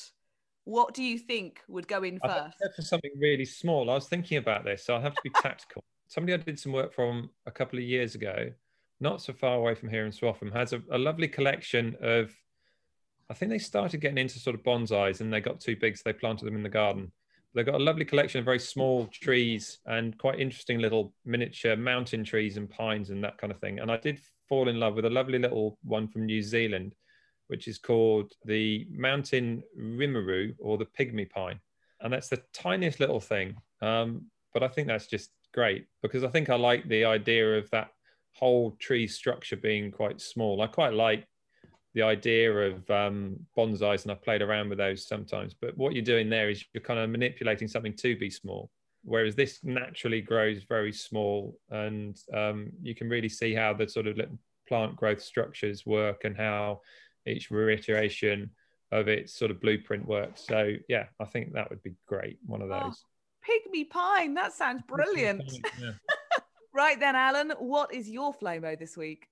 what 0.63 0.95
do 0.95 1.03
you 1.03 1.19
think 1.19 1.61
would 1.67 1.87
go 1.87 2.01
in 2.01 2.19
first? 2.19 2.57
for 2.75 2.81
something 2.81 3.11
really 3.19 3.45
small. 3.45 3.91
I 3.91 3.93
was 3.93 4.07
thinking 4.07 4.39
about 4.39 4.65
this, 4.65 4.83
so 4.83 4.95
I'll 4.95 5.01
have 5.01 5.13
to 5.13 5.21
be 5.23 5.29
tactical. 5.41 5.83
Somebody 6.09 6.33
I 6.33 6.37
did 6.37 6.59
some 6.59 6.71
work 6.71 6.91
from 6.91 7.29
a 7.45 7.51
couple 7.51 7.77
of 7.77 7.85
years 7.85 8.15
ago, 8.15 8.51
not 8.99 9.21
so 9.21 9.31
far 9.31 9.55
away 9.55 9.75
from 9.75 9.89
here 9.89 10.05
in 10.05 10.11
Swaffham, 10.11 10.51
has 10.51 10.73
a, 10.73 10.81
a 10.91 10.97
lovely 10.97 11.27
collection 11.27 11.95
of. 12.01 12.35
I 13.31 13.35
think 13.35 13.51
they 13.51 13.59
started 13.59 14.01
getting 14.01 14.17
into 14.17 14.39
sort 14.39 14.55
of 14.55 14.63
bonsais 14.63 15.21
and 15.21 15.31
they 15.31 15.39
got 15.39 15.59
too 15.59 15.75
big, 15.75 15.95
so 15.95 16.01
they 16.03 16.13
planted 16.13 16.45
them 16.45 16.55
in 16.55 16.63
the 16.63 16.69
garden. 16.69 17.11
They've 17.53 17.65
got 17.65 17.75
a 17.75 17.83
lovely 17.83 18.05
collection 18.05 18.39
of 18.39 18.45
very 18.45 18.59
small 18.59 19.05
trees 19.07 19.79
and 19.85 20.17
quite 20.17 20.39
interesting 20.39 20.79
little 20.79 21.13
miniature 21.25 21.75
mountain 21.75 22.23
trees 22.23 22.57
and 22.57 22.67
pines 22.67 23.11
and 23.11 23.23
that 23.23 23.37
kind 23.37 23.51
of 23.51 23.59
thing. 23.59 23.79
And 23.79 23.91
I 23.91 23.97
did 23.97 24.19
fall 24.47 24.67
in 24.67 24.79
love 24.79 24.95
with 24.95 25.05
a 25.05 25.11
lovely 25.11 25.37
little 25.37 25.77
one 25.83 26.07
from 26.07 26.25
New 26.25 26.41
Zealand, 26.41 26.95
which 27.47 27.67
is 27.67 27.77
called 27.77 28.33
the 28.45 28.87
Mountain 28.91 29.61
Rimuru 29.79 30.55
or 30.57 30.79
the 30.79 30.85
Pygmy 30.85 31.29
Pine. 31.29 31.59
And 32.01 32.11
that's 32.11 32.29
the 32.29 32.41
tiniest 32.51 32.99
little 32.99 33.19
thing. 33.19 33.57
Um, 33.81 34.25
but 34.53 34.63
I 34.63 34.67
think 34.67 34.87
that's 34.87 35.07
just 35.07 35.29
great 35.53 35.85
because 36.01 36.23
I 36.23 36.29
think 36.29 36.49
I 36.49 36.55
like 36.55 36.87
the 36.87 37.05
idea 37.05 37.57
of 37.57 37.69
that 37.71 37.89
whole 38.33 38.71
tree 38.79 39.07
structure 39.07 39.57
being 39.57 39.91
quite 39.91 40.21
small. 40.21 40.61
I 40.61 40.67
quite 40.67 40.93
like 40.93 41.27
the 41.93 42.03
idea 42.03 42.51
of 42.51 42.89
um, 42.89 43.37
bonsais, 43.57 44.03
and 44.03 44.11
I've 44.11 44.23
played 44.23 44.41
around 44.41 44.69
with 44.69 44.77
those 44.77 45.07
sometimes. 45.07 45.55
But 45.59 45.77
what 45.77 45.93
you're 45.93 46.03
doing 46.03 46.29
there 46.29 46.49
is 46.49 46.63
you're 46.73 46.83
kind 46.83 46.99
of 46.99 47.09
manipulating 47.09 47.67
something 47.67 47.95
to 47.97 48.15
be 48.15 48.29
small 48.29 48.69
whereas 49.03 49.35
this 49.35 49.59
naturally 49.63 50.21
grows 50.21 50.63
very 50.63 50.91
small 50.91 51.57
and 51.69 52.17
um, 52.33 52.71
you 52.81 52.93
can 52.93 53.09
really 53.09 53.29
see 53.29 53.53
how 53.53 53.73
the 53.73 53.87
sort 53.87 54.07
of 54.07 54.19
plant 54.67 54.95
growth 54.95 55.21
structures 55.21 55.85
work 55.85 56.25
and 56.25 56.35
how 56.35 56.81
each 57.25 57.49
reiteration 57.49 58.49
of 58.91 59.07
its 59.07 59.33
sort 59.33 59.51
of 59.51 59.61
blueprint 59.61 60.05
works 60.07 60.45
so 60.47 60.73
yeah 60.87 61.05
i 61.19 61.25
think 61.25 61.53
that 61.53 61.69
would 61.69 61.81
be 61.83 61.93
great 62.07 62.39
one 62.45 62.61
of 62.61 62.71
oh, 62.71 62.79
those 62.79 63.03
pygmy 63.47 63.89
pine 63.89 64.33
that 64.33 64.53
sounds 64.53 64.81
brilliant 64.87 65.43
yeah. 65.79 65.91
right 66.73 66.99
then 66.99 67.15
alan 67.15 67.51
what 67.59 67.93
is 67.93 68.09
your 68.09 68.33
FloMo 68.33 68.77
this 68.77 68.95
week 68.97 69.27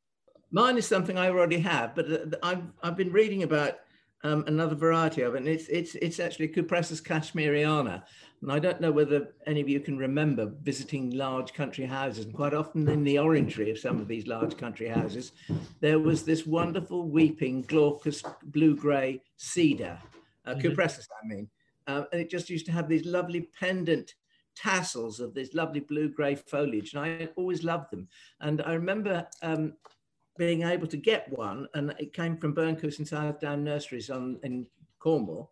mine 0.51 0.77
is 0.77 0.87
something 0.87 1.17
i 1.17 1.27
already 1.27 1.59
have 1.59 1.95
but 1.95 2.11
uh, 2.11 2.17
i've, 2.43 2.63
I've 2.83 2.97
been 2.97 3.11
reading 3.11 3.43
about 3.43 3.79
um, 4.23 4.43
another 4.47 4.75
variety 4.75 5.21
of 5.21 5.35
it. 5.35 5.39
And 5.39 5.47
it's 5.47 5.67
it's 5.67 5.95
it's 5.95 6.19
actually 6.19 6.49
Cupressus 6.49 7.01
cashmeriana. 7.01 8.03
And 8.41 8.51
I 8.51 8.59
don't 8.59 8.79
know 8.79 8.91
whether 8.91 9.33
any 9.47 9.61
of 9.61 9.69
you 9.69 9.79
can 9.79 9.97
remember 9.97 10.51
visiting 10.61 11.11
large 11.11 11.53
country 11.53 11.85
houses. 11.85 12.25
And 12.25 12.33
quite 12.33 12.53
often 12.53 12.87
in 12.87 13.03
the 13.03 13.17
orangery 13.17 13.71
of 13.71 13.79
some 13.79 13.99
of 13.99 14.07
these 14.07 14.27
large 14.27 14.57
country 14.57 14.87
houses, 14.87 15.31
there 15.79 15.99
was 15.99 16.23
this 16.23 16.45
wonderful 16.45 17.09
weeping 17.09 17.63
glaucous 17.63 18.23
blue-grey 18.43 19.21
cedar, 19.37 19.97
uh, 20.45 20.53
mm-hmm. 20.53 20.67
Cupressus, 20.67 21.07
I 21.23 21.27
mean. 21.27 21.49
Uh, 21.87 22.03
and 22.11 22.21
it 22.21 22.29
just 22.29 22.49
used 22.49 22.65
to 22.65 22.71
have 22.71 22.87
these 22.87 23.05
lovely 23.05 23.49
pendant 23.59 24.15
tassels 24.55 25.19
of 25.19 25.33
this 25.33 25.53
lovely 25.53 25.79
blue-grey 25.79 26.35
foliage. 26.35 26.93
And 26.93 27.03
I 27.03 27.29
always 27.35 27.63
loved 27.63 27.91
them. 27.91 28.07
And 28.41 28.61
I 28.63 28.73
remember 28.73 29.27
um, 29.41 29.73
being 30.37 30.63
able 30.63 30.87
to 30.87 30.97
get 30.97 31.31
one, 31.37 31.67
and 31.73 31.93
it 31.99 32.13
came 32.13 32.37
from 32.37 32.53
Burncoose 32.53 32.99
and 32.99 33.07
Southdown 33.07 33.63
Nurseries 33.63 34.09
on 34.09 34.39
in 34.43 34.67
Cornwall. 34.99 35.51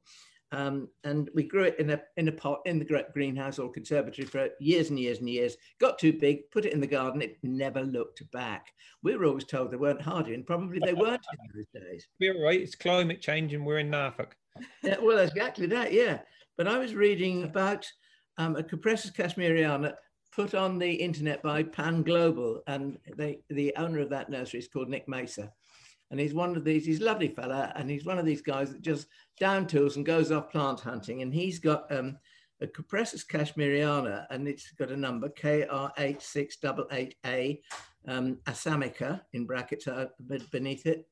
Um, 0.56 0.88
and 1.04 1.30
we 1.36 1.44
grew 1.44 1.64
it 1.64 1.80
in 1.80 1.90
a 1.90 2.02
in 2.16 2.30
a 2.30 2.32
pot 2.32 2.62
in 2.66 2.80
the 2.80 3.06
greenhouse 3.14 3.60
or 3.60 3.70
conservatory 3.70 4.26
for 4.26 4.48
years 4.62 4.90
and 4.90 4.98
years 4.98 5.20
and 5.20 5.30
years. 5.30 5.58
Got 5.82 6.00
too 6.00 6.14
big, 6.14 6.50
put 6.50 6.64
it 6.64 6.72
in 6.72 6.80
the 6.80 6.88
garden. 6.88 7.22
It 7.22 7.38
never 7.44 7.82
looked 7.82 8.24
back. 8.32 8.72
We 9.04 9.18
were 9.18 9.26
always 9.26 9.44
told 9.44 9.70
they 9.70 9.78
weren't 9.78 10.02
hardy, 10.02 10.34
and 10.34 10.48
probably 10.48 10.80
they 10.80 10.94
weren't 10.94 11.26
in 11.34 11.50
those 11.54 11.84
days. 11.84 12.08
We're 12.22 12.42
right. 12.42 12.62
It's 12.62 12.74
climate 12.74 13.22
change, 13.22 13.54
and 13.54 13.66
we're 13.66 13.80
in 13.80 13.90
Norfolk. 13.90 14.38
Yeah, 14.82 14.96
well, 15.02 15.20
exactly 15.20 15.68
that. 15.68 15.92
Yeah. 15.92 16.20
But 16.58 16.70
I 16.70 16.78
was 16.78 16.96
reading 16.96 17.44
about 17.44 17.86
um, 18.38 18.56
a 18.56 18.64
Cupressus 18.64 19.14
cashmeriana 19.14 19.94
put 20.34 20.56
on 20.56 20.80
the 20.80 20.92
internet 20.92 21.44
by 21.44 21.64
Pan 21.64 22.02
Global, 22.02 22.62
and 22.68 22.98
they, 23.18 23.40
the 23.50 23.74
owner 23.76 24.00
of 24.00 24.10
that 24.12 24.30
nursery 24.30 24.62
is 24.62 24.70
called 24.70 24.88
Nick 24.88 25.06
Macer. 25.10 25.52
And 26.12 26.20
he's 26.20 26.34
one 26.34 26.56
of 26.56 26.64
these, 26.64 26.86
he's 26.86 27.02
a 27.02 27.06
lovely 27.06 27.30
fella, 27.30 27.74
and 27.76 27.90
he's 27.90 28.06
one 28.06 28.20
of 28.20 28.26
these 28.26 28.42
guys 28.42 28.72
that 28.72 28.82
just 28.82 29.08
down 29.40 29.68
tools 29.68 29.98
and 29.98 30.06
goes 30.06 30.32
off 30.32 30.52
plant 30.52 30.80
hunting. 30.80 31.22
And 31.22 31.34
he's 31.34 31.60
got 31.60 31.92
um, 31.92 32.18
a 32.62 32.68
Cupressus 32.68 33.26
cashmeriana, 33.26 34.26
and 34.30 34.48
it's 34.48 34.72
got 34.72 34.92
a 34.92 34.98
number 34.98 35.28
KR8688A, 35.30 37.60
um, 38.08 38.38
Assamica 38.46 39.22
in 39.34 39.46
brackets 39.46 39.88
uh, 39.88 40.06
beneath 40.52 40.86
it, 40.86 41.08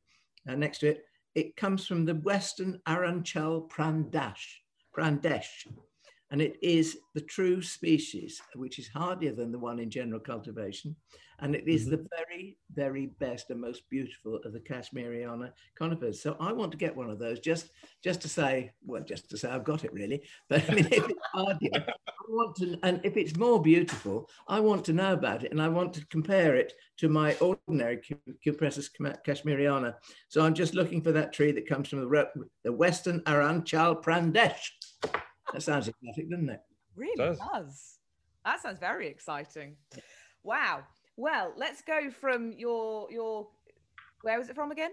uh, 0.47 0.56
next 0.56 0.77
to 0.79 0.89
it. 0.89 1.03
It 1.36 1.56
comes 1.56 1.88
from 1.88 2.06
the 2.06 2.15
Western 2.15 2.79
Arunachal 2.88 3.69
Pradesh, 3.69 4.58
Pradesh 4.95 5.65
and 6.34 6.41
it 6.41 6.58
is 6.63 6.97
the 7.13 7.21
true 7.21 7.62
species, 7.62 8.41
which 8.56 8.79
is 8.79 8.88
hardier 8.88 9.34
than 9.34 9.51
the 9.51 9.60
one 9.60 9.77
in 9.77 9.91
general 9.91 10.19
cultivation. 10.19 10.95
And 11.43 11.56
it 11.56 11.67
is 11.67 11.82
mm-hmm. 11.82 11.91
the 11.91 12.08
very, 12.17 12.58
very 12.73 13.08
best 13.19 13.49
and 13.49 13.60
most 13.60 13.89
beautiful 13.89 14.38
of 14.45 14.53
the 14.53 14.62
Cashmeriana 14.62 15.51
conifers. 15.75 16.21
So 16.21 16.38
I 16.39 16.53
want 16.53 16.71
to 16.71 16.77
get 16.77 16.95
one 16.95 17.10
of 17.10 17.19
those 17.19 17.41
just, 17.41 17.69
just 18.01 18.21
to 18.21 18.29
say, 18.29 18.71
well, 18.86 19.03
just 19.03 19.29
to 19.29 19.38
say 19.38 19.49
I've 19.49 19.65
got 19.65 19.84
it 19.84 19.91
really. 19.91 20.23
But 20.49 20.69
I 20.69 20.73
mean, 20.73 20.86
if 20.86 21.10
it's 21.10 21.19
hardier, 21.34 21.86
I 21.86 22.23
want 22.29 22.56
to, 22.58 22.79
and 22.84 23.01
if 23.03 23.17
it's 23.17 23.36
more 23.36 23.62
beautiful, 23.62 24.29
I 24.47 24.62
want 24.62 24.86
to 24.86 24.93
know 24.93 25.12
about 25.12 25.43
it 25.43 25.51
and 25.51 25.62
I 25.62 25.67
want 25.67 25.93
to 25.95 26.06
compare 26.08 26.56
it 26.56 26.71
to 26.99 27.10
my 27.10 27.36
ordinary 27.36 28.01
Cupressus 28.45 28.89
Cashmeriana. 29.27 29.95
So 30.29 30.45
I'm 30.45 30.53
just 30.53 30.73
looking 30.73 31.01
for 31.01 31.12
that 31.12 31.34
tree 31.34 31.51
that 31.51 31.67
comes 31.67 31.89
from 31.89 31.99
the, 31.99 32.25
the 32.63 32.71
Western 32.71 33.19
Arunachal 33.21 34.01
Pradesh. 34.01 34.69
That 35.51 35.62
sounds 35.62 35.89
exotic, 35.89 36.32
doesn't 36.32 36.49
it? 36.49 36.62
Really 36.95 37.17
does. 37.17 37.38
does. 37.51 37.97
That 38.45 38.62
sounds 38.62 38.79
very 38.79 39.08
exciting. 39.10 39.75
Wow. 40.43 40.84
Well, 41.15 41.54
let's 41.58 41.82
go 41.82 42.10
from 42.10 42.54
your 42.54 43.12
your 43.12 43.47
where 44.21 44.39
was 44.39 44.49
it 44.49 44.56
from 44.56 44.71
again? 44.71 44.91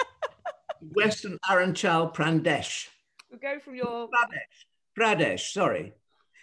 Western 0.94 1.38
Arunachal 1.48 2.14
Pradesh. 2.14 2.88
We'll 3.30 3.40
go 3.40 3.58
from 3.58 3.74
your 3.74 4.08
Pradesh. 4.08 4.98
Pradesh, 4.98 5.52
sorry. 5.52 5.94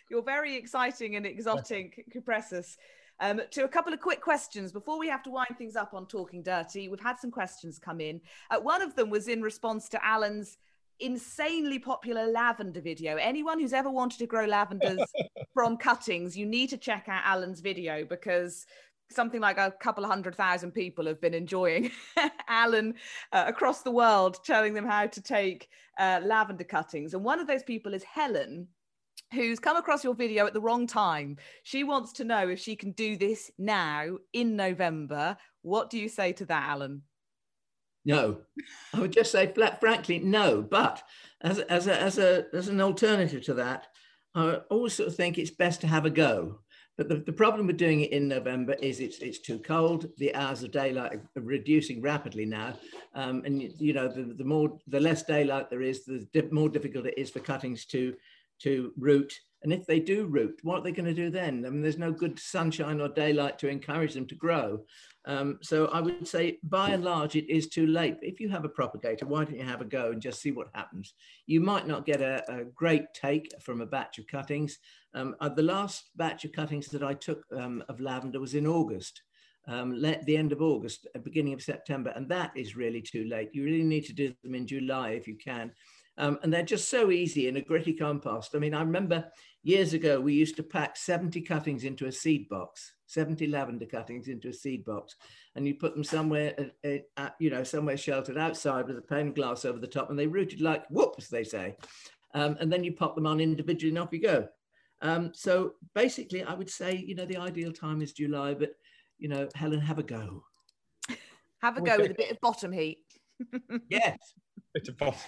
Your 0.10 0.24
very 0.24 0.56
exciting 0.56 1.16
and 1.16 1.26
exotic 1.26 2.06
Cupressus. 2.14 2.78
Um, 3.20 3.42
to 3.52 3.64
a 3.64 3.68
couple 3.68 3.94
of 3.94 4.00
quick 4.00 4.22
questions 4.22 4.72
before 4.72 4.98
we 4.98 5.08
have 5.08 5.24
to 5.24 5.30
wind 5.30 5.56
things 5.58 5.76
up 5.76 5.94
on 5.94 6.08
Talking 6.08 6.42
Dirty. 6.42 6.90
We've 6.90 7.00
had 7.00 7.20
some 7.20 7.32
questions 7.32 7.78
come 7.78 8.02
in. 8.02 8.20
Uh, 8.50 8.60
one 8.60 8.82
of 8.82 8.96
them 8.96 9.10
was 9.10 9.28
in 9.28 9.42
response 9.42 9.88
to 9.90 10.04
Alan's 10.04 10.58
insanely 11.00 11.80
popular 11.80 12.26
lavender 12.28 12.82
video. 12.82 13.18
Anyone 13.18 13.60
who's 13.60 13.74
ever 13.74 13.90
wanted 13.90 14.20
to 14.20 14.28
grow 14.28 14.46
lavenders 14.46 15.06
from 15.54 15.78
cuttings, 15.78 16.38
you 16.38 16.46
need 16.46 16.70
to 16.70 16.78
check 16.78 17.06
out 17.08 17.24
Alan's 17.26 17.62
video 17.62 18.06
because 18.06 18.66
something 19.10 19.42
like 19.42 19.58
a 19.58 19.72
couple 19.80 20.04
of 20.04 20.10
hundred 20.10 20.36
thousand 20.36 20.72
people 20.72 21.06
have 21.06 21.22
been 21.22 21.34
enjoying 21.34 21.92
Alan 22.48 22.96
uh, 23.32 23.46
across 23.48 23.82
the 23.82 23.92
world, 23.92 24.38
telling 24.44 24.74
them 24.74 24.86
how 24.86 25.08
to 25.08 25.22
take 25.22 25.70
uh, 26.00 26.20
lavender 26.24 26.64
cuttings. 26.64 27.14
And 27.14 27.24
one 27.24 27.40
of 27.40 27.48
those 27.48 27.64
people 27.64 27.94
is 27.94 28.04
Helen, 28.04 28.68
who's 29.34 29.60
come 29.60 29.78
across 29.78 30.04
your 30.04 30.16
video 30.16 30.46
at 30.46 30.54
the 30.54 30.62
wrong 30.62 30.88
time. 30.88 31.38
She 31.64 31.84
wants 31.84 32.14
to 32.14 32.24
know 32.24 32.48
if 32.50 32.60
she 32.60 32.76
can 32.76 32.92
do 32.92 33.18
this 33.18 33.52
now 33.58 34.18
in 34.34 34.56
November. 34.56 35.38
What 35.62 35.90
do 35.90 35.98
you 36.00 36.10
say 36.10 36.34
to 36.34 36.46
that, 36.46 36.70
Alan? 36.70 37.04
No, 38.06 38.40
I 38.94 39.00
would 39.00 39.14
just 39.14 39.32
say 39.32 39.48
flat, 39.48 39.80
frankly, 39.80 40.20
no. 40.20 40.62
But 40.62 41.02
as, 41.42 41.60
as, 41.60 41.88
a, 41.88 42.02
as, 42.02 42.18
a, 42.18 42.46
as 42.54 42.68
an 42.68 42.82
alternative 42.82 43.44
to 43.46 43.54
that, 43.56 43.88
I 44.36 44.56
always 44.70 44.94
sort 44.94 45.10
of 45.10 45.16
think 45.16 45.38
it's 45.38 45.52
best 45.52 45.82
to 45.82 45.88
have 45.88 46.06
a 46.06 46.10
go. 46.10 46.60
But 46.98 47.10
the, 47.10 47.16
the 47.16 47.34
problem 47.34 47.68
with 47.68 47.78
doing 47.78 48.02
it 48.02 48.12
in 48.12 48.28
November 48.28 48.74
is 48.74 49.00
it's 49.00 49.18
it's 49.18 49.40
too 49.40 49.58
cold. 49.58 50.06
The 50.18 50.34
hours 50.36 50.62
of 50.62 50.72
daylight 50.72 51.14
are 51.14 51.42
reducing 51.42 52.04
rapidly 52.04 52.46
now, 52.46 52.76
um, 53.16 53.42
and 53.46 53.64
you 53.80 53.94
know 53.94 54.08
the, 54.08 54.36
the 54.36 54.44
more 54.44 54.78
the 54.88 55.00
less 55.00 55.24
daylight 55.24 55.72
there 55.72 55.82
is, 55.82 56.06
the 56.06 56.28
more 56.52 56.70
difficult 56.70 57.08
it 57.08 57.18
is 57.18 57.32
for 57.32 57.40
cuttings 57.40 57.86
to 57.88 58.14
to 58.62 58.94
root. 58.98 59.34
And 59.64 59.72
if 59.72 59.86
they 59.86 60.00
do 60.00 60.26
root, 60.26 60.60
what 60.64 60.80
are 60.80 60.84
they 60.84 60.92
going 60.92 61.06
to 61.06 61.14
do 61.14 61.30
then? 61.30 61.66
I 61.66 61.70
mean, 61.70 61.82
there's 61.82 61.98
no 61.98 62.12
good 62.12 62.38
sunshine 62.38 63.00
or 63.00 63.08
daylight 63.08 63.58
to 63.60 63.70
encourage 63.70 64.14
them 64.14 64.28
to 64.28 64.36
grow. 64.36 64.84
Um, 65.26 65.60
so 65.62 65.88
I 65.88 66.02
would 66.02 66.28
say, 66.28 66.60
by 66.64 66.90
and 66.90 67.04
large, 67.04 67.38
it 67.38 67.50
is 67.50 67.70
too 67.70 67.88
late. 67.88 68.18
If 68.22 68.42
you 68.42 68.50
have 68.50 68.66
a 68.66 68.70
propagator, 68.70 69.26
why 69.26 69.46
don't 69.46 69.58
you 69.58 69.64
have 69.64 69.80
a 69.80 69.86
go 69.86 70.12
and 70.12 70.22
just 70.22 70.42
see 70.42 70.52
what 70.52 70.68
happens? 70.74 71.14
You 71.48 71.62
might 71.62 71.88
not 71.88 72.06
get 72.06 72.22
a, 72.22 72.44
a 72.52 72.66
great 72.66 73.06
take 73.14 73.50
from 73.62 73.80
a 73.80 73.86
batch 73.86 74.20
of 74.20 74.28
cuttings. 74.28 74.80
Um, 75.14 75.36
uh, 75.40 75.48
the 75.48 75.64
last 75.64 76.10
batch 76.18 76.44
of 76.44 76.52
cuttings 76.52 76.88
that 76.88 77.04
I 77.04 77.14
took 77.14 77.46
um, 77.58 77.84
of 77.88 78.02
lavender 78.02 78.42
was 78.42 78.56
in 78.56 78.68
August. 78.68 79.22
Um, 79.66 79.94
let 79.96 80.26
the 80.26 80.36
end 80.36 80.52
of 80.52 80.62
August, 80.62 81.08
uh, 81.16 81.20
beginning 81.20 81.54
of 81.54 81.62
September, 81.62 82.12
and 82.18 82.28
that 82.28 82.52
is 82.54 82.76
really 82.76 83.02
too 83.02 83.24
late. 83.24 83.52
You 83.54 83.64
really 83.64 83.84
need 83.84 84.04
to 84.06 84.14
do 84.14 84.34
them 84.44 84.56
in 84.56 84.68
July 84.68 85.12
if 85.12 85.26
you 85.26 85.38
can. 85.38 85.72
Um, 86.18 86.38
and 86.44 86.54
they're 86.54 86.64
just 86.64 86.90
so 86.90 87.10
easy 87.10 87.48
in 87.48 87.58
a 87.58 87.62
gritty 87.62 87.94
compost. 87.94 88.56
I 88.56 88.60
mean, 88.60 88.74
I 88.74 88.82
remember 88.82 89.26
years 89.64 89.94
ago, 89.94 90.20
we 90.20 90.34
used 90.34 90.56
to 90.58 90.64
pack 90.64 90.96
70 90.96 91.42
cuttings 91.42 91.86
into 91.86 92.06
a 92.06 92.12
seed 92.12 92.48
box, 92.50 92.94
70 93.08 93.48
lavender 93.48 93.86
cuttings 93.86 94.28
into 94.28 94.50
a 94.50 94.54
seed 94.54 94.86
box, 94.86 95.16
and 95.56 95.66
you 95.66 95.74
put 95.76 95.96
them 95.96 96.04
somewhere, 96.04 96.54
uh, 96.86 96.98
uh, 97.18 97.30
you 97.40 97.50
know, 97.50 97.64
somewhere 97.64 97.98
sheltered 97.98 98.38
outside 98.38 98.88
with 98.88 98.98
a 98.98 99.02
pane 99.02 99.34
glass 99.34 99.66
over 99.66 99.80
the 99.80 99.88
top, 99.88 100.10
and 100.10 100.20
they 100.20 100.28
rooted 100.28 100.62
like 100.62 100.86
whoops, 100.90 101.30
they 101.30 101.44
say. 101.44 101.76
Um, 102.36 102.58
and 102.60 102.72
then 102.72 102.84
you 102.84 102.94
pop 102.94 103.16
them 103.16 103.28
on 103.28 103.40
individually 103.40 103.90
and 103.90 104.00
off 104.00 104.14
you 104.14 104.22
go. 104.22 104.48
Um, 105.02 105.32
so 105.34 105.74
basically, 105.94 106.44
I 106.44 106.54
would 106.54 106.70
say, 106.70 106.96
you 106.96 107.16
know, 107.16 107.26
the 107.26 107.38
ideal 107.38 107.72
time 107.72 108.02
is 108.02 108.14
July, 108.14 108.54
but, 108.54 108.72
you 109.18 109.30
know, 109.30 109.48
Helen, 109.56 109.82
have 109.82 110.00
a 110.00 110.04
go. 110.04 110.44
Have 111.62 111.78
a 111.78 111.82
go 111.82 111.98
with 111.98 112.12
a 112.12 112.16
bit 112.16 112.30
of 112.30 112.42
bottom 112.42 112.74
heat. 112.74 113.00
yes. 113.90 114.18
Bit 114.74 114.90
of 114.90 114.98
bottom. 114.98 115.20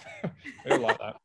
I 0.70 0.76
like 0.76 0.98
that 0.98 1.16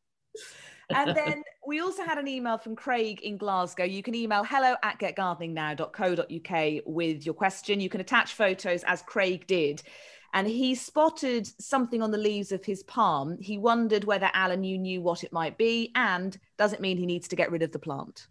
and 0.95 1.15
then 1.15 1.43
we 1.65 1.79
also 1.79 2.03
had 2.03 2.17
an 2.17 2.27
email 2.27 2.57
from 2.57 2.75
Craig 2.75 3.21
in 3.21 3.37
Glasgow. 3.37 3.83
You 3.83 4.03
can 4.03 4.15
email 4.15 4.43
hello 4.43 4.75
at 4.83 4.99
getgardeningnow.co.uk 4.99 6.83
with 6.85 7.25
your 7.25 7.35
question. 7.35 7.79
You 7.79 7.89
can 7.89 8.01
attach 8.01 8.33
photos 8.33 8.83
as 8.83 9.01
Craig 9.01 9.47
did. 9.47 9.81
And 10.33 10.47
he 10.47 10.75
spotted 10.75 11.47
something 11.61 12.01
on 12.01 12.11
the 12.11 12.17
leaves 12.17 12.53
of 12.53 12.63
his 12.63 12.83
palm. 12.83 13.37
He 13.39 13.57
wondered 13.57 14.05
whether 14.05 14.29
Alan, 14.33 14.63
you 14.63 14.77
knew 14.77 15.01
what 15.01 15.25
it 15.25 15.33
might 15.33 15.57
be, 15.57 15.91
and 15.95 16.37
does 16.57 16.71
it 16.71 16.79
mean 16.79 16.97
he 16.97 17.05
needs 17.05 17.27
to 17.29 17.35
get 17.35 17.51
rid 17.51 17.63
of 17.63 17.73
the 17.73 17.79
plant? 17.79 18.27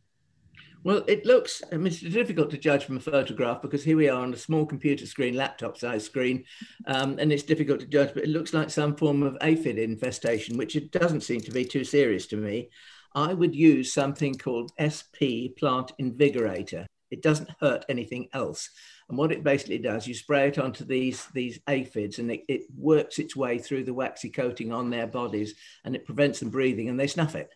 Well, 0.83 1.05
it 1.07 1.26
looks, 1.26 1.62
I 1.70 1.76
mean, 1.76 1.89
it's 1.89 2.01
difficult 2.01 2.51
to 2.51 2.59
judge 2.59 2.85
from 2.87 2.97
a 2.97 3.01
photograph 3.01 3.61
because 3.61 3.85
here 3.85 3.99
we 3.99 4.09
are 4.09 4.22
on 4.22 4.33
a 4.33 4.39
small 4.39 4.64
computer 4.64 5.05
screen, 5.05 5.35
laptop 5.35 5.76
size 5.76 6.05
screen, 6.05 6.45
um, 6.87 7.18
and 7.18 7.31
it's 7.31 7.43
difficult 7.43 7.81
to 7.81 7.87
judge, 7.87 8.14
but 8.14 8.22
it 8.22 8.31
looks 8.31 8.55
like 8.55 8.70
some 8.70 8.97
form 8.97 9.22
of 9.22 9.37
aphid 9.43 9.78
infestation, 9.78 10.57
which 10.57 10.76
it 10.76 10.91
doesn't 10.91 11.20
seem 11.20 11.41
to 11.43 11.51
be 11.51 11.66
too 11.66 11.85
serious 11.85 12.26
to 12.28 12.37
me. 12.37 12.70
I 13.14 13.35
would 13.35 13.55
use 13.55 13.93
something 13.93 14.37
called 14.37 14.72
SB 14.81 15.59
Plant 15.59 15.93
Invigorator. 16.01 16.87
It 17.11 17.22
doesn't 17.22 17.51
hurt 17.61 17.85
anything 17.91 18.28
else. 18.33 18.70
And 19.11 19.18
what 19.18 19.33
it 19.33 19.45
basically 19.45 19.78
does, 19.78 20.07
you 20.07 20.14
spray 20.14 20.49
it 20.49 20.59
onto 20.59 20.85
these, 20.87 21.26
these 21.35 21.59
aphids 21.68 22.20
and 22.20 22.31
it, 22.31 22.43
it 22.49 22.62
works 22.74 23.18
its 23.18 23.37
way 23.37 23.59
through 23.59 23.85
the 23.85 23.93
waxy 23.93 24.31
coating 24.31 24.72
on 24.72 24.89
their 24.89 25.09
bodies 25.09 25.57
and 25.85 25.95
it 25.95 26.07
prevents 26.07 26.41
them 26.41 26.49
breathing 26.49 26.89
and 26.89 26.99
they 26.99 27.09
snuff 27.09 27.35
it. 27.35 27.53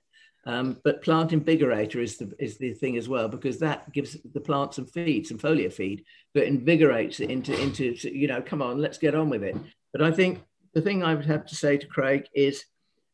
Um, 0.47 0.79
but 0.85 1.03
plant 1.03 1.31
invigorator 1.31 2.03
is 2.03 2.19
the, 2.19 2.35
is 2.39 2.59
the 2.59 2.75
thing 2.75 2.99
as 2.99 3.09
well, 3.09 3.29
because 3.29 3.59
that 3.61 3.91
gives 3.93 4.17
the 4.35 4.41
plant 4.41 4.75
some 4.75 4.85
feed, 4.85 5.27
some 5.27 5.39
foliar 5.39 5.73
feed, 5.73 6.05
that 6.35 6.47
invigorates 6.47 7.21
it 7.21 7.31
into, 7.31 7.59
into, 7.59 7.95
you 8.03 8.29
know, 8.29 8.43
come 8.43 8.61
on, 8.61 8.79
let's 8.79 8.99
get 8.99 9.15
on 9.15 9.31
with 9.31 9.43
it. 9.43 9.57
But 9.93 10.03
I 10.03 10.11
think 10.11 10.43
the 10.75 10.83
thing 10.83 11.03
I 11.03 11.15
would 11.15 11.25
have 11.27 11.47
to 11.47 11.55
say 11.55 11.79
to 11.79 11.87
Craig 11.87 12.29
is 12.35 12.65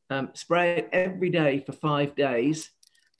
um, 0.08 0.30
spray 0.34 0.78
it 0.78 0.88
every 0.92 1.30
day 1.30 1.62
for 1.64 1.72
five 1.72 2.16
days 2.16 2.70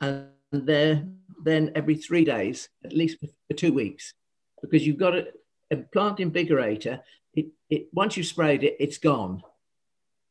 and 0.00 0.26
there, 0.50 1.04
then 1.44 1.70
every 1.76 1.94
three 1.94 2.24
days, 2.24 2.68
at 2.84 2.92
least 2.92 3.18
for 3.20 3.54
two 3.54 3.72
weeks, 3.72 4.14
because 4.61 4.84
you've 4.84 4.98
got 4.98 5.14
a, 5.14 5.28
a 5.70 5.76
plant 5.76 6.18
invigorator. 6.18 7.00
It, 7.34 7.46
it, 7.68 7.86
once 7.92 8.16
you've 8.16 8.26
sprayed 8.26 8.64
it, 8.64 8.76
it's 8.80 8.98
gone 8.98 9.42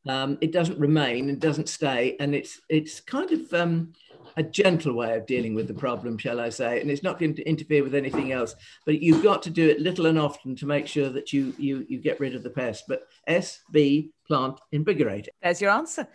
um, 0.08 0.38
it 0.40 0.52
doesn't 0.52 0.78
remain 0.78 1.28
and 1.28 1.40
doesn't 1.40 1.68
stay, 1.68 2.16
and 2.20 2.34
it's 2.34 2.60
it's 2.68 3.00
kind 3.00 3.30
of 3.32 3.52
um, 3.52 3.92
a 4.36 4.42
gentle 4.42 4.94
way 4.94 5.16
of 5.16 5.26
dealing 5.26 5.54
with 5.54 5.68
the 5.68 5.74
problem, 5.74 6.16
shall 6.18 6.40
I 6.40 6.48
say? 6.48 6.80
And 6.80 6.90
it's 6.90 7.02
not 7.02 7.18
going 7.18 7.34
to 7.34 7.48
interfere 7.48 7.82
with 7.82 7.94
anything 7.94 8.32
else. 8.32 8.54
But 8.86 9.02
you've 9.02 9.22
got 9.22 9.42
to 9.42 9.50
do 9.50 9.68
it 9.68 9.80
little 9.80 10.06
and 10.06 10.18
often 10.18 10.56
to 10.56 10.66
make 10.66 10.86
sure 10.86 11.10
that 11.10 11.32
you 11.32 11.54
you 11.58 11.84
you 11.88 11.98
get 11.98 12.20
rid 12.20 12.34
of 12.34 12.42
the 12.42 12.50
pest. 12.50 12.84
But 12.88 13.02
SB 13.28 14.10
plant 14.26 14.60
invigorator. 14.72 15.28
There's 15.42 15.60
your 15.60 15.70
answer. 15.70 16.06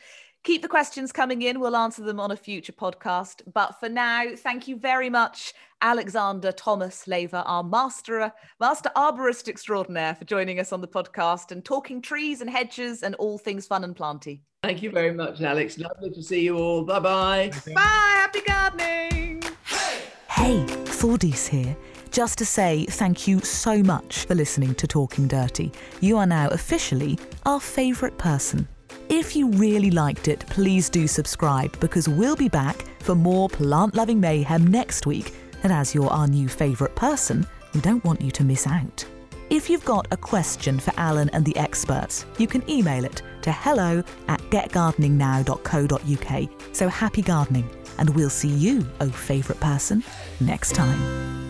Keep 0.46 0.62
the 0.62 0.68
questions 0.68 1.12
coming 1.12 1.41
in. 1.41 1.60
We'll 1.60 1.76
answer 1.76 2.04
them 2.04 2.20
on 2.20 2.30
a 2.30 2.38
future 2.38 2.72
podcast. 2.72 3.41
But 3.52 3.80
for 3.80 3.89
now, 3.89 4.26
thank 4.38 4.68
you 4.68 4.78
very 4.78 5.10
much, 5.10 5.56
Alexander 5.82 6.52
Thomas 6.52 7.08
Laver, 7.08 7.43
our 7.48 7.64
master, 7.64 8.32
master 8.60 8.91
arborist 8.96 9.48
extraordinaire, 9.48 10.14
for 10.14 10.24
joining 10.26 10.60
us 10.60 10.72
on 10.72 10.82
the 10.82 10.88
podcast 10.88 11.52
and 11.52 11.66
talking 11.66 12.00
trees 12.00 12.41
and 12.41 12.50
hedges 12.50 13.02
and 13.02 13.16
all 13.16 13.39
things 13.39 13.66
fun 13.66 13.84
and 13.84 13.96
planty. 13.96 14.43
Thank 14.62 14.84
you 14.84 14.91
very 14.91 15.12
much, 15.12 15.41
Alex. 15.41 15.80
Lovely 15.80 16.12
to 16.12 16.22
see 16.22 16.41
you 16.41 16.58
all. 16.58 16.84
Bye-bye. 16.84 17.52
Bye. 17.74 17.82
Happy 17.82 18.41
gardening. 18.41 19.41
Hey, 20.30 20.64
Thordis 20.86 21.48
here. 21.48 21.76
Just 22.12 22.38
to 22.38 22.46
say 22.46 22.86
thank 22.86 23.28
you 23.28 23.39
so 23.39 23.82
much 23.82 24.26
for 24.26 24.36
listening 24.36 24.76
to 24.76 24.86
Talking 24.86 25.28
Dirty. 25.28 25.72
You 26.02 26.18
are 26.18 26.28
now 26.28 26.50
officially 26.50 27.18
our 27.48 27.60
favourite 27.60 28.20
person. 28.20 28.68
If 29.10 29.36
you 29.36 29.50
really 29.52 29.92
liked 29.92 30.28
it, 30.28 30.46
please 30.48 30.90
do 30.90 31.08
subscribe 31.08 31.80
because 31.80 32.10
we'll 32.10 32.36
be 32.36 32.50
back 32.50 32.86
for 33.00 33.16
more 33.16 33.50
plant 33.50 33.96
loving 33.96 34.20
mayhem 34.20 34.68
next 34.68 35.06
week. 35.06 35.34
And 35.64 35.72
as 35.72 35.96
you're 35.96 36.10
our 36.10 36.28
new 36.28 36.48
favourite 36.48 36.96
person, 36.96 37.46
we 37.74 37.82
don't 37.82 38.04
want 38.04 38.22
you 38.22 38.32
to 38.32 38.44
miss 38.44 38.68
out. 38.68 39.06
If 39.50 39.70
you've 39.70 39.86
got 39.86 40.08
a 40.12 40.18
question 40.18 40.80
for 40.80 40.92
Alan 40.98 41.30
and 41.30 41.46
the 41.46 41.56
experts, 41.56 42.26
you 42.40 42.48
can 42.48 42.68
email 42.70 43.06
it 43.06 43.22
to 43.44 43.52
hello 43.52 44.04
at 44.28 44.42
getgardeningnow.co.uk. 44.50 46.76
So 46.76 46.88
happy 46.88 47.22
gardening, 47.22 47.70
and 48.00 48.10
we'll 48.16 48.32
see 48.32 48.50
you, 48.50 48.84
oh 49.02 49.10
favourite 49.10 49.62
person, 49.62 50.04
next 50.40 50.74
time. 50.74 51.45